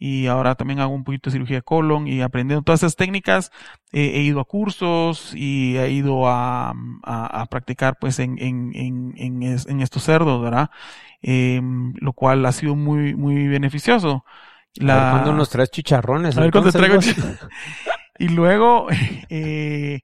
y 0.07 0.27
ahora 0.27 0.55
también 0.55 0.81
hago 0.81 0.93
un 0.93 1.03
poquito 1.03 1.31
de 1.31 1.33
cirugía 1.33 1.57
de 1.57 1.63
colon 1.63 2.07
y 2.07 2.21
aprendiendo 2.21 2.63
todas 2.63 2.81
esas 2.81 2.95
técnicas 2.95 3.51
he 3.91 4.21
ido 4.21 4.39
a 4.39 4.45
cursos 4.45 5.33
y 5.35 5.79
he 5.79 5.89
ido 5.93 6.29
a, 6.29 6.75
a, 7.03 7.47
practicar 7.47 7.97
pues 7.99 8.19
en, 8.19 8.37
en, 8.39 8.73
en, 8.75 9.15
en, 9.43 9.81
estos 9.81 10.03
cerdos, 10.03 10.43
¿verdad? 10.43 10.69
Em, 11.23 11.95
lo 11.97 12.13
cual 12.13 12.45
ha 12.45 12.53
sido 12.53 12.75
muy, 12.75 13.15
muy 13.15 13.49
beneficioso. 13.49 14.27
La... 14.75 15.13
cuando 15.13 15.33
nos 15.33 15.49
traes 15.49 15.71
chicharrones. 15.71 16.37
A 16.37 16.43
ver 16.43 16.51
cuando 16.51 16.71
traigo 16.71 16.99
Y 18.19 18.29
luego, 18.29 18.87
eh, 19.29 20.01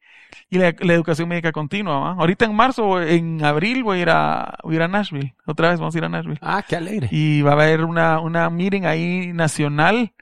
y 0.48 0.58
la, 0.58 0.68
educación 0.68 1.28
médica 1.28 1.52
continua. 1.52 2.12
Ahorita 2.18 2.44
en 2.44 2.54
marzo, 2.54 3.00
en 3.00 3.44
abril 3.44 3.82
voy 3.84 3.98
a 3.98 4.02
ir 4.02 4.10
a, 4.10 4.58
voy 4.62 4.74
a 4.74 4.76
ir 4.76 4.82
a 4.82 4.88
Nashville. 4.88 5.34
Otra 5.46 5.70
vez 5.70 5.78
vamos 5.78 5.94
a 5.94 5.98
ir 5.98 6.04
a 6.04 6.08
Nashville. 6.08 6.38
Ah, 6.42 6.64
qué 6.66 6.76
alegre. 6.76 7.08
Y 7.10 7.42
va 7.42 7.50
a 7.50 7.54
haber 7.54 7.84
una, 7.84 8.20
una 8.20 8.50
meeting 8.50 8.84
ahí 8.84 9.32
nacional 9.32 10.14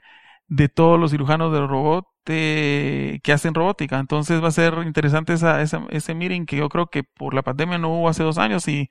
de 0.47 0.69
todos 0.69 0.99
los 0.99 1.11
cirujanos 1.11 1.53
del 1.53 1.67
robot 1.67 2.05
que 2.29 3.31
hacen 3.33 3.53
robótica. 3.53 3.99
Entonces 3.99 4.43
va 4.43 4.49
a 4.49 4.51
ser 4.51 4.73
interesante 4.85 5.33
esa, 5.33 5.61
esa, 5.61 5.85
ese 5.89 6.13
meeting 6.13 6.45
que 6.45 6.57
yo 6.57 6.69
creo 6.69 6.87
que 6.87 7.03
por 7.03 7.33
la 7.33 7.41
pandemia 7.41 7.77
no 7.77 7.89
hubo 7.89 8.09
hace 8.09 8.23
dos 8.23 8.37
años 8.37 8.67
y, 8.67 8.89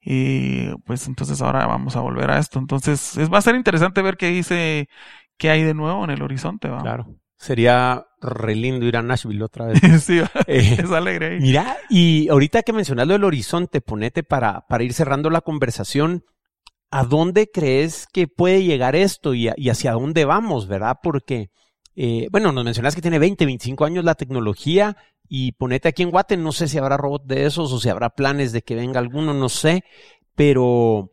y 0.00 0.70
pues 0.84 1.06
entonces 1.08 1.42
ahora 1.42 1.66
vamos 1.66 1.96
a 1.96 2.00
volver 2.00 2.30
a 2.30 2.38
esto. 2.38 2.58
Entonces 2.58 3.16
es, 3.16 3.32
va 3.32 3.38
a 3.38 3.42
ser 3.42 3.56
interesante 3.56 4.02
ver 4.02 4.16
qué 4.16 4.28
dice, 4.28 4.88
qué 5.36 5.50
hay 5.50 5.62
de 5.62 5.74
nuevo 5.74 6.04
en 6.04 6.10
el 6.10 6.22
horizonte. 6.22 6.68
¿va? 6.68 6.82
Claro. 6.82 7.08
Sería 7.38 8.06
re 8.20 8.54
lindo 8.54 8.86
ir 8.86 8.96
a 8.96 9.02
Nashville 9.02 9.44
otra 9.44 9.66
vez. 9.66 9.80
sí, 10.04 10.18
eh, 10.46 10.76
es 10.78 10.90
alegre. 10.90 11.38
Mira, 11.40 11.76
y 11.90 12.28
ahorita 12.28 12.62
que 12.62 12.72
mencionas 12.72 13.06
lo 13.06 13.14
del 13.14 13.24
horizonte, 13.24 13.80
ponete 13.80 14.22
para, 14.22 14.66
para 14.68 14.84
ir 14.84 14.92
cerrando 14.92 15.30
la 15.30 15.42
conversación. 15.42 16.24
¿A 16.90 17.04
dónde 17.04 17.50
crees 17.50 18.06
que 18.06 18.28
puede 18.28 18.62
llegar 18.62 18.94
esto 18.94 19.34
y, 19.34 19.48
hacia 19.48 19.92
dónde 19.92 20.24
vamos, 20.24 20.68
verdad? 20.68 20.98
Porque, 21.02 21.50
eh, 21.96 22.28
bueno, 22.30 22.52
nos 22.52 22.64
mencionas 22.64 22.94
que 22.94 23.02
tiene 23.02 23.18
20, 23.18 23.44
25 23.44 23.84
años 23.84 24.04
la 24.04 24.14
tecnología 24.14 24.96
y 25.28 25.52
ponete 25.52 25.88
aquí 25.88 26.04
en 26.04 26.10
Guate, 26.10 26.36
no 26.36 26.52
sé 26.52 26.68
si 26.68 26.78
habrá 26.78 26.96
robot 26.96 27.24
de 27.26 27.46
esos 27.46 27.72
o 27.72 27.80
si 27.80 27.88
habrá 27.88 28.10
planes 28.10 28.52
de 28.52 28.62
que 28.62 28.76
venga 28.76 29.00
alguno, 29.00 29.34
no 29.34 29.48
sé, 29.48 29.82
pero 30.36 31.12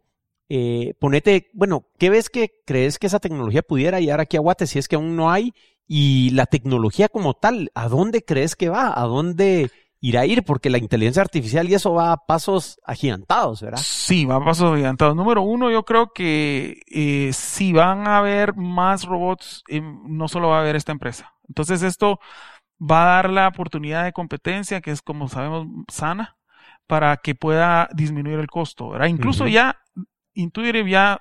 eh, 0.50 0.94
ponete, 1.00 1.50
bueno, 1.54 1.88
¿qué 1.98 2.12
ves 2.12 2.30
que 2.30 2.62
crees 2.66 3.00
que 3.00 3.08
esa 3.08 3.20
tecnología 3.20 3.64
pudiera 3.64 4.00
llegar 4.00 4.20
aquí 4.20 4.38
a 4.38 4.42
Guate 4.42 4.68
si 4.68 4.78
es 4.78 4.88
que 4.88 4.96
aún 4.96 5.16
no 5.16 5.32
hay? 5.32 5.54
Y 5.88 6.30
la 6.32 6.46
tecnología 6.46 7.10
como 7.10 7.34
tal, 7.34 7.72
¿a 7.76 7.88
dónde 7.88 8.24
crees 8.24 8.56
que 8.56 8.70
va? 8.70 8.94
¿A 9.00 9.04
dónde 9.06 9.70
irá 10.00 10.22
a 10.22 10.26
ir? 10.26 10.44
Porque 10.44 10.70
la 10.70 10.78
inteligencia 10.78 11.22
artificial 11.22 11.70
y 11.70 11.74
eso 11.74 11.94
va 11.94 12.14
a 12.14 12.18
pasos 12.18 12.80
agigantados, 12.86 13.62
¿verdad? 13.62 13.82
Sí, 13.84 14.26
va 14.26 14.38
a 14.38 14.46
pasos 14.46 14.74
agigantados. 14.74 15.16
Número 15.16 15.42
uno, 15.42 15.70
yo 15.70 15.84
creo 15.84 16.12
que 16.14 16.82
eh, 16.88 17.32
si 17.34 17.74
van 17.74 18.08
a 18.08 18.18
haber 18.18 18.56
más 18.56 19.06
robots, 19.06 19.64
eh, 19.68 19.82
no 19.82 20.28
solo 20.28 20.50
va 20.50 20.58
a 20.58 20.62
haber 20.62 20.76
esta 20.76 20.92
empresa. 20.92 21.34
Entonces 21.48 21.84
esto 21.84 22.20
va 22.80 23.04
a 23.04 23.16
dar 23.16 23.30
la 23.30 23.48
oportunidad 23.48 24.04
de 24.04 24.14
competencia, 24.14 24.82
que 24.82 24.92
es 24.92 25.02
como 25.02 25.28
sabemos 25.28 25.68
sana, 25.90 26.38
para 26.88 27.18
que 27.18 27.36
pueda 27.36 27.90
disminuir 27.94 28.40
el 28.40 28.48
costo. 28.48 28.90
¿verdad? 28.90 29.08
Incluso 29.08 29.48
ya 29.48 29.83
Intuitive 30.34 30.90
ya, 30.90 31.20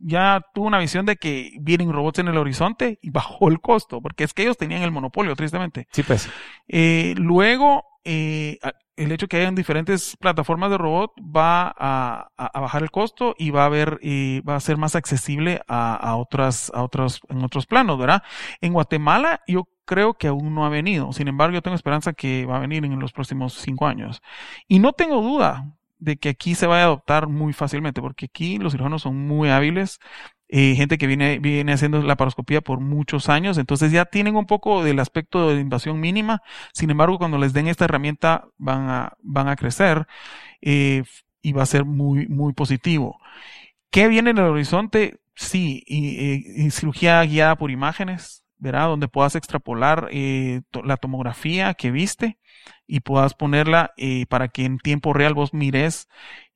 ya 0.00 0.42
tuvo 0.54 0.66
una 0.66 0.78
visión 0.78 1.06
de 1.06 1.16
que 1.16 1.52
vienen 1.60 1.92
robots 1.92 2.18
en 2.18 2.28
el 2.28 2.38
horizonte 2.38 2.98
y 3.02 3.10
bajó 3.10 3.48
el 3.48 3.60
costo, 3.60 4.00
porque 4.00 4.24
es 4.24 4.34
que 4.34 4.42
ellos 4.42 4.56
tenían 4.56 4.82
el 4.82 4.90
monopolio, 4.90 5.34
tristemente. 5.36 5.88
Sí, 5.92 6.02
pues. 6.02 6.28
Eh, 6.68 7.14
luego, 7.16 7.84
eh, 8.04 8.58
el 8.96 9.12
hecho 9.12 9.24
de 9.24 9.28
que 9.28 9.36
hayan 9.38 9.54
diferentes 9.54 10.16
plataformas 10.16 10.70
de 10.70 10.78
robot 10.78 11.12
va 11.20 11.74
a, 11.76 12.30
bajar 12.54 12.82
el 12.82 12.90
costo 12.90 13.34
y 13.38 13.50
va 13.50 13.62
a 13.62 13.66
haber, 13.66 14.00
va 14.48 14.56
a 14.56 14.60
ser 14.60 14.78
más 14.78 14.96
accesible 14.96 15.60
a, 15.68 16.16
otras, 16.16 16.72
a 16.74 16.82
otros, 16.82 17.20
en 17.28 17.44
otros 17.44 17.66
planos, 17.66 17.98
¿verdad? 17.98 18.22
En 18.60 18.72
Guatemala, 18.72 19.42
yo 19.46 19.68
creo 19.84 20.14
que 20.14 20.28
aún 20.28 20.54
no 20.54 20.66
ha 20.66 20.68
venido. 20.68 21.12
Sin 21.12 21.28
embargo, 21.28 21.54
yo 21.54 21.62
tengo 21.62 21.76
esperanza 21.76 22.12
que 22.12 22.44
va 22.44 22.56
a 22.56 22.60
venir 22.60 22.84
en 22.84 22.98
los 22.98 23.12
próximos 23.12 23.54
cinco 23.54 23.86
años. 23.86 24.20
Y 24.68 24.78
no 24.78 24.92
tengo 24.92 25.22
duda 25.22 25.75
de 25.98 26.16
que 26.16 26.28
aquí 26.30 26.54
se 26.54 26.66
vaya 26.66 26.82
a 26.82 26.86
adoptar 26.86 27.28
muy 27.28 27.52
fácilmente, 27.52 28.00
porque 28.00 28.26
aquí 28.26 28.58
los 28.58 28.72
cirujanos 28.72 29.02
son 29.02 29.16
muy 29.16 29.48
hábiles, 29.50 29.98
eh, 30.48 30.74
gente 30.76 30.98
que 30.98 31.06
viene, 31.06 31.38
viene 31.40 31.72
haciendo 31.72 32.00
la 32.02 32.16
paroscopía 32.16 32.60
por 32.60 32.80
muchos 32.80 33.28
años, 33.28 33.58
entonces 33.58 33.90
ya 33.90 34.04
tienen 34.04 34.36
un 34.36 34.46
poco 34.46 34.84
del 34.84 35.00
aspecto 35.00 35.50
de 35.50 35.60
invasión 35.60 35.98
mínima, 35.98 36.42
sin 36.72 36.90
embargo, 36.90 37.18
cuando 37.18 37.38
les 37.38 37.52
den 37.52 37.66
esta 37.66 37.84
herramienta 37.86 38.44
van 38.56 38.88
a, 38.88 39.12
van 39.22 39.48
a 39.48 39.56
crecer 39.56 40.06
eh, 40.62 41.02
y 41.42 41.52
va 41.52 41.62
a 41.62 41.66
ser 41.66 41.84
muy, 41.84 42.28
muy 42.28 42.52
positivo. 42.52 43.18
¿Qué 43.90 44.08
viene 44.08 44.30
en 44.30 44.38
el 44.38 44.44
horizonte? 44.44 45.20
Sí, 45.34 45.82
y, 45.86 46.70
cirugía 46.70 47.22
guiada 47.24 47.56
por 47.56 47.70
imágenes, 47.70 48.44
¿verdad? 48.58 48.88
Donde 48.88 49.08
puedas 49.08 49.34
extrapolar 49.36 50.08
eh, 50.12 50.62
la 50.84 50.96
tomografía 50.96 51.74
que 51.74 51.90
viste 51.90 52.38
y 52.86 53.00
puedas 53.00 53.34
ponerla 53.34 53.92
eh, 53.96 54.26
para 54.26 54.48
que 54.48 54.64
en 54.64 54.78
tiempo 54.78 55.12
real 55.12 55.34
vos 55.34 55.52
mires 55.54 56.08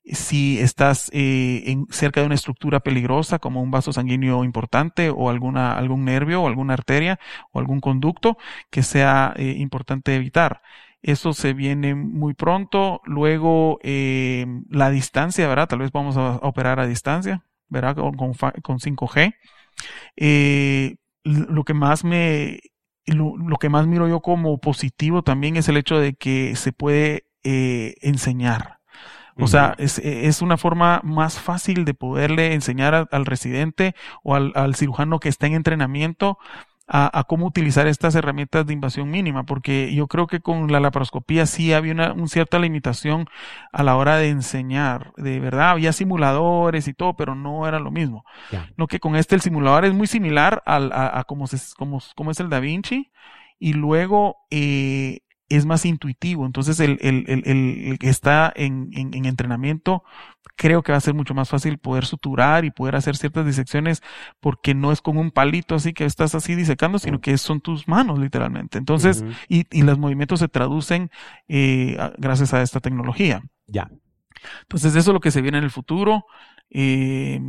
si 0.05 0.59
estás 0.59 1.11
eh, 1.13 1.77
cerca 1.91 2.21
de 2.21 2.27
una 2.27 2.35
estructura 2.35 2.81
peligrosa 2.81 3.39
como 3.39 3.63
un 3.63 3.71
vaso 3.71 3.93
sanguíneo 3.93 4.45
importante 4.45 5.11
o 5.11 5.29
alguna, 5.29 5.75
algún 5.77 6.05
nervio 6.05 6.43
o 6.43 6.47
alguna 6.49 6.75
arteria 6.75 7.21
o 7.53 7.59
algún 7.61 7.81
conducto 7.81 8.39
que 8.71 8.83
sea 8.83 9.35
eh, 9.37 9.55
importante 9.59 10.17
evitar. 10.17 10.63
Eso 11.03 11.33
se 11.33 11.55
viene 11.55 11.95
muy 11.95 12.35
pronto. 12.35 13.01
Luego, 13.05 13.79
la 13.83 14.91
distancia, 14.91 15.49
¿verdad? 15.49 15.69
Tal 15.69 15.79
vez 15.79 15.93
vamos 15.93 16.17
a 16.19 16.37
operar 16.43 16.79
a 16.79 16.87
distancia, 16.87 17.43
¿verdad? 17.69 17.97
Con, 17.97 18.17
con, 18.17 18.35
con 18.63 18.79
5G. 18.81 19.33
Eh, 20.17 20.97
lo 21.25 21.65
que 21.65 21.75
más 21.75 22.05
me 22.05 22.61
lo, 23.13 23.37
lo, 23.37 23.57
que 23.57 23.69
más 23.69 23.87
miro 23.87 24.09
yo 24.09 24.21
como 24.21 24.59
positivo 24.59 25.23
también 25.23 25.57
es 25.57 25.69
el 25.69 25.77
hecho 25.77 25.99
de 25.99 26.15
que 26.15 26.55
se 26.57 26.73
puede 26.73 27.27
eh, 27.45 27.95
enseñar. 28.01 28.81
O 29.37 29.47
sea, 29.47 29.75
es, 29.79 29.99
es, 29.99 30.43
una 30.43 30.59
forma 30.59 31.01
más 31.03 31.41
fácil 31.41 31.87
de 31.87 31.95
poderle 31.95 32.53
enseñar 32.53 33.09
al 33.11 33.25
residente 33.25 33.95
o 34.23 34.35
al, 34.35 34.53
al, 34.55 34.75
cirujano 34.75 35.19
que 35.19 35.31
está 35.31 35.47
en 35.47 35.55
entrenamiento 35.55 36.39
a, 36.93 37.25
cómo 37.25 37.47
utilizar 37.47 37.87
estas 37.87 38.17
herramientas 38.17 38.67
de 38.67 38.73
invasión 38.73 39.11
mínima, 39.11 39.45
porque 39.45 39.95
yo 39.95 40.09
creo 40.09 40.27
que 40.27 40.41
con 40.41 40.73
la 40.73 40.81
laparoscopía 40.81 41.47
sí 41.47 41.73
había 41.73 41.93
una, 41.93 42.15
cierta 42.27 42.59
limitación 42.59 43.27
a 43.73 43.85
la 43.85 43.97
hora 43.97 44.17
de 44.17 44.29
enseñar. 44.29 45.13
De 45.17 45.39
verdad, 45.39 45.71
había 45.71 45.93
simuladores 45.93 46.89
y 46.89 46.95
todo, 46.95 47.15
pero 47.15 47.37
no 47.37 47.69
era 47.69 47.79
lo 47.79 47.93
mismo. 47.93 48.25
No 48.77 48.89
que 48.89 48.99
con 48.99 49.15
este 49.15 49.37
el 49.37 49.41
simulador 49.41 49.85
es 49.85 49.95
muy 49.95 50.09
similar 50.09 50.65
al, 50.67 50.91
a, 50.93 51.21
a 51.21 51.25
cómo, 51.25 51.47
como 52.17 52.31
es 52.33 52.41
el 52.41 52.49
Da 52.49 52.59
Vinci, 52.59 53.13
y 53.61 53.75
luego 53.75 54.39
eh, 54.51 55.21
es 55.51 55.67
más 55.67 55.85
intuitivo. 55.85 56.47
Entonces, 56.47 56.81
el, 56.81 56.97
el, 57.03 57.25
el, 57.29 57.45
el 57.45 57.99
que 57.99 58.09
está 58.09 58.51
en, 58.55 58.89
en, 58.93 59.25
entrenamiento, 59.27 60.05
creo 60.57 60.83
que 60.83 60.93
va 60.93 60.99
a 60.99 61.03
ser 61.03 61.13
mucho 61.13 61.35
más 61.35 61.49
fácil 61.49 61.79
poder 61.79 62.07
suturar 62.07 62.65
y 62.65 62.71
poder 62.71 62.97
hacer 62.97 63.17
ciertas 63.17 63.45
disecciones 63.45 64.03
porque 64.39 64.75
no 64.75 64.93
es 64.93 65.03
con 65.03 65.19
un 65.19 65.33
palito 65.33 65.75
así 65.75 65.93
que 65.93 66.05
estás 66.05 66.35
así 66.35 66.55
disecando, 66.55 66.99
sino 66.99 67.21
que 67.21 67.37
son 67.37 67.61
tus 67.61 67.89
manos, 67.89 68.19
literalmente. 68.19 68.79
Entonces, 68.79 69.25
y, 69.49 69.67
y 69.77 69.83
los 69.83 69.99
movimientos 69.99 70.39
se 70.41 70.49
traducen 70.49 71.11
eh, 71.49 71.99
gracias 72.17 72.55
a 72.55 72.63
esta 72.63 72.81
tecnología. 72.81 73.43
Ya. 73.67 73.91
Entonces, 74.63 74.95
eso 74.95 75.11
es 75.11 75.15
lo 75.15 75.21
que 75.21 75.33
se 75.33 75.43
viene 75.43 75.59
en 75.59 75.65
el 75.65 75.71
futuro. 75.71 76.25
Eh, 76.71 77.41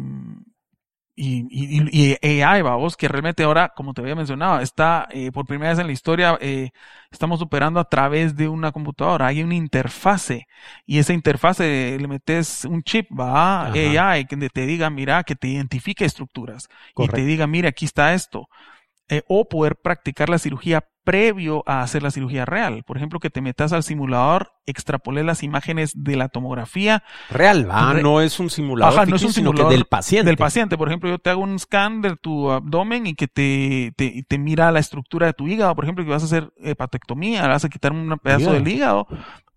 y, 1.23 1.45
y, 1.51 2.15
y 2.23 2.41
AI, 2.41 2.63
vamos, 2.63 2.97
que 2.97 3.07
realmente 3.07 3.43
ahora, 3.43 3.73
como 3.75 3.93
te 3.93 4.01
había 4.01 4.15
mencionado, 4.15 4.59
está 4.59 5.07
eh, 5.11 5.31
por 5.31 5.45
primera 5.45 5.69
vez 5.69 5.77
en 5.77 5.85
la 5.85 5.93
historia, 5.93 6.35
eh, 6.41 6.71
estamos 7.11 7.43
operando 7.43 7.79
a 7.79 7.87
través 7.87 8.35
de 8.35 8.47
una 8.47 8.71
computadora. 8.71 9.27
Hay 9.27 9.43
una 9.43 9.53
interfase 9.53 10.47
y 10.87 10.97
esa 10.97 11.13
interfase 11.13 11.95
le 11.99 12.07
metes 12.07 12.65
un 12.65 12.81
chip, 12.81 13.07
va, 13.11 13.67
AI, 13.67 14.25
que 14.25 14.35
te 14.49 14.65
diga, 14.65 14.89
mira, 14.89 15.23
que 15.23 15.35
te 15.35 15.47
identifique 15.47 16.05
estructuras 16.05 16.67
y 16.97 17.07
te 17.07 17.23
diga, 17.23 17.45
mira, 17.45 17.69
aquí 17.69 17.85
está 17.85 18.15
esto. 18.15 18.49
Eh, 19.07 19.21
o 19.27 19.47
poder 19.47 19.75
practicar 19.75 20.29
la 20.29 20.39
cirugía 20.39 20.87
previo 21.03 21.63
a 21.65 21.81
hacer 21.81 22.03
la 22.03 22.11
cirugía 22.11 22.45
real. 22.45 22.83
Por 22.83 22.97
ejemplo, 22.97 23.19
que 23.19 23.29
te 23.29 23.41
metas 23.41 23.73
al 23.73 23.83
simulador, 23.83 24.53
extrapolé 24.65 25.23
las 25.23 25.43
imágenes 25.43 25.91
de 25.95 26.15
la 26.15 26.29
tomografía. 26.29 27.03
Real, 27.29 27.69
va, 27.69 27.93
no 27.95 28.21
es 28.21 28.39
un 28.39 28.49
simulador, 28.49 29.07
no 29.07 29.15
es 29.15 29.23
un 29.23 29.33
simulador 29.33 29.71
del 29.71 29.85
paciente. 29.85 30.25
Del 30.25 30.37
paciente. 30.37 30.77
Por 30.77 30.87
ejemplo, 30.87 31.09
yo 31.09 31.19
te 31.19 31.29
hago 31.29 31.41
un 31.41 31.57
scan 31.59 32.01
de 32.01 32.15
tu 32.15 32.51
abdomen 32.51 33.07
y 33.07 33.15
que 33.15 33.27
te, 33.27 33.93
te, 33.95 34.23
te 34.27 34.37
mira 34.37 34.71
la 34.71 34.79
estructura 34.79 35.27
de 35.27 35.33
tu 35.33 35.47
hígado. 35.47 35.75
Por 35.75 35.85
ejemplo, 35.85 36.03
que 36.03 36.11
vas 36.11 36.23
a 36.23 36.25
hacer 36.25 36.51
hepatectomía, 36.57 37.47
vas 37.47 37.65
a 37.65 37.69
quitar 37.69 37.91
un 37.91 38.17
pedazo 38.21 38.53
del 38.53 38.67
hígado. 38.67 39.07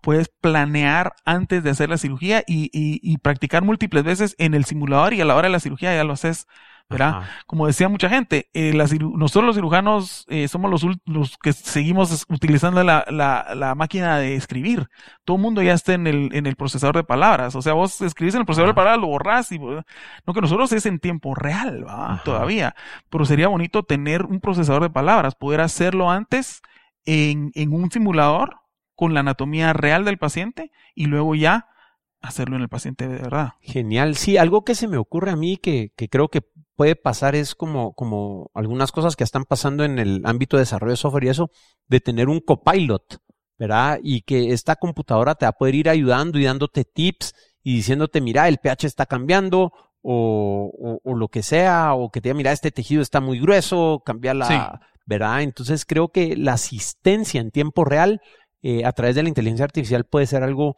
Puedes 0.01 0.29
planear 0.29 1.13
antes 1.25 1.63
de 1.63 1.71
hacer 1.71 1.89
la 1.89 1.97
cirugía 1.97 2.43
y, 2.45 2.65
y, 2.65 2.99
y 3.01 3.17
practicar 3.17 3.63
múltiples 3.63 4.03
veces 4.03 4.35
en 4.37 4.53
el 4.53 4.65
simulador 4.65 5.13
y 5.13 5.21
a 5.21 5.25
la 5.25 5.35
hora 5.35 5.47
de 5.47 5.53
la 5.53 5.59
cirugía 5.59 5.95
ya 5.95 6.03
lo 6.03 6.13
haces 6.13 6.47
¿verdad? 6.89 7.23
Como 7.47 7.65
decía 7.65 7.89
mucha 7.89 8.09
gente, 8.09 8.49
eh, 8.53 8.73
nosotros 8.73 9.45
los 9.45 9.55
cirujanos 9.55 10.25
eh, 10.29 10.47
somos 10.47 10.69
los, 10.69 10.85
los, 11.05 11.37
que 11.37 11.51
seguimos 11.51 12.25
utilizando 12.29 12.83
la, 12.83 13.05
la, 13.09 13.53
la, 13.55 13.73
máquina 13.73 14.19
de 14.19 14.35
escribir. 14.35 14.87
Todo 15.23 15.37
el 15.37 15.43
mundo 15.43 15.63
ya 15.63 15.73
está 15.73 15.93
en 15.93 16.05
el, 16.05 16.29
en 16.33 16.45
el 16.45 16.55
procesador 16.55 16.95
de 16.95 17.03
palabras. 17.03 17.55
O 17.55 17.61
sea, 17.61 17.73
vos 17.73 18.01
escribís 18.01 18.35
en 18.35 18.41
el 18.41 18.45
procesador 18.45 18.69
de 18.69 18.75
palabras, 18.75 19.01
lo 19.01 19.07
borrás 19.07 19.51
y 19.51 19.57
no 19.57 20.33
que 20.33 20.41
nosotros 20.41 20.71
es 20.73 20.85
en 20.85 20.99
tiempo 20.99 21.33
real. 21.33 21.85
Todavía. 22.23 22.75
Pero 23.09 23.25
sería 23.25 23.47
bonito 23.47 23.83
tener 23.83 24.23
un 24.23 24.39
procesador 24.39 24.83
de 24.83 24.89
palabras, 24.89 25.35
poder 25.35 25.61
hacerlo 25.61 26.11
antes 26.11 26.61
en, 27.05 27.51
en 27.55 27.73
un 27.73 27.89
simulador 27.89 28.57
con 28.95 29.13
la 29.13 29.21
anatomía 29.21 29.73
real 29.73 30.05
del 30.05 30.17
paciente 30.17 30.71
y 30.93 31.07
luego 31.07 31.35
ya 31.35 31.67
hacerlo 32.27 32.55
en 32.55 32.63
el 32.63 32.69
paciente 32.69 33.07
de 33.07 33.15
verdad. 33.15 33.53
Genial. 33.61 34.15
Sí, 34.15 34.37
algo 34.37 34.63
que 34.63 34.75
se 34.75 34.87
me 34.87 34.97
ocurre 34.97 35.31
a 35.31 35.35
mí 35.35 35.57
que, 35.57 35.91
que 35.95 36.09
creo 36.09 36.29
que 36.29 36.41
puede 36.75 36.95
pasar 36.95 37.35
es 37.35 37.55
como, 37.55 37.93
como 37.93 38.51
algunas 38.53 38.91
cosas 38.91 39.15
que 39.15 39.23
están 39.23 39.45
pasando 39.45 39.83
en 39.83 39.99
el 39.99 40.21
ámbito 40.25 40.57
de 40.57 40.61
desarrollo 40.61 40.91
de 40.91 40.97
software 40.97 41.23
y 41.25 41.29
eso, 41.29 41.51
de 41.87 42.01
tener 42.01 42.29
un 42.29 42.39
copilot, 42.39 43.19
¿verdad? 43.57 43.99
Y 44.03 44.21
que 44.21 44.51
esta 44.51 44.75
computadora 44.75 45.35
te 45.35 45.45
va 45.45 45.49
a 45.49 45.57
poder 45.57 45.75
ir 45.75 45.89
ayudando 45.89 46.37
y 46.37 46.43
dándote 46.43 46.83
tips 46.83 47.33
y 47.63 47.75
diciéndote, 47.75 48.21
mira, 48.21 48.47
el 48.47 48.57
pH 48.57 48.85
está 48.85 49.05
cambiando 49.05 49.71
o, 50.01 50.99
o, 51.03 51.15
lo 51.15 51.29
que 51.29 51.41
sea, 51.41 51.95
o 51.95 52.11
que 52.11 52.21
te 52.21 52.29
diga, 52.29 52.37
mira, 52.37 52.51
este 52.51 52.71
tejido 52.71 53.01
está 53.01 53.21
muy 53.21 53.39
grueso, 53.39 54.03
cambiarla, 54.05 54.81
¿verdad? 55.05 55.41
Entonces 55.41 55.83
creo 55.85 56.09
que 56.09 56.35
la 56.35 56.53
asistencia 56.53 57.41
en 57.41 57.49
tiempo 57.49 57.85
real 57.85 58.21
eh, 58.61 58.85
a 58.85 58.91
través 58.91 59.15
de 59.15 59.23
la 59.23 59.29
inteligencia 59.29 59.65
artificial 59.65 60.05
puede 60.05 60.27
ser 60.27 60.43
algo 60.43 60.77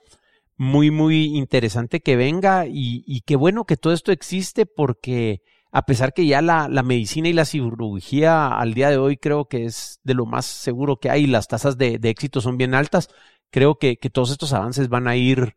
muy, 0.58 0.92
muy 0.92 1.38
interesante 1.38 2.02
que 2.02 2.16
venga 2.16 2.66
y, 2.68 3.04
y 3.06 3.22
qué 3.22 3.36
bueno 3.36 3.66
que 3.66 3.78
todo 3.78 3.94
esto 3.94 4.12
existe 4.12 4.66
porque 4.66 5.42
a 5.72 5.86
pesar 5.86 6.14
que 6.14 6.26
ya 6.26 6.42
la, 6.42 6.68
medicina 6.84 7.30
y 7.30 7.34
la 7.34 7.46
cirugía 7.46 8.48
al 8.48 8.74
día 8.74 8.90
de 8.90 8.98
hoy 8.98 9.18
creo 9.18 9.46
que 9.46 9.66
es 9.66 10.00
de 10.04 10.14
lo 10.14 10.26
más 10.26 10.46
seguro 10.46 10.98
que 10.98 11.10
hay, 11.10 11.28
las 11.28 11.48
tasas 11.48 11.78
de, 11.78 12.00
éxito 12.02 12.42
son 12.42 12.58
bien 12.58 12.74
altas, 12.74 13.10
creo 13.52 13.76
que, 13.76 13.98
todos 14.12 14.32
estos 14.32 14.54
avances 14.54 14.90
van 14.90 15.08
a 15.08 15.16
ir 15.16 15.56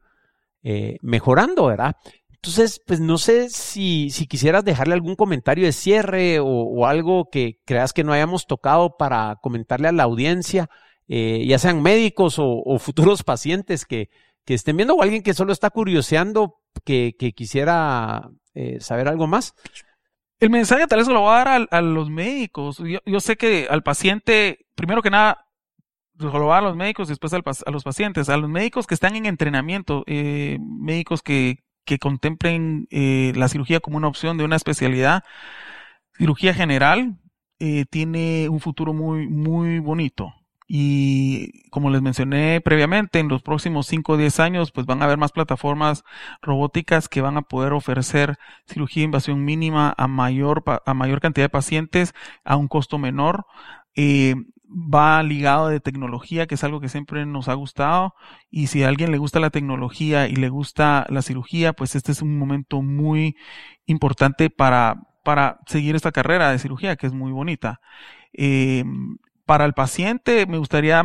eh, 0.62 0.98
mejorando, 1.00 1.66
¿verdad? 1.66 1.96
Entonces, 2.28 2.82
pues 2.86 3.00
no 3.00 3.18
sé 3.18 3.50
si, 3.50 4.10
si 4.10 4.26
quisieras 4.26 4.64
dejarle 4.64 4.94
algún 4.94 5.14
comentario 5.14 5.64
de 5.64 5.72
cierre 5.72 6.38
o, 6.40 6.86
algo 6.86 7.28
que 7.30 7.58
creas 7.64 7.92
que 7.92 8.04
no 8.04 8.12
hayamos 8.12 8.46
tocado 8.46 8.96
para 8.98 9.36
comentarle 9.42 9.88
a 9.88 9.92
la 9.92 10.02
audiencia, 10.04 10.68
eh, 11.08 11.44
ya 11.46 11.58
sean 11.58 11.82
médicos 11.82 12.36
o, 12.38 12.78
futuros 12.78 13.22
pacientes 13.22 13.84
que, 13.84 14.10
que, 14.44 14.54
estén 14.54 14.76
viendo 14.76 14.94
o 14.94 15.02
alguien 15.02 15.22
que 15.22 15.34
solo 15.34 15.52
está 15.52 15.70
curioseando 15.70 16.56
que, 16.84 17.14
quisiera 17.34 18.30
eh, 18.54 18.78
saber 18.80 19.08
algo 19.08 19.26
más. 19.26 19.54
El 20.38 20.50
mensaje 20.50 20.86
tal 20.86 21.00
vez 21.00 21.08
lo 21.08 21.20
voy 21.20 21.32
a 21.32 21.44
dar 21.44 21.68
a, 21.70 21.80
los 21.82 22.08
médicos. 22.10 22.82
Yo, 23.04 23.20
sé 23.20 23.36
que 23.36 23.66
al 23.70 23.82
paciente, 23.82 24.66
primero 24.74 25.02
que 25.02 25.10
nada, 25.10 25.46
lo 26.14 26.30
voy 26.30 26.42
a 26.42 26.54
dar 26.54 26.64
a 26.64 26.68
los 26.68 26.76
médicos 26.76 27.08
y 27.08 27.12
después 27.12 27.32
a 27.34 27.70
los 27.70 27.84
pacientes. 27.84 28.28
A 28.28 28.36
los 28.36 28.48
médicos 28.48 28.86
que 28.86 28.94
están 28.94 29.16
en 29.16 29.26
entrenamiento, 29.26 30.04
eh, 30.06 30.58
médicos 30.60 31.22
que, 31.22 31.58
que 31.84 31.98
contemplen 31.98 32.86
eh, 32.90 33.32
la 33.34 33.48
cirugía 33.48 33.80
como 33.80 33.96
una 33.96 34.08
opción 34.08 34.38
de 34.38 34.44
una 34.44 34.56
especialidad, 34.56 35.24
cirugía 36.16 36.54
general, 36.54 37.18
eh, 37.58 37.84
tiene 37.90 38.48
un 38.48 38.60
futuro 38.60 38.92
muy, 38.92 39.28
muy 39.28 39.80
bonito. 39.80 40.32
Y 40.72 41.68
como 41.70 41.90
les 41.90 42.00
mencioné 42.00 42.60
previamente, 42.60 43.18
en 43.18 43.26
los 43.26 43.42
próximos 43.42 43.88
5 43.88 44.12
o 44.12 44.16
10 44.16 44.38
años, 44.38 44.70
pues 44.70 44.86
van 44.86 45.02
a 45.02 45.06
haber 45.06 45.18
más 45.18 45.32
plataformas 45.32 46.04
robóticas 46.42 47.08
que 47.08 47.20
van 47.20 47.36
a 47.36 47.42
poder 47.42 47.72
ofrecer 47.72 48.38
cirugía 48.66 49.00
de 49.00 49.06
invasión 49.06 49.44
mínima 49.44 49.92
a 49.98 50.06
mayor, 50.06 50.62
a 50.86 50.94
mayor 50.94 51.20
cantidad 51.20 51.46
de 51.46 51.48
pacientes 51.48 52.14
a 52.44 52.54
un 52.54 52.68
costo 52.68 52.98
menor. 52.98 53.46
Eh, 53.96 54.36
va 54.70 55.20
ligado 55.24 55.66
de 55.66 55.80
tecnología, 55.80 56.46
que 56.46 56.54
es 56.54 56.62
algo 56.62 56.80
que 56.80 56.88
siempre 56.88 57.26
nos 57.26 57.48
ha 57.48 57.54
gustado. 57.54 58.14
Y 58.48 58.68
si 58.68 58.84
a 58.84 58.88
alguien 58.88 59.10
le 59.10 59.18
gusta 59.18 59.40
la 59.40 59.50
tecnología 59.50 60.28
y 60.28 60.36
le 60.36 60.50
gusta 60.50 61.04
la 61.10 61.22
cirugía, 61.22 61.72
pues 61.72 61.96
este 61.96 62.12
es 62.12 62.22
un 62.22 62.38
momento 62.38 62.80
muy 62.80 63.36
importante 63.86 64.50
para, 64.50 65.02
para 65.24 65.58
seguir 65.66 65.96
esta 65.96 66.12
carrera 66.12 66.52
de 66.52 66.60
cirugía, 66.60 66.94
que 66.94 67.08
es 67.08 67.12
muy 67.12 67.32
bonita. 67.32 67.80
Eh, 68.32 68.84
para 69.50 69.64
el 69.64 69.72
paciente 69.72 70.46
me 70.46 70.58
gustaría 70.58 71.02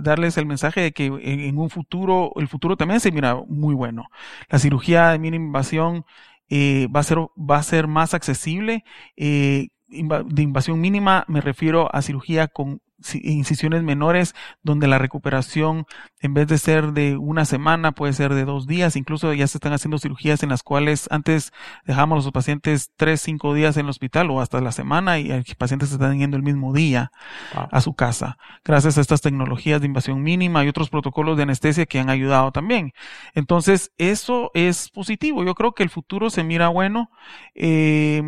darles 0.00 0.36
el 0.36 0.46
mensaje 0.46 0.80
de 0.80 0.92
que 0.92 1.06
en, 1.06 1.58
un 1.58 1.70
futuro, 1.70 2.30
el 2.36 2.46
futuro 2.46 2.76
también 2.76 3.00
se 3.00 3.10
mira 3.10 3.34
muy 3.48 3.74
bueno. 3.74 4.04
La 4.48 4.60
cirugía 4.60 5.08
de 5.10 5.18
mínima 5.18 5.46
invasión 5.46 6.04
eh, 6.50 6.86
va, 6.94 7.00
a 7.00 7.62
ser, 7.64 7.88
más 7.88 8.14
accesible. 8.14 8.84
Eh, 9.16 9.70
de 9.88 10.42
invasión 10.42 10.80
mínima 10.80 11.24
me 11.26 11.40
refiero 11.40 11.92
a 11.92 12.00
cirugía 12.00 12.46
con 12.46 12.80
incisiones 13.24 13.82
menores 13.82 14.36
donde 14.62 14.86
la 14.86 14.98
recuperación 14.98 15.84
en 16.20 16.34
vez 16.34 16.46
de 16.46 16.58
ser 16.58 16.92
de 16.92 17.16
una 17.16 17.44
semana 17.44 17.92
puede 17.92 18.12
ser 18.12 18.34
de 18.34 18.44
dos 18.44 18.66
días. 18.66 18.96
Incluso 18.96 19.32
ya 19.32 19.46
se 19.46 19.58
están 19.58 19.72
haciendo 19.72 19.98
cirugías 19.98 20.42
en 20.42 20.50
las 20.50 20.62
cuales 20.62 21.08
antes 21.10 21.52
dejábamos 21.84 22.24
a 22.24 22.26
los 22.26 22.32
pacientes 22.32 22.90
tres 22.96 23.20
cinco 23.20 23.54
días 23.54 23.76
en 23.76 23.86
el 23.86 23.90
hospital 23.90 24.30
o 24.30 24.40
hasta 24.40 24.60
la 24.60 24.72
semana 24.72 25.18
y 25.18 25.28
los 25.28 25.54
pacientes 25.56 25.88
se 25.88 25.94
están 25.96 26.18
yendo 26.18 26.36
el 26.36 26.42
mismo 26.42 26.72
día 26.72 27.10
a 27.54 27.80
su 27.80 27.94
casa. 27.94 28.36
Gracias 28.64 28.98
a 28.98 29.00
estas 29.00 29.20
tecnologías 29.20 29.80
de 29.80 29.86
invasión 29.86 30.22
mínima 30.22 30.64
y 30.64 30.68
otros 30.68 30.90
protocolos 30.90 31.36
de 31.36 31.44
anestesia 31.44 31.86
que 31.86 31.98
han 31.98 32.10
ayudado 32.10 32.52
también. 32.52 32.92
Entonces 33.34 33.92
eso 33.98 34.50
es 34.54 34.90
positivo. 34.90 35.44
Yo 35.44 35.54
creo 35.54 35.72
que 35.72 35.82
el 35.82 35.90
futuro 35.90 36.30
se 36.30 36.44
mira 36.44 36.68
bueno. 36.68 37.10
Eh, 37.54 38.22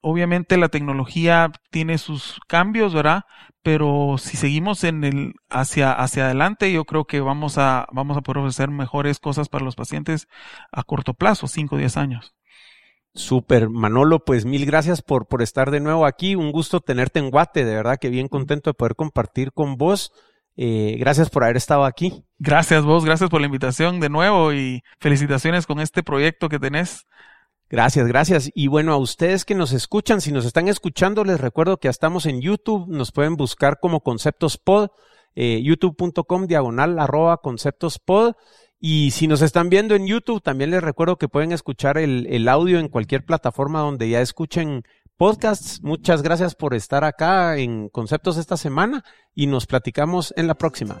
obviamente 0.00 0.56
la 0.56 0.68
tecnología 0.68 1.50
tiene 1.70 1.98
sus 1.98 2.38
cambios, 2.46 2.94
¿verdad? 2.94 3.24
Pero 3.62 4.16
si 4.18 4.36
seguimos 4.36 4.84
en 4.84 5.02
el 5.04 5.32
hacia 5.48 5.92
hacia 5.92 6.26
adelante, 6.26 6.70
yo 6.70 6.84
creo 6.84 7.06
que 7.06 7.20
vamos 7.24 7.58
a 7.58 7.86
vamos 7.92 8.16
a 8.16 8.20
poder 8.20 8.38
ofrecer 8.38 8.70
mejores 8.70 9.18
cosas 9.18 9.48
para 9.48 9.64
los 9.64 9.76
pacientes 9.76 10.28
a 10.72 10.82
corto 10.84 11.14
plazo, 11.14 11.48
5 11.48 11.74
o 11.74 11.78
10 11.78 11.96
años. 11.96 12.34
Súper, 13.14 13.68
Manolo, 13.70 14.24
pues 14.24 14.44
mil 14.44 14.66
gracias 14.66 15.00
por, 15.00 15.28
por 15.28 15.40
estar 15.40 15.70
de 15.70 15.80
nuevo 15.80 16.04
aquí. 16.04 16.34
Un 16.34 16.50
gusto 16.50 16.80
tenerte 16.80 17.20
en 17.20 17.30
Guate, 17.30 17.64
de 17.64 17.74
verdad 17.74 17.98
que 18.00 18.10
bien 18.10 18.28
contento 18.28 18.70
de 18.70 18.74
poder 18.74 18.96
compartir 18.96 19.52
con 19.52 19.76
vos. 19.76 20.12
Eh, 20.56 20.96
gracias 20.98 21.30
por 21.30 21.44
haber 21.44 21.56
estado 21.56 21.84
aquí. 21.84 22.24
Gracias 22.38 22.84
vos, 22.84 23.04
gracias 23.04 23.30
por 23.30 23.40
la 23.40 23.46
invitación 23.46 24.00
de 24.00 24.08
nuevo 24.08 24.52
y 24.52 24.82
felicitaciones 25.00 25.66
con 25.66 25.80
este 25.80 26.02
proyecto 26.02 26.48
que 26.48 26.58
tenés. 26.58 27.06
Gracias, 27.70 28.06
gracias. 28.06 28.50
Y 28.54 28.68
bueno, 28.68 28.92
a 28.92 28.98
ustedes 28.98 29.44
que 29.44 29.54
nos 29.54 29.72
escuchan, 29.72 30.20
si 30.20 30.32
nos 30.32 30.44
están 30.44 30.68
escuchando, 30.68 31.24
les 31.24 31.40
recuerdo 31.40 31.78
que 31.78 31.86
ya 31.86 31.90
estamos 31.90 32.26
en 32.26 32.40
YouTube, 32.40 32.86
nos 32.88 33.10
pueden 33.10 33.36
buscar 33.36 33.78
como 33.80 34.00
Conceptos 34.00 34.58
Pod, 34.58 34.90
eh, 35.34 35.60
youtube.com 35.62 36.46
diagonal 36.46 36.98
arroba 36.98 37.38
Conceptos 37.38 37.98
Pod. 37.98 38.34
Y 38.80 39.12
si 39.12 39.28
nos 39.28 39.40
están 39.40 39.70
viendo 39.70 39.94
en 39.94 40.06
YouTube, 40.06 40.42
también 40.42 40.70
les 40.70 40.82
recuerdo 40.82 41.16
que 41.16 41.28
pueden 41.28 41.52
escuchar 41.52 41.96
el, 41.96 42.26
el 42.26 42.48
audio 42.48 42.78
en 42.78 42.88
cualquier 42.88 43.24
plataforma 43.24 43.80
donde 43.80 44.08
ya 44.08 44.20
escuchen 44.20 44.82
podcasts. 45.16 45.82
Muchas 45.82 46.22
gracias 46.22 46.54
por 46.54 46.74
estar 46.74 47.04
acá 47.04 47.56
en 47.56 47.88
Conceptos 47.88 48.36
esta 48.36 48.56
semana 48.56 49.04
y 49.34 49.46
nos 49.46 49.66
platicamos 49.66 50.34
en 50.36 50.46
la 50.46 50.54
próxima. 50.54 51.00